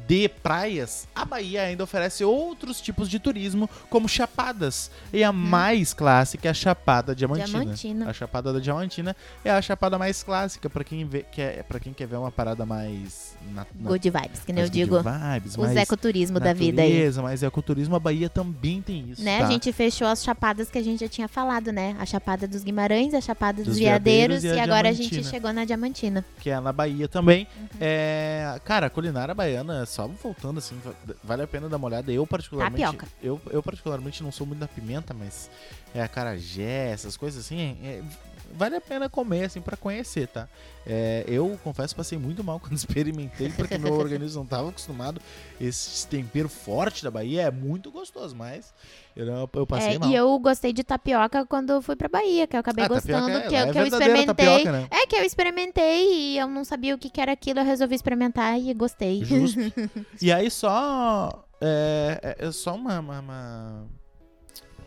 de 0.06 0.28
praias, 0.28 1.08
a 1.14 1.24
Bahia 1.24 1.62
ainda 1.62 1.82
oferece 1.84 2.24
outros 2.24 2.80
tipos 2.80 3.08
de 3.08 3.18
turismo, 3.18 3.68
como 3.88 4.08
chapadas. 4.08 4.90
E 5.12 5.24
a 5.24 5.32
mais 5.32 5.92
clássica 5.92 6.48
é 6.48 6.50
a 6.50 6.54
Chapada 6.54 7.14
Diamantina. 7.14 7.48
Diamantina. 7.48 8.10
A 8.10 8.12
Chapada 8.12 8.52
da 8.52 8.58
Diamantina 8.58 9.16
é 9.44 9.50
a 9.50 9.60
chapada 9.60 9.98
mais 9.98 10.22
clássica 10.22 10.68
para 10.70 10.84
quem 10.84 11.04
vê, 11.04 11.22
quer, 11.22 11.64
para 11.64 11.80
quem 11.80 11.92
quer 11.92 12.06
ver 12.06 12.16
uma 12.16 12.30
parada 12.30 12.64
mais 12.64 13.36
na, 13.52 13.66
na, 13.74 13.88
Good 13.90 14.10
vibes, 14.10 14.40
que 14.44 14.52
nem 14.52 14.64
eu 14.64 14.70
digo. 14.70 14.96
vibes, 14.98 15.56
Os 15.56 15.76
ecoturismo 15.76 16.38
da 16.38 16.52
vida 16.52 16.82
aí. 16.82 16.88
natureza, 16.92 17.22
Mas 17.22 17.42
ecoturismo, 17.42 17.96
a 17.96 18.00
Bahia 18.00 18.28
também 18.28 18.80
tem 18.80 19.10
isso, 19.10 19.22
Né? 19.22 19.38
tá? 19.38 19.46
A 19.46 19.50
gente 19.50 19.72
fechou 19.72 20.06
as 20.06 20.22
chapadas 20.22 20.70
que 20.70 20.78
a 20.78 20.82
gente 20.82 21.00
já 21.00 21.08
tinha 21.08 21.28
falado, 21.28 21.72
né? 21.72 21.96
A 21.98 22.06
Chapada 22.06 22.46
dos 22.46 22.62
Guimarães, 22.62 23.14
a 23.14 23.20
Chapada 23.20 23.58
dos, 23.58 23.66
Dos 23.74 23.78
Veadeiros, 23.78 24.44
e 24.44 24.48
e, 24.48 24.58
a 24.58 24.64
agora 24.64 24.88
a 24.88 24.92
gente 24.92 25.22
chegou 25.24 25.52
na 25.52 25.64
Diamantina. 25.64 26.24
que 26.40 26.50
é 26.50 26.60
na 26.60 26.72
Bahia 26.72 27.08
também. 27.08 27.46
Uhum. 27.58 27.68
É, 27.80 28.60
cara, 28.64 28.86
a 28.86 28.90
culinária 28.90 29.34
baiana, 29.34 29.79
só 29.86 30.06
voltando 30.06 30.58
assim, 30.58 30.78
va- 30.84 30.94
vale 31.22 31.42
a 31.42 31.46
pena 31.46 31.68
dar 31.68 31.76
uma 31.76 31.86
olhada. 31.86 32.10
Eu 32.12 32.26
particularmente, 32.26 32.82
Tapioca. 32.84 33.08
eu, 33.22 33.40
eu 33.50 33.62
particularmente 33.62 34.22
não 34.22 34.30
sou 34.32 34.46
muito 34.46 34.60
da 34.60 34.68
pimenta, 34.68 35.12
mas 35.14 35.50
é 35.94 36.02
a 36.02 36.08
carajé, 36.08 36.90
essas 36.90 37.16
coisas 37.16 37.44
assim, 37.44 37.76
é- 37.82 38.02
vale 38.52 38.76
a 38.76 38.80
pena 38.80 39.08
comer 39.08 39.44
assim 39.44 39.60
para 39.60 39.76
conhecer, 39.76 40.26
tá? 40.28 40.48
É, 40.86 41.24
eu 41.26 41.58
confesso 41.62 41.94
passei 41.94 42.18
muito 42.18 42.42
mal 42.42 42.58
quando 42.60 42.72
experimentei 42.76 43.50
porque 43.50 43.76
meu 43.78 43.92
organismo 43.94 44.38
não 44.38 44.44
estava 44.44 44.68
acostumado. 44.68 45.20
Esse 45.60 46.06
tempero 46.06 46.48
forte 46.48 47.02
da 47.04 47.10
Bahia 47.10 47.42
é 47.42 47.50
muito 47.50 47.90
gostoso, 47.90 48.34
mas 48.34 48.72
eu, 49.16 49.26
não- 49.26 49.48
eu 49.52 49.66
passei 49.66 49.94
É, 49.94 49.98
mal. 49.98 50.08
e 50.10 50.14
eu 50.14 50.38
gostei 50.38 50.72
de 50.72 50.82
tapioca 50.82 51.44
quando 51.46 51.80
fui 51.82 51.96
pra 51.96 52.08
Bahia, 52.08 52.46
que 52.46 52.56
eu 52.56 52.60
acabei 52.60 52.84
Ah, 52.84 52.88
gostando, 52.88 53.30
é- 53.30 53.40
que, 53.48 53.54
eu, 53.54 53.58
é 53.58 53.62
que 53.62 53.68
eu 53.78 53.82
verdadeira 53.82 54.14
experimentei. 54.18 54.46
tapioca, 54.46 54.72
né? 54.72 54.88
É 54.90 55.06
que 55.06 55.16
eu 55.16 55.22
experimentei 55.24 56.12
e 56.34 56.38
eu 56.38 56.46
não 56.46 56.64
sabia 56.64 56.94
o 56.94 56.98
que, 56.98 57.10
que 57.10 57.20
era 57.20 57.32
aquilo, 57.32 57.60
eu 57.60 57.64
resolvi 57.64 57.94
experimentar 57.94 58.58
e 58.58 58.72
gostei. 58.74 59.24
Justo. 59.24 59.60
e 60.20 60.32
aí 60.32 60.50
só 60.50 61.44
é, 61.60 62.36
é- 62.40 62.46
é 62.46 62.52
só 62.52 62.74
uma, 62.74 62.98
uma- 63.00 63.20
uma- 63.20 63.86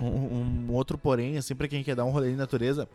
um, 0.01 0.07
um 0.69 0.73
outro 0.73 0.97
porém, 0.97 1.37
assim, 1.37 1.55
pra 1.55 1.67
quem 1.67 1.83
quer 1.83 1.95
dar 1.95 2.03
um 2.05 2.09
rolê 2.09 2.31
de 2.31 2.35
natureza. 2.35 2.89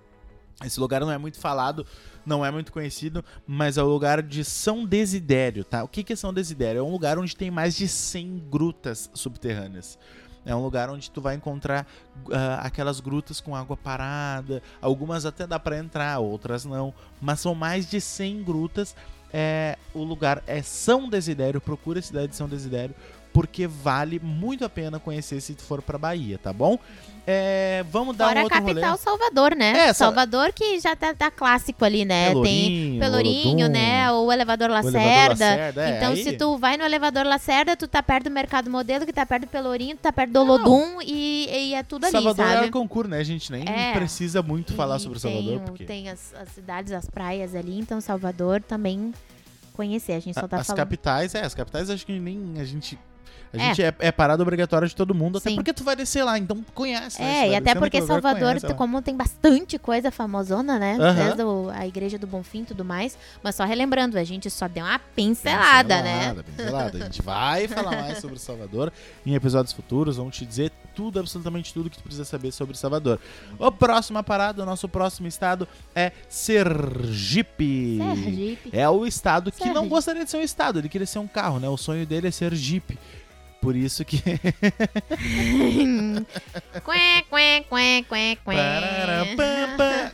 Esse 0.65 0.81
lugar 0.81 1.01
não 1.01 1.13
é 1.13 1.19
muito 1.19 1.39
falado, 1.39 1.87
não 2.27 2.45
é 2.45 2.51
muito 2.51 2.73
conhecido, 2.73 3.25
mas 3.47 3.79
é 3.79 3.83
o 3.83 3.87
lugar 3.87 4.21
de 4.21 4.45
São 4.45 4.85
Desidério, 4.85 5.65
tá? 5.65 5.85
O 5.85 5.89
que 5.89 6.13
é 6.13 6.17
São 6.17 6.35
Desidério? 6.35 6.81
É 6.81 6.83
um 6.83 6.91
lugar 6.91 7.17
onde 7.17 7.37
tem 7.37 7.49
mais 7.49 7.77
de 7.77 7.87
100 7.87 8.49
grutas 8.51 9.09
subterrâneas. 9.15 9.97
É 10.45 10.55
um 10.55 10.63
lugar 10.63 10.91
onde 10.91 11.11
tu 11.11 11.21
vai 11.21 11.37
encontrar 11.37 11.87
ah, 12.33 12.61
aquelas 12.63 13.01
grutas 13.01 13.41
com 13.41 13.55
água 13.55 13.77
parada, 13.77 14.63
algumas 14.81 15.27
até 15.27 15.47
dá 15.47 15.61
pra 15.61 15.79
entrar, 15.79 16.19
outras 16.19 16.65
não, 16.65 16.93
mas 17.21 17.39
são 17.39 17.55
mais 17.55 17.89
de 17.89 18.01
100 18.01 18.43
grutas. 18.43 18.97
É, 19.33 19.77
o 19.93 20.03
lugar 20.03 20.43
é 20.47 20.63
São 20.63 21.09
Desidério, 21.09 21.61
procura 21.61 21.99
a 21.99 22.03
cidade 22.03 22.29
de 22.29 22.37
São 22.37 22.49
Desidério, 22.49 22.95
porque 23.39 23.69
vale 23.69 24.19
muito 24.19 24.65
a 24.65 24.69
pena 24.69 24.99
conhecer 24.99 25.41
se 25.41 25.55
for 25.55 25.81
pra 25.81 25.97
Bahia, 25.97 26.39
tá 26.39 26.53
bom? 26.53 26.77
É, 27.25 27.85
vamos 27.93 28.17
dar 28.17 28.29
Fora 28.29 28.39
um 28.39 28.41
a 28.41 28.45
outro 28.45 28.59
capital 28.59 28.91
rolê. 28.91 29.03
Salvador, 29.03 29.55
né? 29.55 29.71
É, 29.79 29.85
Sal- 29.93 30.09
Salvador 30.09 30.51
que 30.53 30.81
já 30.81 30.97
tá, 30.97 31.15
tá 31.15 31.31
clássico 31.31 31.85
ali, 31.85 32.05
né? 32.05 32.29
Tem 32.29 32.33
Pelourinho, 32.35 32.99
Pelourinho, 33.01 33.59
Olodum, 33.67 33.73
né? 33.73 34.11
O 34.11 34.33
elevador 34.33 34.71
o 34.71 34.73
elevador 34.73 34.93
Lacerda. 35.01 35.45
Lacerda, 35.51 35.83
é, 35.89 35.97
então, 35.99 36.13
aí- 36.15 36.25
se 36.25 36.33
tu 36.33 36.57
vai 36.59 36.77
no 36.77 36.85
elevador 36.85 37.25
Lacerda, 37.27 37.77
tu 37.77 37.87
tá 37.87 38.03
perto 38.03 38.25
do 38.25 38.31
Mercado 38.31 38.69
Modelo, 38.71 39.05
que 39.07 39.13
tá 39.13 39.25
perto 39.25 39.43
do 39.43 39.49
Pelourinho, 39.49 39.95
tu 39.95 40.01
tá 40.01 40.13
perto 40.13 40.33
do 40.33 40.41
Olodum 40.41 41.01
e, 41.03 41.49
e 41.51 41.75
é 41.75 41.83
tudo 41.85 42.05
ali, 42.05 42.13
Salvador 42.13 42.47
sabe? 42.47 42.67
é 42.67 42.71
concurso, 42.71 43.11
né? 43.11 43.19
A 43.19 43.25
gente 43.25 43.53
nem 43.53 43.63
É. 43.69 43.93
precisa 43.93 44.43
muito 44.43 44.73
falar 44.75 44.97
E 44.97 45.01
sobre 45.01 45.21
tem, 45.21 45.33
Salvador, 45.33 45.57
o- 45.59 45.65
porque 45.65 45.85
Tem 45.85 46.09
as, 46.09 46.35
as 46.35 46.49
cidades, 46.49 46.93
as 46.93 47.07
praias 47.09 47.55
ali, 47.55 47.79
então 47.79 48.01
Salvador 48.01 48.63
também 48.63 49.13
conhecer. 49.75 50.13
A 50.15 50.21
gente 50.21 50.35
só 50.35 50.47
a- 50.47 50.49
tá 50.49 50.57
as 50.57 50.67
falando. 50.67 50.79
capitais, 50.79 51.35
é, 51.35 51.43
as 51.45 51.55
capitais 51.55 51.91
acho 51.91 52.05
que 52.07 52.19
nem 52.19 52.55
a 52.59 52.65
gente 52.65 52.99
a 53.53 53.57
É. 53.57 53.61
gente 53.69 53.83
é, 53.83 53.95
é 53.99 54.13
parada 54.13 54.43
obrigatória 54.43 54.87
de 54.87 54.95
todo 54.95 55.15
mundo, 55.15 55.39
até 55.39 55.51
Sim. 55.51 55.57
porque 55.57 55.73
tu 55.73 55.83
vai 55.85 55.97
descer 55.97 56.23
lá, 56.25 56.39
então 56.39 56.65
conhece. 56.75 57.21
né? 57.21 57.29
É, 57.29 57.41
Você 57.47 57.53
e 57.53 57.57
até 57.57 57.75
porque 57.75 58.03
Salvador, 58.03 58.59
conhece 58.61 58.75
como 58.75 59.01
tem 59.03 59.17
bastante 59.17 59.79
coisa 59.79 60.11
famosona, 60.11 60.79
né? 60.79 60.97
Desde 61.15 61.43
o- 61.43 61.71
a 61.71 61.87
igreja 61.87 62.19
do 62.19 62.27
Bonfim 62.27 62.63
e 62.63 62.67
tudo 62.67 62.85
mais. 62.85 63.17
Mas 63.43 63.55
só 63.55 63.65
relembrando, 63.65 64.19
a 64.19 64.25
gente 64.25 64.49
só 64.51 64.69
deu 64.69 64.85
uma 64.85 64.99
pincelada, 64.99 66.03
né? 66.03 66.19
Pincelada, 66.19 66.43
pincelada. 66.45 66.99
A 66.99 67.01
gente 67.05 67.23
vai 67.23 67.69
falar 67.69 67.91
mais 68.03 68.19
sobre 68.21 68.39
Salvador 68.39 68.93
em 69.27 69.35
episódios 69.35 69.73
futuros. 69.73 70.17
Vamos 70.17 70.37
te 70.37 70.45
dizer 70.47 70.71
tudo, 70.95 71.21
absolutamente 71.21 71.73
tudo 71.73 71.89
que 71.89 71.97
tu 71.97 72.03
precisa 72.03 72.25
saber 72.25 72.51
sobre 72.53 72.77
Salvador. 72.77 73.21
O 73.59 73.71
próxima 73.71 74.23
parada, 74.23 74.63
o 74.63 74.67
nosso 74.67 74.89
próximo 74.89 75.29
estado 75.29 75.69
é 75.95 76.13
Sergipe. 76.29 77.99
Sergipe. 77.99 78.71
É 78.73 78.89
o 78.89 79.07
estado 79.07 79.51
que 79.53 79.69
não 79.71 79.89
gostaria 79.89 80.25
de 80.25 80.31
ser 80.31 80.39
um 80.39 80.43
estado, 80.43 80.79
ele 80.79 80.89
queria 80.89 81.07
ser 81.07 81.19
um 81.19 81.27
carro, 81.27 81.59
né? 81.61 81.69
O 81.69 81.77
sonho 81.77 82.05
dele 82.07 82.29
é 82.29 82.31
ser 82.31 82.55
Jeep. 82.55 82.99
Por 83.61 83.75
isso 83.75 84.05
que. 84.05 84.23
Quê, 86.85 87.25
quê, 87.29 87.65
quê, 87.69 88.05
quê, 88.09 88.39
quê. 88.45 88.57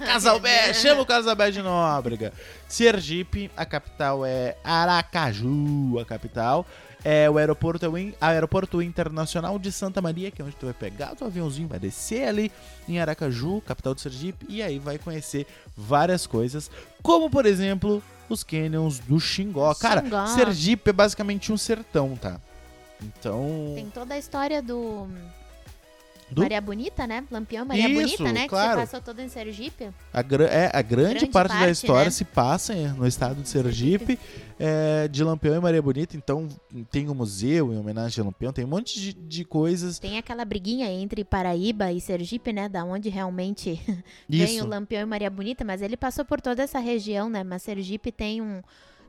Casalbé, 0.07 0.72
chama 0.72 1.02
o 1.02 1.07
Casalbé 1.07 1.50
de 1.50 1.62
Nóbrega. 1.62 2.33
Sergipe, 2.68 3.50
a 3.57 3.64
capital 3.66 4.24
é 4.24 4.57
Aracaju, 4.64 5.98
a 6.00 6.04
capital. 6.04 6.66
É 7.04 7.28
o 7.28 7.37
aeroporto, 7.37 7.85
é 7.85 7.88
o 7.88 7.94
aeroporto 8.18 8.80
Internacional 8.80 9.59
de 9.59 9.70
Santa 9.70 10.00
Maria, 10.00 10.30
que 10.30 10.40
é 10.40 10.44
onde 10.44 10.57
tu 10.57 10.64
vai 10.64 10.74
pegar 10.74 11.12
o 11.12 11.16
teu 11.16 11.26
aviãozinho, 11.26 11.68
vai 11.68 11.78
descer 11.78 12.26
ali 12.26 12.50
em 12.88 12.98
Aracaju, 12.98 13.61
capital 13.61 13.94
do 13.94 14.00
Sergipe, 14.00 14.46
e 14.48 14.62
aí 14.62 14.78
vai 14.78 14.96
conhecer 14.96 15.46
várias 15.76 16.26
coisas, 16.26 16.70
como 17.02 17.28
por 17.28 17.44
exemplo 17.44 18.02
os 18.26 18.42
canyons 18.42 19.00
do 19.00 19.20
Xingó. 19.20 19.74
Cara, 19.74 20.00
Xingó. 20.00 20.26
Sergipe 20.28 20.88
é 20.88 20.92
basicamente 20.94 21.52
um 21.52 21.59
sertão, 21.59 22.16
tá? 22.16 22.40
Então. 23.02 23.72
Tem 23.74 23.90
toda 23.90 24.14
a 24.14 24.18
história 24.18 24.62
do, 24.62 25.07
Do? 26.30 26.40
Maria 26.42 26.61
Bonita, 26.61 27.07
né? 27.07 27.24
Lampião 27.30 27.64
Maria 27.66 27.88
Isso, 27.88 28.18
Bonita, 28.18 28.33
né? 28.33 28.48
claro. 28.48 28.68
Que 28.70 28.74
você 28.74 28.80
passou 28.87 29.00
toda 29.00 29.22
em 29.22 29.28
Sergipe. 29.28 29.90
A, 30.12 30.22
gra- 30.22 30.46
é, 30.46 30.70
a 30.72 30.80
grande, 30.83 31.14
Grande 31.14 31.26
parte, 31.26 31.48
da 31.52 31.59
parte, 31.59 31.70
história 31.72 32.04
né? 32.07 32.11
se 32.11 32.24
passa 32.24 32.74
no 32.74 33.07
estado 33.07 33.42
de 33.42 33.48
Sergipe, 33.48 34.18
é, 34.59 35.07
de 35.09 35.22
Lampião 35.22 35.54
e 35.57 35.61
Maria 35.61 35.83
Bonita. 35.83 36.16
Então 36.16 36.48
tem 36.90 37.09
um 37.11 37.14
museu 37.14 37.72
em 37.72 37.76
homenagem 37.78 38.22
a 38.22 38.24
Lampião, 38.24 38.52
tem 38.52 38.64
um 38.64 38.68
monte 38.68 38.98
de, 38.98 39.12
de 39.12 39.44
coisas. 39.44 39.98
Tem 39.98 40.16
aquela 40.16 40.44
briguinha 40.44 40.88
entre 40.90 41.24
Paraíba 41.24 41.92
e 41.92 42.00
Sergipe, 42.00 42.52
né? 42.52 42.68
Da 42.68 42.85
onde 42.85 43.11
realmente 43.11 43.78
vem 44.28 44.62
o. 44.62 44.66
Lampião 44.66 45.02
e 45.02 45.07
Maria 45.07 45.30
Bonita, 45.30 45.62
mas 45.64 45.83
ele 45.83 45.96
passou 45.96 46.24
por 46.24 46.40
toda 46.40 46.62
essa 46.62 46.78
região, 46.78 47.28
né? 47.28 47.44
Mas 47.44 47.62
Sergipe 47.62 48.11
tem 48.11 48.40
um, 48.40 48.62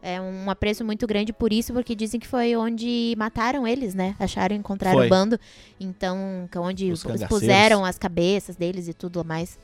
é, 0.06 0.22
um 0.22 0.50
apreço 0.52 0.86
muito 0.86 1.08
grande 1.08 1.34
por 1.34 1.52
isso, 1.52 1.74
porque 1.74 1.96
dizem 1.96 2.20
que 2.20 2.28
foi 2.28 2.56
onde 2.56 3.16
mataram 3.18 3.68
eles, 3.68 3.96
né? 3.96 4.16
Acharam, 4.20 4.56
encontraram 4.56 4.98
Foi. 5.00 5.08
o 5.08 5.10
bando. 5.10 5.40
Então, 5.80 6.48
que 6.52 6.58
é 6.58 6.62
onde 6.62 6.92
Os 6.92 7.04
expuseram 7.04 7.84
as 7.84 7.98
cabeças 7.98 8.56
deles 8.56 8.88
e 8.88 8.94
tudo 8.94 9.26
mais. 9.26 9.58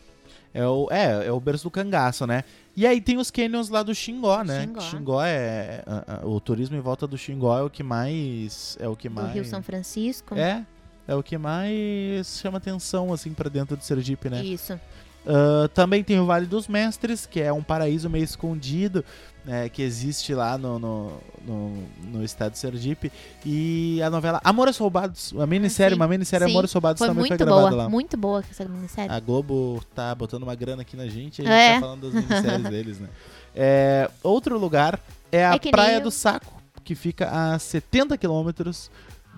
É 0.54 0.65
o, 0.67 0.88
é, 0.91 1.27
é 1.27 1.32
o 1.32 1.39
berço 1.39 1.65
do 1.65 1.71
cangaço, 1.71 2.25
né? 2.25 2.43
E 2.75 2.88
aí 2.88 2.99
tem 2.99 3.17
os 3.17 3.30
canyons 3.30 3.69
lá 3.69 3.84
do 3.84 3.93
Xingó, 3.93 4.43
né? 4.43 4.62
Xingó. 4.62 4.82
Xingó 4.82 5.21
é. 5.23 5.84
a- 5.86 6.21
a- 6.23 6.25
o 6.27 6.39
turismo 6.41 6.75
em 6.75 6.80
volta 6.82 7.06
do 7.06 7.17
Xingó 7.17 7.58
é 7.58 7.62
o 7.63 7.69
que 7.69 7.84
mais. 7.84 8.77
É 8.80 8.88
o 8.88 8.95
que 8.95 9.08
Do 9.08 9.15
mais. 9.15 9.34
Rio 9.34 9.45
São 9.45 9.62
Francisco. 9.62 10.36
É. 10.36 10.65
É 11.08 11.15
o 11.15 11.21
que 11.23 11.38
mais 11.38 12.39
chama 12.41 12.58
atenção, 12.58 13.13
assim, 13.13 13.34
pra 13.34 13.49
dentro 13.49 13.75
de 13.77 13.86
Sergipe, 13.86 14.30
né? 14.30 14.43
Isso. 14.43 14.80
Ah, 15.25 15.69
também 15.73 16.03
tem 16.03 16.19
o 16.19 16.25
Vale 16.25 16.45
dos 16.45 16.67
Mestres, 16.67 17.25
que 17.25 17.39
é 17.39 17.51
um 17.53 17.62
paraíso 17.63 18.10
meio 18.10 18.23
escondido, 18.23 19.03
né, 19.45 19.69
que 19.69 19.81
existe 19.81 20.34
lá 20.36 20.55
no, 20.57 20.77
no, 20.77 21.12
no, 21.45 21.84
no 22.03 22.23
estado 22.23 22.51
de 22.53 22.60
Sergipe. 22.60 23.12
E 23.45 24.01
a 24.03 24.10
novela 24.10 24.39
Amores 24.43 24.77
Roubados, 24.77 25.34
a 25.39 25.45
minissérie, 25.47 25.95
sim. 25.95 25.99
uma 26.01 26.07
minissérie 26.07 26.45
Sim, 26.47 26.51
Amores 26.53 26.71
Roubados 26.73 26.99
Foi 26.99 27.07
também 27.07 27.21
muito 27.21 27.29
foi 27.29 27.38
gravada 27.38 27.69
boa, 27.69 27.84
lá. 27.84 27.89
muito 27.89 28.17
boa 28.17 28.43
essa 28.49 28.65
minissérie. 28.65 29.12
A 29.12 29.19
Globo 29.19 29.81
tá 29.95 30.13
botando 30.13 30.43
uma 30.43 30.55
grana 30.55 30.81
aqui 30.84 30.95
na 30.95 31.07
gente, 31.07 31.41
a 31.41 31.45
gente 31.45 31.53
É. 31.53 31.73
tá 31.75 31.79
falando 31.81 32.12
das 32.12 32.13
minisséries 32.23 32.63
deles, 32.69 32.99
né? 32.99 33.10
É, 33.55 34.10
outro 34.23 34.57
lugar 34.60 34.99
é 35.31 35.45
a 35.45 35.55
É 35.55 35.60
Praia 35.60 35.95
eu- 35.97 36.01
do 36.01 36.12
Saco, 36.12 36.62
que 36.84 36.93
fica 36.95 37.29
a 37.29 37.57
70 37.60 38.17
quilômetros 38.17 38.89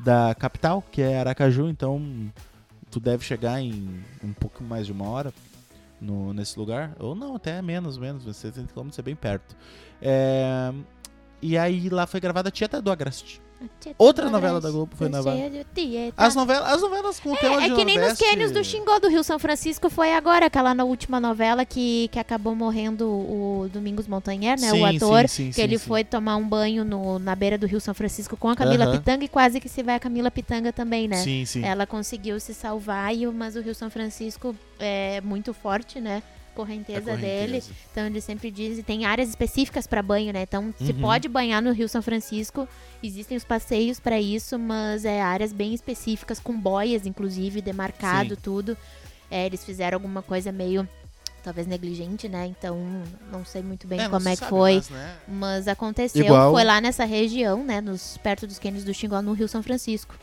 da 0.03 0.35
capital, 0.35 0.83
que 0.91 1.01
é 1.01 1.19
Aracaju, 1.19 1.69
então 1.69 2.01
tu 2.91 2.99
deve 2.99 3.23
chegar 3.23 3.61
em 3.61 4.03
um 4.23 4.33
pouco 4.33 4.63
mais 4.63 4.85
de 4.85 4.91
uma 4.91 5.07
hora 5.09 5.33
no, 6.03 6.33
nesse 6.33 6.59
lugar. 6.59 6.95
Ou 6.99 7.15
não, 7.15 7.35
até 7.35 7.61
menos, 7.61 7.97
menos, 7.97 8.23
70 8.35 8.71
quilômetros 8.71 8.99
é 8.99 9.01
bem 9.01 9.15
perto. 9.15 9.55
É, 10.01 10.73
e 11.41 11.57
aí 11.57 11.89
lá 11.89 12.05
foi 12.05 12.19
gravada 12.19 12.49
a 12.49 12.51
Tieta 12.51 12.81
do 12.81 12.91
Agreste. 12.91 13.41
Outra 13.97 14.29
novela 14.29 14.59
da 14.59 14.69
Globo 14.69 14.95
foi 14.95 15.09
gravada. 15.09 15.37
As 16.17 16.35
novelas, 16.35 16.73
as 16.73 16.81
novelas 16.81 17.19
com 17.19 17.35
tema 17.35 17.63
É 17.63 17.69
de 17.69 17.75
que 17.75 17.85
nem 17.85 17.97
nos 17.97 18.17
cânions 18.17 18.51
do 18.51 18.63
Xingó 18.63 18.99
do 18.99 19.07
Rio 19.07 19.23
São 19.23 19.39
Francisco 19.39 19.89
foi 19.89 20.13
agora, 20.13 20.47
aquela 20.47 20.73
na 20.73 20.83
última 20.83 21.19
novela 21.19 21.65
que, 21.65 22.09
que 22.11 22.19
acabou 22.19 22.55
morrendo 22.55 23.07
o 23.07 23.69
Domingos 23.71 24.07
Montanher, 24.07 24.59
né? 24.59 24.69
Sim, 24.69 24.81
o 24.81 24.85
ator. 24.85 25.29
sim, 25.29 25.45
sim, 25.45 25.51
que 25.51 25.61
ele 25.61 25.77
foi 25.77 26.03
tomar 26.03 26.35
um 26.35 26.47
banho 26.47 26.83
no, 26.83 27.19
na 27.19 27.35
beira 27.35 27.57
do 27.57 27.65
Rio 27.65 27.79
São 27.79 27.93
Francisco 27.93 28.35
com 28.35 28.49
a 28.49 28.55
Camila 28.55 28.85
Aham. 28.85 28.97
Pitanga 28.97 29.25
e 29.25 29.27
quase 29.27 29.59
que 29.59 29.69
se 29.69 29.81
vai 29.83 29.95
a 29.95 29.99
Camila 29.99 30.29
Pitanga 30.29 30.71
também, 30.73 31.07
né? 31.07 31.17
Sim, 31.17 31.45
sim. 31.45 31.63
Ela 31.63 31.85
conseguiu 31.85 32.39
se 32.39 32.53
salvar, 32.53 33.13
mas 33.33 33.55
o 33.55 33.61
Rio 33.61 33.75
São 33.75 33.89
Francisco 33.89 34.55
é 34.79 35.21
muito 35.21 35.53
forte, 35.53 35.99
né? 35.99 36.21
A 36.53 36.55
Correnteza, 36.55 37.17
dele. 37.17 37.63
Então 37.91 38.05
ele 38.05 38.21
sempre 38.21 38.51
diz, 38.51 38.77
e 38.77 38.83
tem 38.83 39.05
áreas 39.05 39.29
específicas 39.29 39.87
para 39.87 40.01
banho, 40.03 40.31
né? 40.31 40.43
Então 40.43 40.73
se 40.77 40.91
Uhum. 40.91 41.01
pode 41.01 41.27
banhar 41.27 41.61
no 41.61 41.71
Rio 41.71 41.89
São 41.89 42.01
Francisco, 42.01 42.67
existem 43.01 43.35
os 43.35 43.43
passeios 43.43 43.99
para 43.99 44.19
isso, 44.21 44.57
mas 44.59 45.03
é 45.05 45.21
áreas 45.21 45.51
bem 45.51 45.73
específicas 45.73 46.39
com 46.39 46.55
boias, 46.59 47.05
inclusive 47.05 47.61
demarcado 47.61 48.35
Sim. 48.35 48.41
tudo. 48.41 48.77
É, 49.31 49.45
eles 49.47 49.65
fizeram 49.65 49.95
alguma 49.95 50.21
coisa 50.21 50.51
meio 50.51 50.87
talvez 51.43 51.65
negligente, 51.67 52.29
né? 52.29 52.45
Então 52.45 52.77
não 53.31 53.43
sei 53.43 53.61
muito 53.63 53.85
bem 53.87 53.99
É, 53.99 54.07
como 54.07 54.21
se 54.21 54.29
é 54.29 54.35
que 54.37 54.45
foi. 54.45 54.75
mas, 54.75 54.89
né, 54.89 55.15
Mas 55.27 55.67
aconteceu, 55.67 56.23
Igual- 56.25 56.53
foi 56.53 56.63
lá 56.63 56.79
nessa 56.79 57.03
região, 57.03 57.63
né? 57.65 57.81
Nos, 57.81 58.17
perto 58.17 58.45
dos 58.47 58.59
cânions 58.59 58.83
do 58.83 58.93
Xingó, 58.93 59.21
no 59.21 59.33
Rio 59.33 59.47
São 59.49 59.61
Francisco. 59.63 60.15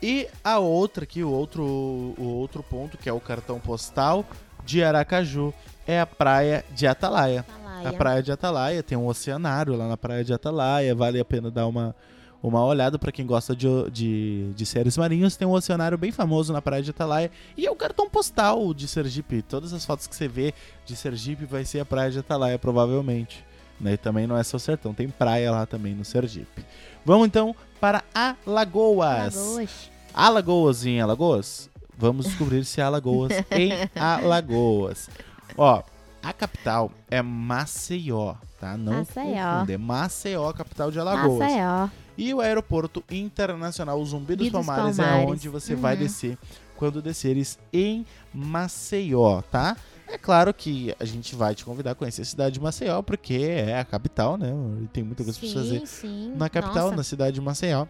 E 0.00 0.26
a 0.42 0.58
outra 0.58 1.04
aqui, 1.04 1.22
o 1.22 1.30
outro, 1.30 1.62
o 1.62 2.24
outro 2.24 2.62
ponto, 2.62 2.96
que 2.98 3.08
é 3.08 3.12
o 3.12 3.20
cartão 3.20 3.60
postal 3.60 4.24
de 4.64 4.82
Aracaju, 4.82 5.52
é 5.86 6.00
a 6.00 6.06
praia 6.06 6.64
de 6.74 6.86
Atalaia. 6.86 7.40
Atalaia. 7.40 7.88
A 7.88 7.92
praia 7.92 8.22
de 8.22 8.32
Atalaia 8.32 8.82
tem 8.82 8.96
um 8.96 9.06
oceanário 9.06 9.76
lá 9.76 9.88
na 9.88 9.96
praia 9.96 10.24
de 10.24 10.32
Atalaia, 10.32 10.94
vale 10.94 11.18
a 11.18 11.24
pena 11.24 11.50
dar 11.50 11.66
uma, 11.66 11.94
uma 12.42 12.64
olhada 12.64 12.98
para 12.98 13.12
quem 13.12 13.26
gosta 13.26 13.54
de, 13.54 13.68
de, 13.90 14.52
de 14.54 14.66
séries 14.66 14.96
marinhos. 14.96 15.36
Tem 15.36 15.46
um 15.46 15.52
oceanário 15.52 15.98
bem 15.98 16.12
famoso 16.12 16.52
na 16.52 16.62
praia 16.62 16.82
de 16.82 16.90
Atalaia 16.90 17.30
e 17.56 17.66
é 17.66 17.70
o 17.70 17.76
cartão 17.76 18.08
postal 18.08 18.72
de 18.72 18.86
Sergipe. 18.86 19.42
Todas 19.42 19.72
as 19.72 19.84
fotos 19.84 20.06
que 20.06 20.14
você 20.14 20.28
vê 20.28 20.54
de 20.84 20.94
Sergipe 20.94 21.44
vai 21.44 21.64
ser 21.64 21.80
a 21.80 21.84
praia 21.84 22.10
de 22.10 22.18
Atalaia, 22.18 22.58
provavelmente. 22.58 23.44
Né? 23.80 23.94
E 23.94 23.96
também 23.96 24.26
não 24.26 24.36
é 24.36 24.42
só 24.44 24.58
sertão, 24.58 24.94
tem 24.94 25.08
praia 25.08 25.50
lá 25.50 25.66
também 25.66 25.94
no 25.94 26.04
Sergipe. 26.04 26.64
Vamos 27.04 27.26
então 27.26 27.54
para 27.80 28.04
Alagoas. 28.14 29.36
Alagoas. 29.36 29.90
Alagoas 30.14 30.86
em 30.86 31.00
Alagoas? 31.00 31.70
Vamos 31.96 32.26
descobrir 32.26 32.64
se 32.64 32.80
há 32.80 32.86
Alagoas 32.86 33.32
em 33.50 33.72
Alagoas. 33.94 35.08
Ó, 35.56 35.82
A 36.24 36.32
capital 36.32 36.92
é 37.10 37.20
Maceió, 37.20 38.34
tá? 38.60 38.76
Não 38.76 38.98
Maceió. 38.98 39.64
É 39.68 39.76
Maceió, 39.76 40.48
a 40.48 40.54
capital 40.54 40.90
de 40.90 41.00
Alagoas. 41.00 41.38
Maceió. 41.40 41.88
E 42.16 42.32
o 42.32 42.40
aeroporto 42.40 43.02
internacional 43.10 44.04
Zumbi 44.04 44.36
dos 44.36 44.50
dos 44.50 44.64
Palmares, 44.66 44.98
é 44.98 45.02
Palmares. 45.02 45.30
onde 45.30 45.48
você 45.48 45.74
vai 45.74 45.94
Uhum. 45.94 46.00
descer 46.00 46.38
quando 46.76 47.02
desceres 47.02 47.58
em 47.72 48.06
Maceió, 48.32 49.42
tá? 49.42 49.76
É 50.06 50.18
claro 50.18 50.52
que 50.52 50.94
a 51.00 51.04
gente 51.04 51.34
vai 51.34 51.54
te 51.54 51.64
convidar 51.64 51.92
a 51.92 51.94
conhecer 51.94 52.22
a 52.22 52.24
cidade 52.24 52.54
de 52.54 52.60
Maceió, 52.60 53.02
porque 53.02 53.34
é 53.34 53.78
a 53.80 53.84
capital, 53.84 54.36
né? 54.36 54.52
Tem 54.92 55.02
muita 55.02 55.24
coisa 55.24 55.38
pra 55.38 55.48
se 55.48 55.54
fazer 55.54 55.78
Sim, 55.80 55.86
sim. 55.86 56.32
na 56.36 56.48
capital, 56.50 56.84
Nossa. 56.84 56.96
na 56.96 57.02
cidade 57.02 57.34
de 57.34 57.40
Maceió. 57.40 57.86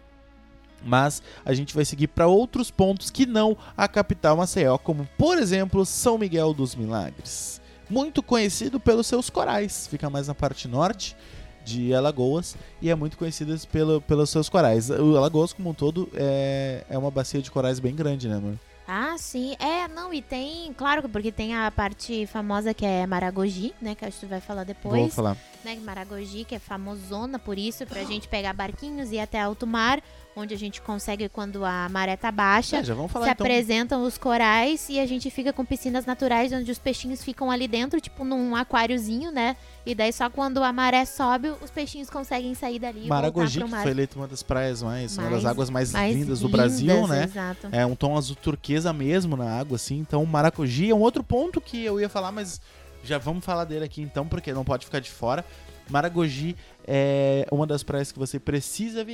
Mas 0.83 1.21
a 1.45 1.53
gente 1.53 1.73
vai 1.73 1.85
seguir 1.85 2.07
para 2.07 2.27
outros 2.27 2.69
pontos 2.69 3.09
que 3.09 3.25
não 3.25 3.57
a 3.75 3.87
capital 3.87 4.37
Maceió, 4.37 4.77
como 4.77 5.07
por 5.17 5.37
exemplo 5.37 5.85
São 5.85 6.17
Miguel 6.17 6.53
dos 6.53 6.75
Milagres. 6.75 7.61
Muito 7.89 8.23
conhecido 8.23 8.79
pelos 8.79 9.07
seus 9.07 9.29
corais, 9.29 9.87
fica 9.87 10.09
mais 10.09 10.27
na 10.27 10.35
parte 10.35 10.67
norte 10.67 11.15
de 11.63 11.93
Alagoas 11.93 12.55
e 12.81 12.89
é 12.89 12.95
muito 12.95 13.17
conhecido 13.17 13.57
pelo, 13.71 14.01
pelos 14.01 14.29
seus 14.29 14.49
corais. 14.49 14.89
O 14.89 15.17
Alagoas, 15.17 15.53
como 15.53 15.69
um 15.69 15.73
todo, 15.73 16.09
é, 16.13 16.83
é 16.89 16.97
uma 16.97 17.11
bacia 17.11 17.41
de 17.41 17.49
corais 17.49 17.79
bem 17.79 17.95
grande, 17.95 18.27
né, 18.27 18.35
amor? 18.35 18.55
Ah, 18.87 19.15
sim. 19.17 19.55
É, 19.59 19.87
não, 19.87 20.13
e 20.13 20.21
tem, 20.21 20.73
claro, 20.73 21.07
porque 21.07 21.31
tem 21.31 21.55
a 21.55 21.71
parte 21.71 22.27
famosa 22.27 22.73
que 22.73 22.85
é 22.85 23.07
Maragogi, 23.07 23.73
né? 23.81 23.95
Que 23.95 24.05
acho 24.05 24.19
que 24.19 24.25
tu 24.25 24.29
vai 24.29 24.41
falar 24.41 24.65
Vou 24.65 24.73
depois. 24.73 25.15
falar. 25.15 25.37
Né, 25.63 25.75
Maragogi, 25.81 26.43
que 26.43 26.55
é 26.55 26.59
famosona 26.59 27.39
por 27.39 27.57
isso, 27.57 27.85
pra 27.85 28.03
gente 28.03 28.27
pegar 28.27 28.53
barquinhos 28.53 29.11
e 29.11 29.15
ir 29.15 29.19
até 29.19 29.41
alto 29.41 29.65
mar, 29.65 30.01
onde 30.35 30.53
a 30.53 30.57
gente 30.57 30.81
consegue 30.81 31.29
quando 31.29 31.63
a 31.63 31.87
maré 31.89 32.15
tá 32.15 32.31
baixa. 32.31 32.77
É, 32.77 32.83
já 32.83 32.93
vamos 32.93 33.11
falar 33.11 33.25
se 33.25 33.31
então. 33.31 33.45
apresentam 33.45 34.03
os 34.03 34.17
corais 34.17 34.87
e 34.89 34.99
a 34.99 35.05
gente 35.05 35.29
fica 35.29 35.53
com 35.53 35.63
piscinas 35.63 36.05
naturais 36.05 36.51
onde 36.51 36.71
os 36.71 36.79
peixinhos 36.79 37.23
ficam 37.23 37.51
ali 37.51 37.67
dentro, 37.67 38.01
tipo 38.01 38.23
num 38.25 38.55
aquáriozinho, 38.55 39.31
né? 39.31 39.55
E 39.85 39.93
daí 39.93 40.11
só 40.11 40.29
quando 40.29 40.63
a 40.63 40.71
maré 40.73 41.05
sobe, 41.05 41.51
os 41.61 41.69
peixinhos 41.69 42.09
conseguem 42.09 42.55
sair 42.55 42.79
dali 42.79 43.05
e 43.05 43.07
Maragogi, 43.07 43.61
que 43.61 43.69
foi 43.69 43.91
eleita 43.91 44.17
uma 44.17 44.27
das 44.27 44.41
praias 44.41 44.81
mais, 44.81 45.17
uma 45.17 45.29
das 45.29 45.43
Mais- 45.43 45.45
águas 45.45 45.69
mais, 45.69 45.91
Mais 45.91 46.15
lindas 46.15 46.39
do 46.39 46.47
lindas, 46.47 46.59
Brasil, 46.59 47.07
né? 47.07 47.23
Exato. 47.25 47.67
É 47.71 47.85
um 47.85 47.95
tom 47.95 48.17
azul 48.17 48.35
turquesa 48.35 48.91
mesmo 48.93 49.35
na 49.37 49.59
água, 49.59 49.75
assim. 49.75 49.97
Então, 49.99 50.25
Maragogi 50.25 50.89
é 50.89 50.95
um 50.95 51.01
outro 51.01 51.23
ponto 51.23 51.59
que 51.61 51.83
eu 51.83 51.99
ia 51.99 52.09
falar, 52.09 52.31
mas 52.31 52.59
já 53.03 53.17
vamos 53.17 53.43
falar 53.43 53.65
dele 53.65 53.83
aqui 53.83 54.01
então, 54.01 54.25
porque 54.25 54.53
não 54.53 54.63
pode 54.63 54.85
ficar 54.85 54.99
de 54.99 55.11
fora. 55.11 55.43
Maragogi 55.89 56.55
é 56.87 57.45
uma 57.51 57.67
das 57.67 57.83
praias 57.83 58.11
que 58.11 58.19
você 58.19 58.39
precisa 58.39 59.05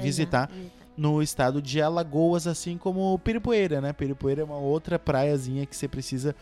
visitar 0.00 0.50
no 0.96 1.22
estado 1.22 1.62
de 1.62 1.80
Alagoas, 1.80 2.46
assim 2.46 2.76
como 2.76 3.18
Piripoeira, 3.20 3.80
né? 3.80 3.92
Piripoeira 3.92 4.42
é 4.42 4.44
uma 4.44 4.58
outra 4.58 4.98
praiazinha 4.98 5.64
que 5.64 5.76
você 5.76 5.88
precisa 5.88 6.34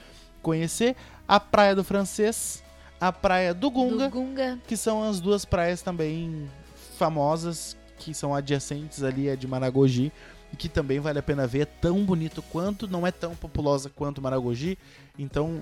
conhecer. 0.43 0.97
A 1.27 1.39
Praia 1.39 1.75
do 1.77 1.85
Francês, 1.85 2.63
a 3.01 3.13
Praia 3.13 3.55
do 3.55 3.71
Gunga, 3.71 4.09
Do 4.09 4.15
Gunga. 4.15 4.59
que 4.67 4.77
são 4.77 5.03
as 5.03 5.21
duas 5.21 5.45
praias 5.45 5.83
também 5.83 6.49
famosas, 6.97 7.77
que 7.99 8.13
são 8.15 8.35
adjacentes 8.35 9.03
ali 9.03 9.31
a 9.31 9.37
de 9.37 9.47
Maragogi, 9.47 10.13
e 10.53 10.57
que 10.57 10.69
também 10.69 10.99
vale 10.99 11.19
a 11.19 11.23
pena 11.23 11.47
ver. 11.47 11.61
É 11.61 11.65
tão 11.65 12.05
bonito 12.05 12.43
quanto, 12.43 12.89
não 12.89 13.07
é 13.07 13.13
tão 13.13 13.37
populosa 13.37 13.91
quanto 13.95 14.23
Maragogi. 14.23 14.79
Então, 15.19 15.61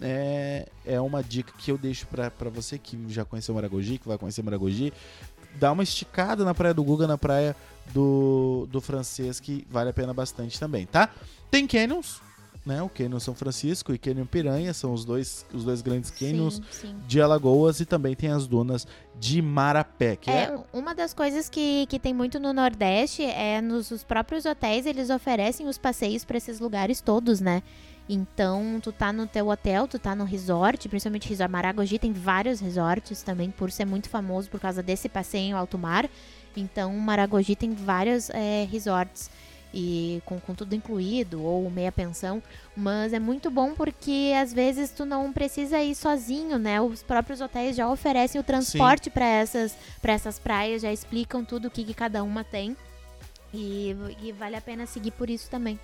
é, 0.00 0.68
é 0.86 1.00
uma 1.00 1.22
dica 1.22 1.52
que 1.58 1.70
eu 1.70 1.78
deixo 1.78 2.06
pra 2.06 2.30
pra 2.30 2.50
você 2.50 2.78
que 2.78 2.98
já 3.08 3.24
conheceu 3.24 3.54
Maragogi, 3.54 3.98
que 3.98 4.08
vai 4.08 4.18
conhecer 4.18 4.42
Maragogi. 4.42 4.92
Dá 5.58 5.72
uma 5.72 5.82
esticada 5.82 6.44
na 6.44 6.54
Praia 6.54 6.74
do 6.74 6.84
Guga, 6.84 7.06
na 7.06 7.18
Praia 7.18 7.56
do, 7.92 8.68
do 8.70 8.80
Francês, 8.80 9.40
que 9.40 9.66
vale 9.70 9.90
a 9.90 9.92
pena 9.92 10.12
bastante 10.14 10.58
também, 10.60 10.86
tá? 10.86 11.08
Tem 11.50 11.66
canyons, 11.66 12.20
né? 12.64 12.82
O 12.82 12.88
Canyon 12.88 13.18
São 13.18 13.34
Francisco 13.34 13.92
e 13.94 13.98
Canyon 13.98 14.26
Piranha 14.26 14.74
são 14.74 14.92
os 14.92 15.04
dois, 15.04 15.46
os 15.52 15.64
dois 15.64 15.80
grandes 15.80 16.10
canyons 16.10 16.56
Sim, 16.70 16.88
sim. 16.88 16.96
de 17.08 17.20
Alagoas 17.20 17.80
e 17.80 17.86
também 17.86 18.14
tem 18.14 18.30
as 18.30 18.46
dunas 18.46 18.86
de 19.18 19.40
Marapé, 19.40 20.16
que 20.16 20.30
é, 20.30 20.44
É, 20.44 20.60
uma 20.72 20.94
das 20.94 21.14
coisas 21.14 21.48
que, 21.48 21.86
que 21.86 21.98
tem 21.98 22.12
muito 22.12 22.38
no 22.38 22.52
Nordeste 22.52 23.22
é 23.24 23.60
nos 23.60 23.90
os 23.90 24.04
próprios 24.04 24.44
hotéis, 24.44 24.86
eles 24.86 25.10
oferecem 25.10 25.66
os 25.66 25.78
passeios 25.78 26.24
pra 26.24 26.36
esses 26.36 26.60
lugares 26.60 27.00
todos, 27.00 27.40
né? 27.40 27.62
Então, 28.08 28.80
tu 28.82 28.90
tá 28.90 29.12
no 29.12 29.26
teu 29.26 29.48
hotel, 29.48 29.86
tu 29.86 29.98
tá 29.98 30.14
no 30.14 30.24
resort, 30.24 30.88
principalmente 30.88 31.28
resort 31.28 31.50
Maragogi, 31.50 31.98
tem 31.98 32.12
vários 32.12 32.58
resorts 32.58 33.22
também, 33.22 33.50
por 33.50 33.70
ser 33.70 33.84
muito 33.84 34.08
famoso 34.08 34.48
por 34.48 34.58
causa 34.58 34.82
desse 34.82 35.08
passeio 35.08 35.50
em 35.50 35.52
alto 35.52 35.76
mar. 35.76 36.08
Então, 36.56 36.92
Maragogi 36.96 37.54
tem 37.54 37.74
vários 37.74 38.30
é, 38.30 38.66
resorts 38.70 39.30
e 39.72 40.22
com, 40.24 40.40
com 40.40 40.54
tudo 40.54 40.74
incluído 40.74 41.42
ou 41.42 41.68
meia 41.70 41.92
pensão, 41.92 42.42
mas 42.74 43.12
é 43.12 43.18
muito 43.18 43.50
bom 43.50 43.74
porque 43.74 44.32
às 44.40 44.52
vezes 44.52 44.90
tu 44.90 45.04
não 45.04 45.30
precisa 45.30 45.82
ir 45.82 45.94
sozinho, 45.94 46.58
né? 46.58 46.80
Os 46.80 47.02
próprios 47.02 47.40
hotéis 47.40 47.76
já 47.76 47.88
oferecem 47.88 48.40
o 48.40 48.44
transporte 48.44 49.10
para 49.10 49.26
essas 49.26 49.76
para 50.00 50.14
essas 50.14 50.38
praias, 50.38 50.82
já 50.82 50.92
explicam 50.92 51.44
tudo 51.44 51.68
o 51.68 51.70
que, 51.70 51.84
que 51.84 51.94
cada 51.94 52.22
uma 52.22 52.42
tem. 52.42 52.76
E, 53.52 53.94
e 54.22 54.32
vale 54.32 54.56
a 54.56 54.60
pena 54.60 54.86
seguir 54.86 55.10
por 55.12 55.28
isso 55.30 55.50
também. 55.50 55.78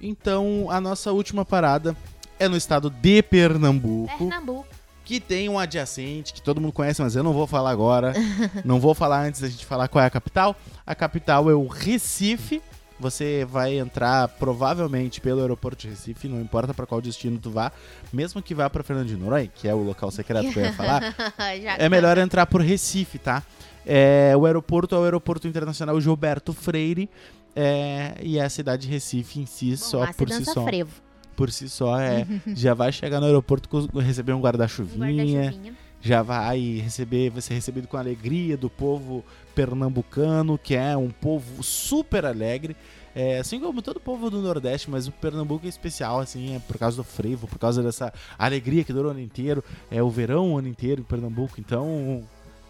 Então, 0.00 0.68
a 0.70 0.80
nossa 0.80 1.12
última 1.12 1.44
parada 1.44 1.96
é 2.38 2.48
no 2.48 2.56
estado 2.56 2.88
de 2.88 3.22
Pernambuco, 3.22 4.16
Pernambuco. 4.16 4.66
que 5.04 5.18
tem 5.18 5.48
um 5.48 5.58
adjacente 5.58 6.32
que 6.32 6.40
todo 6.40 6.60
mundo 6.60 6.72
conhece, 6.72 7.02
mas 7.02 7.16
eu 7.16 7.22
não 7.22 7.32
vou 7.32 7.46
falar 7.46 7.70
agora. 7.70 8.12
não 8.64 8.78
vou 8.78 8.94
falar 8.94 9.22
antes 9.26 9.40
da 9.40 9.48
gente 9.48 9.66
falar 9.66 9.88
qual 9.88 10.02
é 10.02 10.06
a 10.06 10.10
capital. 10.10 10.56
A 10.86 10.94
capital 10.94 11.50
é 11.50 11.54
o 11.54 11.66
Recife. 11.66 12.62
Você 13.00 13.46
vai 13.48 13.78
entrar 13.78 14.26
provavelmente 14.26 15.20
pelo 15.20 15.40
aeroporto 15.40 15.82
de 15.82 15.88
Recife, 15.88 16.26
não 16.26 16.40
importa 16.40 16.74
para 16.74 16.84
qual 16.84 17.00
destino 17.00 17.38
tu 17.38 17.48
vá, 17.48 17.70
mesmo 18.12 18.42
que 18.42 18.52
vá 18.56 18.68
para 18.68 18.82
Fernando 18.82 19.06
de 19.06 19.16
Noronha, 19.16 19.46
que 19.46 19.68
é 19.68 19.74
o 19.74 19.84
local 19.84 20.10
secreto 20.10 20.52
que 20.52 20.58
eu 20.58 20.64
ia 20.64 20.72
falar. 20.72 21.14
É 21.78 21.88
melhor 21.88 22.18
entrar 22.18 22.44
por 22.46 22.60
Recife, 22.60 23.18
tá? 23.18 23.44
É, 23.86 24.34
o 24.36 24.44
aeroporto 24.44 24.94
é 24.96 24.98
o 24.98 25.04
aeroporto 25.04 25.46
internacional 25.46 25.98
Gilberto 26.00 26.52
Freire. 26.52 27.08
É, 27.60 28.14
e 28.22 28.38
a 28.38 28.48
cidade 28.48 28.86
de 28.86 28.92
Recife 28.92 29.40
em 29.40 29.46
si, 29.46 29.70
Bom, 29.70 29.76
só 29.76 30.12
por 30.12 30.30
si 30.30 30.44
só. 30.44 30.64
frevo. 30.64 30.92
Por 31.34 31.50
si 31.50 31.68
só, 31.68 31.98
é. 31.98 32.24
já 32.54 32.72
vai 32.72 32.92
chegar 32.92 33.18
no 33.18 33.26
aeroporto 33.26 33.68
receber 33.98 34.32
um 34.32 34.36
Um 34.36 34.40
guarda-chuvinha. 34.40 35.24
guarda-chuvinha. 35.24 35.74
já 36.00 36.22
vai 36.22 36.80
receber, 36.84 37.30
vai 37.30 37.42
ser 37.42 37.54
recebido 37.54 37.88
com 37.88 37.96
alegria 37.96 38.56
do 38.56 38.70
povo 38.70 39.24
pernambucano, 39.56 40.56
que 40.56 40.76
é 40.76 40.96
um 40.96 41.10
povo 41.10 41.60
super 41.62 42.24
alegre. 42.24 42.76
É, 43.14 43.38
assim 43.38 43.58
como 43.58 43.82
todo 43.82 43.96
o 43.96 44.00
povo 44.00 44.30
do 44.30 44.40
Nordeste, 44.40 44.88
mas 44.88 45.08
o 45.08 45.12
Pernambuco 45.12 45.66
é 45.66 45.68
especial, 45.68 46.20
assim, 46.20 46.54
é 46.54 46.60
por 46.60 46.78
causa 46.78 46.98
do 46.98 47.02
frevo, 47.02 47.48
por 47.48 47.58
causa 47.58 47.82
dessa 47.82 48.12
alegria 48.38 48.84
que 48.84 48.92
dura 48.92 49.08
o 49.08 49.10
ano 49.10 49.18
inteiro. 49.18 49.64
É 49.90 50.00
o 50.00 50.08
verão 50.08 50.52
o 50.52 50.58
ano 50.58 50.68
inteiro 50.68 51.00
em 51.00 51.04
Pernambuco, 51.04 51.58
então 51.58 52.22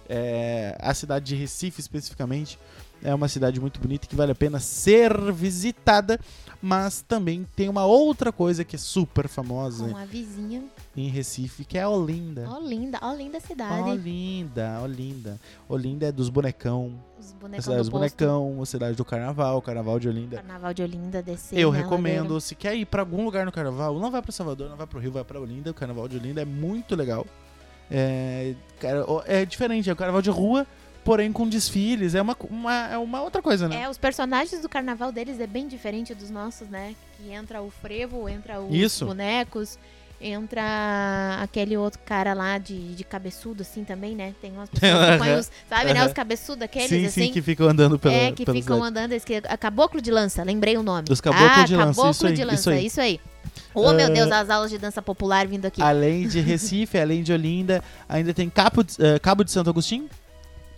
é, 0.08 0.76
a 0.80 0.94
cidade 0.94 1.26
de 1.26 1.34
Recife 1.34 1.80
especificamente 1.80 2.58
é 3.02 3.14
uma 3.14 3.28
cidade 3.28 3.60
muito 3.60 3.78
bonita 3.78 4.08
que 4.08 4.16
vale 4.16 4.32
a 4.32 4.34
pena 4.34 4.58
ser 4.58 5.12
visitada, 5.32 6.18
mas 6.60 7.00
também 7.00 7.46
tem 7.54 7.68
uma 7.68 7.84
outra 7.86 8.32
coisa 8.32 8.64
que 8.64 8.74
é 8.74 8.78
super 8.78 9.28
famosa 9.28 9.88
Com 9.88 9.96
a 9.96 10.04
vizinha. 10.04 10.64
em 10.96 11.08
Recife, 11.08 11.64
que 11.64 11.78
é 11.78 11.82
a 11.82 11.88
Olinda. 11.88 12.48
Ó, 12.48 12.58
linda, 12.58 12.98
ó, 13.00 13.14
linda 13.14 13.38
cidade. 13.38 13.88
Olinda, 13.88 14.80
Olinda. 14.82 15.38
Olinda 15.68 16.06
é 16.06 16.12
dos 16.12 16.28
bonecão, 16.28 16.92
Os 17.20 17.32
a 17.32 17.36
bonecão 17.36 17.62
cidade 17.62 17.78
dos 17.78 17.88
do 17.88 17.92
posto. 17.92 18.00
bonecão, 18.00 18.62
a 18.62 18.66
cidade 18.66 18.96
do 18.96 19.04
carnaval, 19.04 19.58
o 19.58 19.62
carnaval 19.62 20.00
de 20.00 20.08
Olinda. 20.08 20.36
Carnaval 20.38 20.74
de 20.74 20.82
Olinda, 20.82 21.22
descer. 21.22 21.56
Eu 21.56 21.70
né, 21.70 21.78
recomendo, 21.78 22.22
ladeira. 22.22 22.40
se 22.40 22.56
quer 22.56 22.74
ir 22.74 22.86
pra 22.86 23.02
algum 23.02 23.24
lugar 23.24 23.46
no 23.46 23.52
carnaval, 23.52 23.96
não 24.00 24.10
vai 24.10 24.20
pra 24.20 24.32
Salvador, 24.32 24.68
não 24.68 24.76
vai 24.76 24.88
pro 24.88 24.98
Rio, 24.98 25.12
vai 25.12 25.22
pra 25.22 25.40
Olinda. 25.40 25.70
O 25.70 25.74
carnaval 25.74 26.08
de 26.08 26.16
Olinda 26.16 26.42
é 26.42 26.44
muito 26.44 26.96
legal. 26.96 27.24
É, 27.90 28.54
cara, 28.80 29.04
é 29.26 29.44
diferente, 29.44 29.88
é 29.88 29.92
o 29.92 29.96
carnaval 29.96 30.22
de 30.22 30.30
rua, 30.30 30.66
porém 31.04 31.32
com 31.32 31.48
desfiles. 31.48 32.14
É 32.14 32.22
uma, 32.22 32.36
uma, 32.50 32.88
é 32.88 32.98
uma 32.98 33.22
outra 33.22 33.40
coisa, 33.40 33.68
né? 33.68 33.82
É, 33.82 33.88
os 33.88 33.98
personagens 33.98 34.60
do 34.60 34.68
carnaval 34.68 35.10
deles 35.10 35.40
é 35.40 35.46
bem 35.46 35.66
diferente 35.66 36.14
dos 36.14 36.30
nossos, 36.30 36.68
né? 36.68 36.94
Que 37.16 37.32
entra 37.32 37.62
o 37.62 37.70
frevo, 37.70 38.28
entra 38.28 38.60
os 38.60 38.74
Isso. 38.74 39.06
bonecos, 39.06 39.78
entra 40.20 41.38
aquele 41.40 41.76
outro 41.76 42.00
cara 42.04 42.34
lá 42.34 42.58
de, 42.58 42.94
de 42.94 43.04
cabeçudo, 43.04 43.62
assim, 43.62 43.84
também, 43.84 44.14
né? 44.14 44.34
Tem 44.40 44.52
umas 44.52 44.68
pessoas 44.68 44.92
que 45.12 45.18
põem 45.18 45.34
os, 45.36 45.50
sabe, 45.68 45.94
né? 45.94 46.06
Os 46.06 46.12
cabeçudos 46.12 46.62
aqueles, 46.62 46.88
sim, 46.88 47.06
assim. 47.06 47.24
sim, 47.26 47.32
que 47.32 47.40
ficam 47.40 47.68
andando 47.68 47.98
pela, 47.98 48.14
é, 48.14 48.32
que 48.32 48.44
ficam 48.44 48.54
cidade. 48.60 48.82
andando, 48.82 49.12
esse 49.12 49.26
caboclo 49.58 50.00
de 50.00 50.10
lança, 50.10 50.42
lembrei 50.42 50.76
o 50.76 50.82
nome. 50.82 51.08
Os 51.10 51.20
caboclo 51.20 51.48
ah, 51.48 51.64
de 51.64 51.76
lança, 51.76 52.02
caboclo 52.02 52.10
isso 52.10 52.26
aí, 52.26 52.32
de 52.32 52.42
isso 52.42 52.50
lança, 52.50 52.70
aí. 52.70 52.86
isso 52.86 53.00
aí. 53.00 53.20
Oh, 53.74 53.92
meu 53.92 54.06
Ah, 54.06 54.10
Deus, 54.10 54.30
as 54.32 54.50
aulas 54.50 54.70
de 54.70 54.78
dança 54.78 55.00
popular 55.02 55.46
vindo 55.46 55.66
aqui. 55.66 55.80
Além 55.82 56.26
de 56.28 56.40
Recife, 56.40 56.96
além 57.00 57.22
de 57.22 57.32
Olinda, 57.32 57.82
ainda 58.08 58.32
tem 58.34 58.48
Cabo 58.50 58.82
de, 58.82 58.94
eh, 58.98 59.18
Cabo 59.18 59.44
de 59.44 59.50
Santo 59.50 59.70
Agostinho, 59.70 60.08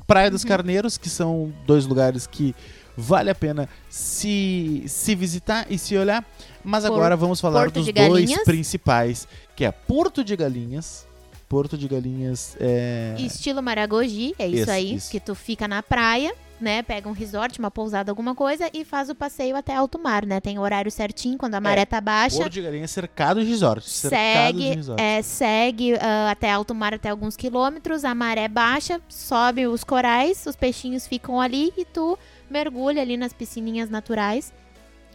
Praia 0.06 0.30
dos 0.30 0.42
Uhum. 0.42 0.48
Carneiros, 0.48 0.98
que 0.98 1.08
são 1.08 1.52
dois 1.66 1.86
lugares 1.86 2.26
que 2.26 2.54
vale 2.96 3.30
a 3.30 3.34
pena 3.34 3.68
se, 3.88 4.82
se 4.86 5.14
visitar 5.14 5.66
e 5.70 5.78
se 5.78 5.96
olhar. 5.96 6.24
Mas 6.64 6.84
Por- 6.84 6.92
agora 6.92 7.16
vamos 7.16 7.40
falar 7.40 7.62
Porto 7.70 7.82
dos 7.82 7.92
dois 7.92 8.44
principais, 8.44 9.26
que 9.56 9.64
é 9.64 9.70
Porto 9.70 10.22
de 10.24 10.34
Galinhas. 10.36 11.06
Porto 11.48 11.76
de 11.76 11.88
Galinhas 11.88 12.56
é... 12.60 13.14
Estilo 13.18 13.60
Maragogi, 13.62 14.34
é 14.38 14.46
isso, 14.46 14.56
Isso, 14.62 14.70
aí, 14.70 14.94
isso. 14.94 15.10
que 15.10 15.18
tu 15.18 15.34
fica 15.34 15.66
na 15.66 15.82
praia 15.82 16.32
né, 16.60 16.82
pega 16.82 17.08
um 17.08 17.12
resort, 17.12 17.58
uma 17.58 17.70
pousada, 17.70 18.10
alguma 18.10 18.34
coisa 18.34 18.70
e 18.72 18.84
faz 18.84 19.08
o 19.08 19.14
passeio 19.14 19.56
até 19.56 19.74
alto 19.74 19.98
mar, 19.98 20.24
né? 20.26 20.40
Tem 20.40 20.58
horário 20.58 20.90
certinho 20.90 21.38
quando 21.38 21.54
a 21.54 21.60
maré 21.60 21.84
tá 21.84 22.00
baixa. 22.00 22.36
Porto 22.38 22.52
de 22.52 22.62
Galinha 22.62 22.84
é 22.84 22.86
cercado 22.86 23.42
de 23.42 23.50
resort. 23.50 23.88
Cercado 23.88 24.56
de 24.56 24.62
Segue, 24.62 24.74
resort. 24.76 25.00
é, 25.02 25.22
segue 25.22 25.94
ah, 25.94 26.30
até 26.30 26.50
alto 26.50 26.74
mar 26.74 26.94
até 26.94 27.08
alguns 27.08 27.36
quilômetros, 27.36 28.04
a 28.04 28.14
maré 28.14 28.48
baixa, 28.48 29.00
sobe 29.08 29.66
os 29.66 29.84
corais, 29.84 30.44
os 30.46 30.56
peixinhos 30.56 31.06
ficam 31.06 31.40
ali 31.40 31.72
e 31.76 31.84
tu 31.84 32.18
mergulha 32.50 33.02
ali 33.02 33.16
nas 33.16 33.32
piscininhas 33.32 33.88
naturais 33.88 34.52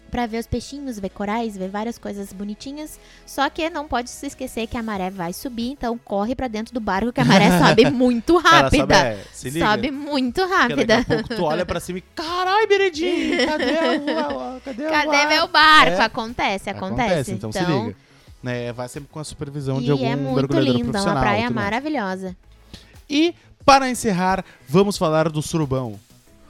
pra 0.09 0.25
ver 0.25 0.39
os 0.39 0.47
peixinhos, 0.47 0.99
ver 0.99 1.09
corais, 1.09 1.57
ver 1.57 1.69
várias 1.69 1.97
coisas 1.97 2.31
bonitinhas. 2.31 2.99
Só 3.25 3.49
que 3.49 3.69
não 3.69 3.87
pode 3.87 4.09
se 4.09 4.27
esquecer 4.27 4.67
que 4.67 4.77
a 4.77 4.83
maré 4.83 5.09
vai 5.09 5.33
subir, 5.33 5.71
então 5.71 5.97
corre 5.97 6.35
pra 6.35 6.47
dentro 6.47 6.73
do 6.73 6.79
barco 6.79 7.11
que 7.11 7.21
a 7.21 7.25
maré 7.25 7.57
sobe 7.59 7.89
muito 7.89 8.37
rápida. 8.37 8.77
sobe, 8.77 8.93
é, 8.93 9.23
se 9.31 9.49
liga. 9.49 9.65
Sobe 9.65 9.91
muito 9.91 10.41
Porque 10.41 10.85
daqui 10.85 10.91
rápida. 10.91 10.97
a 10.99 11.03
pouco 11.05 11.35
tu 11.35 11.43
olha 11.43 11.65
pra 11.65 11.79
cima 11.79 11.99
e. 11.99 12.01
Caralho, 12.01 12.67
Beredinho! 12.67 13.45
Cadê 13.47 13.77
a, 13.77 14.59
cadê 14.63 14.83
Cadê 14.89 15.25
meu 15.27 15.47
barco? 15.47 16.01
É. 16.01 16.05
Acontece, 16.05 16.69
acontece. 16.69 17.31
então, 17.31 17.51
se 17.51 17.59
liga. 17.59 17.95
Né, 18.41 18.71
vai 18.73 18.87
sempre 18.87 19.09
com 19.11 19.19
a 19.19 19.23
supervisão 19.23 19.81
de 19.81 19.89
algum 19.89 20.05
é 20.05 20.15
muito 20.15 20.59
lindo, 20.59 20.95
é 20.95 21.01
uma 21.01 21.19
praia 21.19 21.49
maravilhosa. 21.49 22.35
E, 23.09 23.33
para 23.65 23.89
encerrar, 23.89 24.45
vamos 24.69 24.97
falar 24.97 25.29
do 25.29 25.41
surubão. 25.41 25.99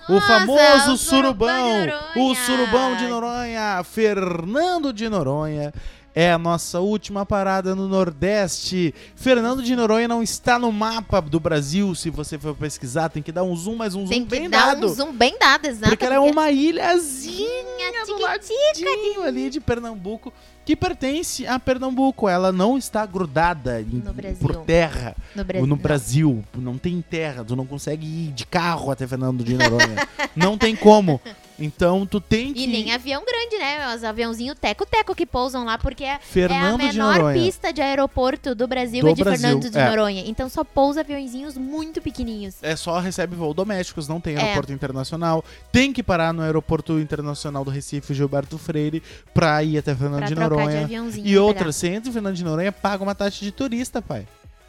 O 0.09 0.13
Nossa, 0.13 0.27
famoso 0.27 0.93
o 0.93 0.97
surubão 0.97 1.81
surubão. 1.83 2.31
O 2.31 2.35
surubão 2.35 2.95
de 2.95 3.07
Noronha. 3.07 3.83
Fernando 3.83 4.93
de 4.93 5.09
Noronha. 5.09 5.73
É 6.17 6.31
a 6.31 6.37
nossa 6.37 6.79
última 6.79 7.25
parada 7.25 7.75
no 7.75 7.89
Nordeste. 7.89 8.95
Fernando 9.17 9.61
de 9.61 9.75
Noronha 9.75 10.07
não 10.07 10.23
está 10.23 10.57
no 10.57 10.71
mapa 10.71 11.19
do 11.21 11.41
Brasil. 11.41 11.93
Se 11.93 12.09
você 12.09 12.39
for 12.39 12.55
pesquisar, 12.55 13.09
tem 13.09 13.21
que 13.21 13.33
dar 13.33 13.43
um 13.43 13.53
zoom, 13.53 13.75
mas 13.75 13.95
um 13.95 14.01
zoom 14.05 14.09
Tem 14.09 14.23
que 14.23 14.29
bem 14.29 14.49
dar 14.49 14.75
dado. 14.75 14.85
um 14.87 14.93
zoom 14.93 15.11
bem 15.11 15.37
dado, 15.37 15.65
exato. 15.65 15.89
porque 15.89 16.05
ela 16.05 16.15
é 16.15 16.19
uma 16.19 16.49
ilhazinha 16.51 18.05
do 18.05 18.17
ladinho 18.19 19.23
ali 19.23 19.49
de 19.49 19.59
Pernambuco, 19.59 20.31
que 20.65 20.75
pertence 20.75 21.45
a 21.45 21.59
Pernambuco. 21.59 22.27
Ela 22.27 22.51
não 22.51 22.77
está 22.77 23.05
grudada 23.05 23.79
em- 23.81 24.01
por 24.39 24.55
terra 24.65 25.15
no 25.35 25.67
no 25.67 25.75
Brasil. 25.75 26.43
Não 26.57 26.77
tem 26.77 27.01
terra, 27.01 27.43
tu 27.45 27.55
não 27.55 27.65
consegue 27.65 28.05
ir 28.05 28.31
de 28.31 28.45
carro 28.45 28.89
até 28.91 29.05
Fernando 29.05 29.43
de 29.43 29.53
Noronha. 29.55 30.07
não 30.35 30.57
tem 30.57 30.75
como. 30.75 31.21
Então 31.57 32.05
tu 32.05 32.19
tem 32.19 32.53
que 32.53 32.63
E 32.63 32.67
nem 32.67 32.91
avião 32.91 33.23
grande, 33.25 33.57
né? 33.57 33.95
Os 33.95 34.03
aviãozinhos 34.03 34.57
teco-teco 34.59 35.15
que 35.15 35.25
pousam 35.25 35.63
lá, 35.65 35.77
porque 35.77 36.03
é, 36.03 36.07
é 36.07 36.13
a 36.15 36.19
Fernando 36.19 36.79
de 36.81 36.87
menor 36.87 37.15
Noronha. 37.17 37.41
pista 37.43 37.71
de 37.71 37.81
aeroporto 37.81 38.53
do 38.53 38.67
Brasil 38.67 39.01
Do 39.01 39.09
é 39.09 39.13
de 39.13 39.23
Brasil, 39.23 39.41
Fernando 39.41 39.69
de 39.69 39.77
é. 39.77 39.89
Noronha. 39.89 40.23
Então 40.27 40.49
só 40.49 40.63
pousa 40.63 41.01
aviãozinhos 41.01 41.57
muito 41.57 42.01
pequenininhos. 42.01 42.55
É 42.61 42.75
só 42.75 42.99
recebe 42.99 43.35
voo 43.35 43.53
domésticos, 43.53 44.07
não 44.07 44.19
tem 44.19 44.35
É. 44.35 44.39
aeroporto 44.41 44.73
internacional. 44.73 45.43
Tem 45.71 45.93
que 45.93 46.03
parar 46.03 46.33
no 46.33 46.41
aeroporto 46.41 46.99
internacional 46.99 47.63
do 47.63 47.71
Recife, 47.71 48.13
Gilberto 48.13 48.57
Freire, 48.57 49.01
pra 49.33 49.63
ir 49.63 49.77
até 49.77 49.95
Fernando 49.95 50.19
Pra 50.19 50.27
de 50.27 50.33
de 50.35 50.39
Noronha. 50.39 50.81
aviãozinho. 50.81 51.25
E 51.25 51.29
pegar. 51.29 51.41
outra, 51.43 51.71
você 51.71 51.87
entra 51.87 52.09
em 52.09 52.13
Fernando 52.13 52.35
de 52.35 52.43
Noronha, 52.43 52.71
paga 52.71 53.01
uma 53.03 53.15
taxa 53.15 53.43
de 53.43 53.51
turista, 53.51 54.01
pai. 54.01 54.27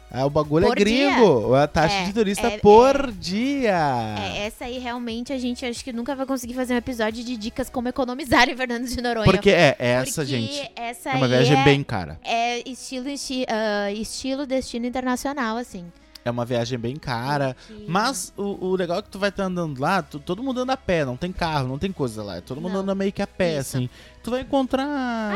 Ah, 0.09 0.25
o 0.25 0.29
bagulho 0.29 0.67
Por 0.67 0.77
é 0.77 0.79
gringo. 0.79 1.53
A 1.53 1.67
taxa 1.67 1.95
É, 1.97 2.03
de 2.05 2.13
turista 2.13 2.47
é- 2.47 2.57
por 2.59 3.11
dia. 3.11 3.77
É, 4.33 4.45
essa 4.47 4.63
aí 4.65 4.79
realmente 4.79 5.33
a 5.33 5.37
gente 5.37 5.65
acho 5.65 5.83
que 5.83 5.91
nunca 5.91 6.15
vai 6.15 6.25
conseguir 6.25 6.53
fazer 6.53 6.73
um 6.73 6.77
episódio 6.77 7.23
de 7.23 7.35
dicas 7.35 7.69
como 7.69 7.89
economizar 7.89 8.47
em 8.49 8.55
Fernando 8.55 8.85
de 8.87 9.01
Noronha. 9.01 9.25
Porque 9.25 9.49
é, 9.49 9.75
essa, 9.77 10.21
Porque 10.21 10.25
gente. 10.25 10.71
Essa 10.75 11.09
É 11.09 11.15
uma 11.15 11.27
viagem 11.27 11.59
é, 11.59 11.63
bem 11.65 11.83
cara. 11.83 12.17
é 12.23 12.67
estilo, 12.69 13.09
esti- 13.09 13.45
ah, 13.49 13.91
estilo 13.91 14.45
destino 14.45 14.85
internacional, 14.85 15.57
assim. 15.57 15.85
É 16.27 16.31
uma 16.31 16.45
viagem 16.45 16.77
bem 16.77 16.95
cara. 16.95 17.55
Que- 17.67 17.85
Mas 17.87 18.33
o, 18.37 18.67
o 18.67 18.75
legal 18.75 18.99
é 18.99 19.01
que 19.01 19.09
tu 19.09 19.17
vai 19.19 19.29
estar 19.29 19.43
andando 19.45 19.79
lá, 19.79 20.01
tu- 20.01 20.19
todo 20.19 20.43
mundo 20.43 20.61
anda 20.61 20.73
a 20.73 20.77
pé, 20.77 21.05
não 21.05 21.15
tem 21.17 21.31
carro, 21.31 21.67
não 21.67 21.77
tem 21.79 21.91
coisa 21.91 22.21
lá. 22.23 22.37
é 22.37 22.41
Todo 22.41 22.59
mundo 22.61 22.73
Não. 22.73 22.79
anda 22.81 22.93
meio 22.95 23.11
que 23.13 23.21
a 23.21 23.27
pé, 23.27 23.59
Isso. 23.59 23.77
assim. 23.77 23.89
Tu 24.23 24.31
vai 24.31 24.41
encontrar 24.41 24.85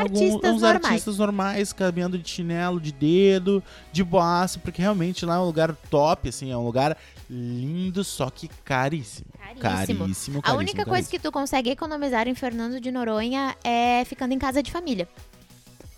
Artistas 0.20 0.52
uns 0.54 0.60
normais. 0.62 0.84
artistas 0.84 1.18
normais 1.18 1.72
caminhando 1.72 2.18
de 2.18 2.28
chinelo, 2.28 2.78
de 2.80 2.92
dedo, 2.92 3.62
de 3.90 4.04
boaço, 4.04 4.60
porque 4.60 4.82
realmente 4.82 5.24
lá 5.24 5.36
é 5.36 5.38
um 5.38 5.46
lugar 5.46 5.74
top, 5.90 6.28
assim, 6.28 6.50
é 6.52 6.56
um 6.56 6.64
lugar 6.66 6.96
lindo, 7.30 8.04
só 8.04 8.28
que 8.28 8.48
caríssimo. 8.64 9.26
Caríssimo. 9.58 9.98
Caríssimo, 10.00 10.38
A 10.38 10.42
caríssimo, 10.42 10.58
única 10.58 10.84
coisa 10.84 11.08
que 11.08 11.18
tu 11.18 11.32
consegue 11.32 11.70
economizar 11.70 12.28
em 12.28 12.34
Fernando 12.34 12.78
de 12.80 12.90
Noronha 12.90 13.56
é 13.64 14.04
ficando 14.04 14.32
em 14.34 14.38
casa 14.38 14.62
de 14.62 14.70
família. 14.70 15.08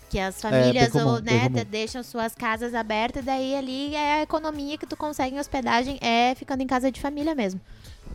Que 0.09 0.19
as 0.19 0.39
famílias 0.39 0.91
bem 0.91 0.91
comum, 0.91 1.13
ou, 1.15 1.21
né, 1.21 1.49
deixam 1.69 2.03
suas 2.03 2.35
casas 2.35 2.73
abertas, 2.73 3.25
daí 3.25 3.55
ali 3.55 3.95
é 3.95 4.19
a 4.19 4.21
economia 4.21 4.77
que 4.77 4.85
tu 4.85 4.95
consegue 4.95 5.35
em 5.35 5.39
hospedagem 5.39 5.97
é 6.01 6.33
ficando 6.35 6.61
em 6.61 6.67
casa 6.67 6.91
de 6.91 7.01
família 7.01 7.33
mesmo. 7.35 7.59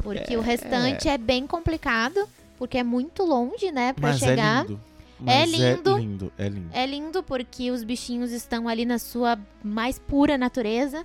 Porque 0.02 0.36
o 0.36 0.40
restante 0.40 1.08
é 1.08 1.18
bem 1.18 1.46
complicado, 1.46 2.26
porque 2.58 2.78
é 2.78 2.82
muito 2.84 3.24
longe, 3.24 3.70
né, 3.70 3.92
pra 3.92 4.10
Mas 4.10 4.18
chegar. 4.18 4.64
é 4.64 4.68
lindo. 4.68 4.80
Mas 5.18 5.34
É 5.34 5.44
lindo. 5.46 5.90
É 5.90 6.00
lindo, 6.00 6.32
é 6.38 6.48
lindo. 6.48 6.70
É 6.72 6.86
lindo 6.86 7.22
porque 7.22 7.70
os 7.70 7.84
bichinhos 7.84 8.30
estão 8.32 8.66
ali 8.66 8.86
na 8.86 8.98
sua 8.98 9.38
mais 9.62 9.98
pura 9.98 10.38
natureza. 10.38 11.04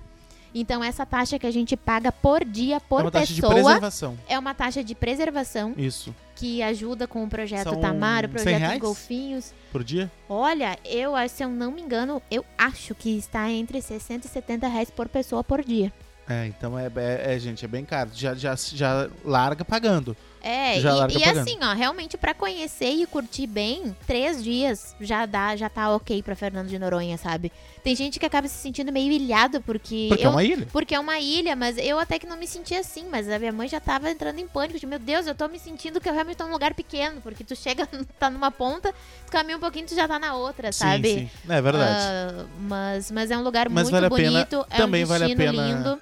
Então 0.54 0.82
essa 0.82 1.04
taxa 1.04 1.38
que 1.38 1.46
a 1.46 1.50
gente 1.50 1.76
paga 1.76 2.10
por 2.10 2.42
dia, 2.42 2.80
por 2.80 3.00
é 3.00 3.04
uma 3.04 3.10
taxa 3.10 3.34
de 3.34 3.42
pessoa, 3.42 3.62
preservação. 3.62 4.18
é 4.26 4.38
uma 4.38 4.54
taxa 4.54 4.82
de 4.82 4.94
preservação 4.94 5.74
Isso. 5.76 6.14
Que 6.36 6.62
ajuda 6.62 7.08
com 7.08 7.24
o 7.24 7.28
projeto 7.28 7.70
São 7.70 7.80
Tamar, 7.80 8.26
o 8.26 8.28
100 8.28 8.30
projeto 8.30 8.58
reais? 8.58 8.80
Golfinhos. 8.80 9.54
Por 9.72 9.82
dia? 9.82 10.10
Olha, 10.28 10.78
eu 10.84 11.16
acho, 11.16 11.34
se 11.34 11.42
eu 11.42 11.48
não 11.48 11.72
me 11.72 11.82
engano, 11.82 12.22
eu 12.30 12.44
acho 12.56 12.94
que 12.94 13.16
está 13.16 13.50
entre 13.50 13.80
60 13.80 14.26
e 14.26 14.30
70 14.30 14.68
reais 14.68 14.90
por 14.90 15.08
pessoa 15.08 15.42
por 15.42 15.64
dia. 15.64 15.92
É, 16.28 16.46
então 16.46 16.78
é, 16.78 16.90
é, 16.96 17.34
é, 17.34 17.38
gente, 17.38 17.64
é 17.64 17.68
bem 17.68 17.84
caro. 17.84 18.10
Já, 18.12 18.34
já, 18.34 18.54
já 18.54 19.08
larga 19.24 19.64
pagando. 19.64 20.16
É, 20.48 20.78
Já 20.80 21.08
e, 21.08 21.18
e 21.18 21.24
assim, 21.24 21.58
ó, 21.60 21.72
realmente 21.74 22.16
pra 22.16 22.32
conhecer 22.32 22.90
e 22.90 23.04
curtir 23.04 23.48
bem, 23.48 23.96
três 24.06 24.44
dias 24.44 24.94
já 25.00 25.26
dá, 25.26 25.56
já 25.56 25.68
tá 25.68 25.90
ok 25.92 26.22
pra 26.22 26.36
Fernando 26.36 26.68
de 26.68 26.78
Noronha, 26.78 27.18
sabe? 27.18 27.50
Tem 27.82 27.96
gente 27.96 28.20
que 28.20 28.26
acaba 28.26 28.46
se 28.46 28.54
sentindo 28.54 28.92
meio 28.92 29.10
ilhado 29.10 29.60
porque. 29.60 30.06
Porque 30.08 30.24
eu, 30.24 30.30
é 30.30 30.32
uma 30.32 30.44
ilha. 30.44 30.68
Porque 30.70 30.94
é 30.94 31.00
uma 31.00 31.18
ilha, 31.18 31.56
mas 31.56 31.76
eu 31.78 31.98
até 31.98 32.16
que 32.20 32.26
não 32.28 32.36
me 32.36 32.46
senti 32.46 32.76
assim, 32.76 33.06
mas 33.10 33.28
a 33.28 33.40
minha 33.40 33.52
mãe 33.52 33.66
já 33.66 33.80
tava 33.80 34.08
entrando 34.08 34.38
em 34.38 34.46
pânico, 34.46 34.78
de 34.78 34.86
meu 34.86 35.00
Deus, 35.00 35.26
eu 35.26 35.34
tô 35.34 35.48
me 35.48 35.58
sentindo 35.58 36.00
que 36.00 36.08
eu 36.08 36.12
realmente 36.14 36.36
tô 36.36 36.44
num 36.44 36.52
lugar 36.52 36.74
pequeno, 36.74 37.20
porque 37.20 37.42
tu 37.42 37.56
chega, 37.56 37.88
tá 38.16 38.30
numa 38.30 38.52
ponta, 38.52 38.94
tu 39.26 39.32
caminha 39.32 39.56
um 39.56 39.60
pouquinho, 39.60 39.86
tu 39.86 39.96
já 39.96 40.06
tá 40.06 40.16
na 40.16 40.34
outra, 40.34 40.70
sabe? 40.70 41.08
Sim, 41.08 41.28
sim. 41.44 41.52
É 41.52 41.60
verdade. 41.60 41.90
Ah, 42.06 42.44
mas, 42.60 43.10
mas 43.10 43.30
é 43.32 43.36
um 43.36 43.42
lugar 43.42 43.68
Mas 43.68 43.82
muito 43.90 43.92
vale 43.94 44.06
a 44.06 44.10
pena- 44.10 44.30
bonito, 44.30 44.66
é 44.70 44.76
também 44.76 45.02
um 45.02 45.06
vale 45.08 45.24
a 45.24 45.26
destino 45.26 45.50
pena- 45.52 45.66
lindo. 45.74 46.00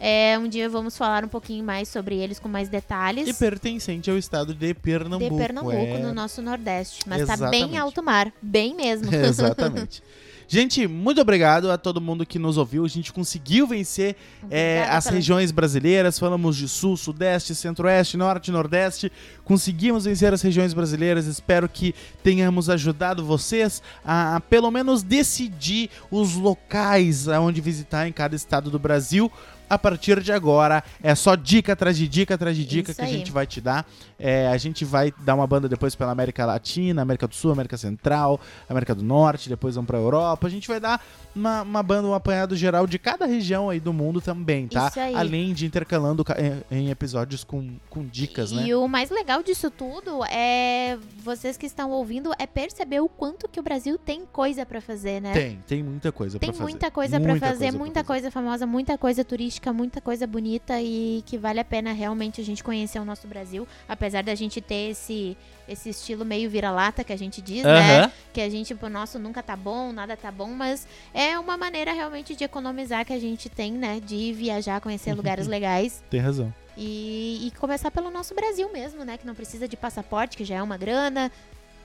É, 0.00 0.38
um 0.38 0.48
dia 0.48 0.68
vamos 0.68 0.96
falar 0.96 1.24
um 1.24 1.28
pouquinho 1.28 1.64
mais 1.64 1.88
sobre 1.88 2.16
eles 2.16 2.38
com 2.38 2.48
mais 2.48 2.68
detalhes. 2.68 3.28
E 3.28 3.34
pertencente 3.34 4.10
ao 4.10 4.16
estado 4.16 4.54
de 4.54 4.74
Pernambuco. 4.74 5.34
de 5.34 5.40
Pernambuco, 5.40 5.76
é. 5.76 5.98
no 5.98 6.14
nosso 6.14 6.40
Nordeste. 6.40 7.00
Mas 7.06 7.26
tá 7.26 7.36
bem 7.36 7.62
Exatamente. 7.62 7.76
alto 7.76 8.02
mar, 8.02 8.32
bem 8.40 8.74
mesmo. 8.74 9.10
Exatamente. 9.14 10.02
Gente, 10.50 10.86
muito 10.86 11.20
obrigado 11.20 11.70
a 11.70 11.76
todo 11.76 12.00
mundo 12.00 12.24
que 12.24 12.38
nos 12.38 12.56
ouviu. 12.56 12.82
A 12.82 12.88
gente 12.88 13.12
conseguiu 13.12 13.66
vencer 13.66 14.16
é, 14.50 14.82
as 14.88 15.04
pela- 15.04 15.16
regiões 15.16 15.50
brasileiras. 15.50 16.18
Falamos 16.18 16.56
de 16.56 16.66
Sul, 16.66 16.96
Sudeste, 16.96 17.54
Centro-Oeste, 17.54 18.16
Norte, 18.16 18.50
Nordeste. 18.50 19.12
Conseguimos 19.44 20.06
vencer 20.06 20.32
as 20.32 20.40
regiões 20.40 20.72
brasileiras. 20.72 21.26
Espero 21.26 21.68
que 21.68 21.94
tenhamos 22.22 22.70
ajudado 22.70 23.22
vocês 23.22 23.82
a, 24.02 24.36
a 24.36 24.40
pelo 24.40 24.70
menos 24.70 25.02
decidir 25.02 25.90
os 26.10 26.34
locais 26.34 27.28
aonde 27.28 27.60
visitar 27.60 28.08
em 28.08 28.12
cada 28.12 28.34
estado 28.34 28.70
do 28.70 28.78
Brasil. 28.78 29.30
A 29.68 29.78
partir 29.78 30.20
de 30.22 30.32
agora, 30.32 30.82
é 31.02 31.14
só 31.14 31.34
dica 31.34 31.72
atrás 31.74 31.96
de 31.96 32.08
dica 32.08 32.34
atrás 32.34 32.56
de 32.56 32.64
dica 32.64 32.90
Isso 32.90 33.00
que 33.00 33.04
a 33.04 33.08
aí. 33.08 33.18
gente 33.18 33.30
vai 33.30 33.46
te 33.46 33.60
dar. 33.60 33.86
É, 34.18 34.48
a 34.48 34.56
gente 34.56 34.84
vai 34.84 35.12
dar 35.20 35.34
uma 35.34 35.46
banda 35.46 35.68
depois 35.68 35.94
pela 35.94 36.10
América 36.10 36.44
Latina, 36.44 37.02
América 37.02 37.28
do 37.28 37.34
Sul, 37.34 37.52
América 37.52 37.76
Central, 37.76 38.40
América 38.68 38.94
do 38.94 39.02
Norte, 39.04 39.48
depois 39.48 39.74
vamos 39.76 39.86
pra 39.86 39.98
Europa. 39.98 40.46
A 40.46 40.50
gente 40.50 40.66
vai 40.66 40.80
dar 40.80 41.00
uma, 41.36 41.62
uma 41.62 41.82
banda, 41.82 42.08
um 42.08 42.14
apanhado 42.14 42.56
geral 42.56 42.86
de 42.86 42.98
cada 42.98 43.26
região 43.26 43.70
aí 43.70 43.78
do 43.78 43.92
mundo 43.92 44.20
também, 44.20 44.66
tá? 44.66 44.88
Isso 44.88 44.98
aí. 44.98 45.14
Além 45.14 45.52
de 45.54 45.66
intercalando 45.66 46.24
ca- 46.24 46.36
em, 46.70 46.90
episódios 46.90 47.44
com, 47.44 47.76
com 47.88 48.04
dicas, 48.04 48.50
né? 48.50 48.66
E 48.66 48.74
o 48.74 48.88
mais 48.88 49.08
legal 49.10 49.42
disso 49.42 49.70
tudo 49.70 50.24
é 50.24 50.98
vocês 51.22 51.56
que 51.56 51.66
estão 51.66 51.90
ouvindo 51.92 52.32
é 52.38 52.46
perceber 52.46 53.00
o 53.00 53.08
quanto 53.08 53.46
que 53.48 53.60
o 53.60 53.62
Brasil 53.62 53.96
tem 53.98 54.24
coisa 54.32 54.66
pra 54.66 54.80
fazer, 54.80 55.20
né? 55.20 55.32
Tem, 55.32 55.58
tem 55.66 55.82
muita 55.82 56.10
coisa 56.10 56.38
Tem 56.40 56.48
pra 56.50 56.58
fazer. 56.58 56.70
muita 56.72 56.90
coisa 56.90 57.20
pra 57.20 57.30
Muita 57.30 57.46
fazer, 57.46 57.58
coisa 57.66 57.78
muita 57.78 58.02
coisa 58.04 58.30
famosa, 58.30 58.66
muita 58.66 58.98
coisa 58.98 59.24
turística, 59.24 59.72
muita 59.72 60.00
coisa 60.00 60.26
bonita 60.26 60.80
e 60.80 61.22
que 61.24 61.38
vale 61.38 61.60
a 61.60 61.64
pena 61.64 61.92
realmente 61.92 62.40
a 62.40 62.44
gente 62.44 62.64
conhecer 62.64 62.98
o 62.98 63.04
nosso 63.04 63.28
Brasil, 63.28 63.66
apesar 63.88 64.07
da 64.22 64.34
gente 64.34 64.60
ter 64.60 64.90
esse 64.90 65.36
esse 65.68 65.90
estilo 65.90 66.24
meio 66.24 66.48
vira-lata 66.48 67.04
que 67.04 67.12
a 67.12 67.16
gente 67.16 67.42
diz, 67.42 67.62
né? 67.62 67.98
Aham. 68.00 68.12
Que 68.32 68.40
a 68.40 68.48
gente, 68.48 68.72
o 68.72 68.88
nosso 68.88 69.18
nunca 69.18 69.42
tá 69.42 69.54
bom, 69.54 69.92
nada 69.92 70.16
tá 70.16 70.32
bom, 70.32 70.48
mas 70.48 70.86
é 71.12 71.38
uma 71.38 71.58
maneira 71.58 71.92
realmente 71.92 72.34
de 72.34 72.42
economizar 72.42 73.04
que 73.04 73.12
a 73.12 73.18
gente 73.18 73.50
tem, 73.50 73.72
né? 73.72 74.00
De 74.00 74.32
viajar, 74.32 74.80
conhecer 74.80 75.12
lugares 75.14 75.46
legais 75.46 76.02
Tem 76.08 76.20
razão. 76.20 76.52
e, 76.74 77.46
e 77.48 77.50
começar 77.58 77.90
pelo 77.90 78.10
nosso 78.10 78.34
Brasil 78.34 78.72
mesmo, 78.72 79.04
né? 79.04 79.18
Que 79.18 79.26
não 79.26 79.34
precisa 79.34 79.68
de 79.68 79.76
passaporte, 79.76 80.38
que 80.38 80.44
já 80.44 80.54
é 80.56 80.62
uma 80.62 80.78
grana. 80.78 81.30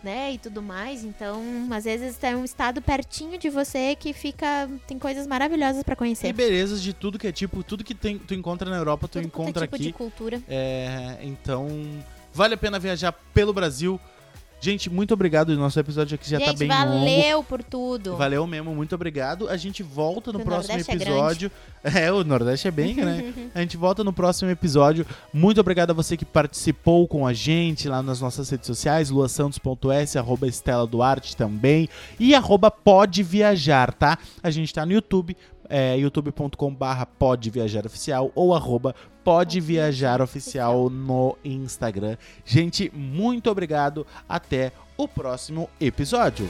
né, 0.02 0.34
e 0.34 0.38
tudo 0.38 0.62
mais. 0.62 1.04
Então, 1.06 1.42
às 1.72 1.84
vezes 1.86 2.18
é 2.24 2.36
um 2.36 2.44
estado 2.44 2.82
pertinho 2.82 3.38
de 3.38 3.50
você 3.50 3.96
que 3.96 4.12
fica 4.14 4.70
tem 4.86 5.00
coisas 5.00 5.26
maravilhosas 5.26 5.82
para 5.84 5.96
conhecer. 5.96 6.28
E 6.28 6.34
belezas 6.34 6.82
de 6.82 6.92
tudo 6.94 7.18
que 7.18 7.26
é 7.28 7.32
tipo, 7.32 7.64
tudo 7.64 7.84
que 7.86 7.96
tem, 7.96 8.18
tu 8.18 8.34
encontra 8.34 8.70
na 8.70 8.76
Europa, 8.78 9.08
tu 9.08 9.12
Tudo 9.14 9.24
é 9.24 9.26
encontra 9.28 9.66
tipo 9.66 9.76
aqui. 9.76 9.84
de 9.86 9.94
cultura. 9.94 10.42
É, 10.48 11.20
então, 11.22 11.68
vale 12.34 12.56
a 12.56 12.58
pena 12.58 12.80
viajar 12.80 13.12
pelo 13.34 13.54
Brasil. 13.54 14.00
Gente, 14.64 14.90
muito 14.90 15.14
obrigado. 15.14 15.54
Nosso 15.58 15.78
episódio 15.78 16.16
aqui 16.16 16.30
já 16.30 16.40
tá 16.40 16.46
Gente, 16.46 16.60
bem 16.60 16.70
longo. 16.70 17.00
valeu 17.00 17.44
por 17.44 17.62
tudo. 17.62 18.16
Valeu 18.16 18.48
mesmo, 18.48 18.74
muito 18.74 18.96
obrigado. 18.96 19.50
A 19.50 19.58
gente 19.58 19.84
volta 19.84 20.32
no 20.32 20.40
O 20.40 20.42
próximo 20.42 20.78
Nordeste 20.78 20.92
é 20.92 20.96
episódio. 20.96 21.52
É, 21.84 22.10
o 22.14 22.24
Nordeste 22.24 22.70
é 22.70 22.72
bem, 22.72 22.96
né? 23.04 23.34
A 23.54 23.60
gente 23.60 23.76
volta 23.76 24.06
no 24.06 24.14
próximo 24.14 24.50
episódio. 24.50 25.06
Muito 25.34 25.60
obrigado 25.60 25.90
a 25.92 25.94
você 25.94 26.16
que 26.16 26.24
participou 26.24 27.06
com 27.10 27.28
a 27.28 27.34
gente 27.34 27.90
lá 27.90 28.02
nas 28.02 28.22
nossas 28.22 28.50
redes 28.50 28.66
sociais, 28.66 29.10
luasantos.s, 29.10 30.18
arroba 30.18 30.48
Estela 30.48 30.88
Duarte 30.88 31.36
também, 31.36 31.90
e 32.18 32.34
arroba 32.34 32.72
pode 32.72 33.22
viajar, 33.22 33.92
tá? 33.92 34.18
A 34.42 34.50
gente 34.50 34.74
tá 34.74 34.86
no 34.86 34.94
YouTube, 34.94 35.36
é, 35.68 35.98
youtube.com 35.98 36.74
barra 36.74 37.06
pode 37.06 37.50
viajar 37.50 37.86
oficial 37.86 38.32
ou 38.34 38.56
arroba 38.56 38.96
pode 39.24 39.60
viajar 39.60 40.22
oficial 40.22 40.90
no 40.90 41.38
Instagram. 41.44 42.18
Gente, 42.46 42.92
muito 42.94 43.50
obrigado. 43.50 44.06
Até 44.28 44.72
o 44.98 45.08
próximo 45.08 45.70
episódio. 45.80 46.50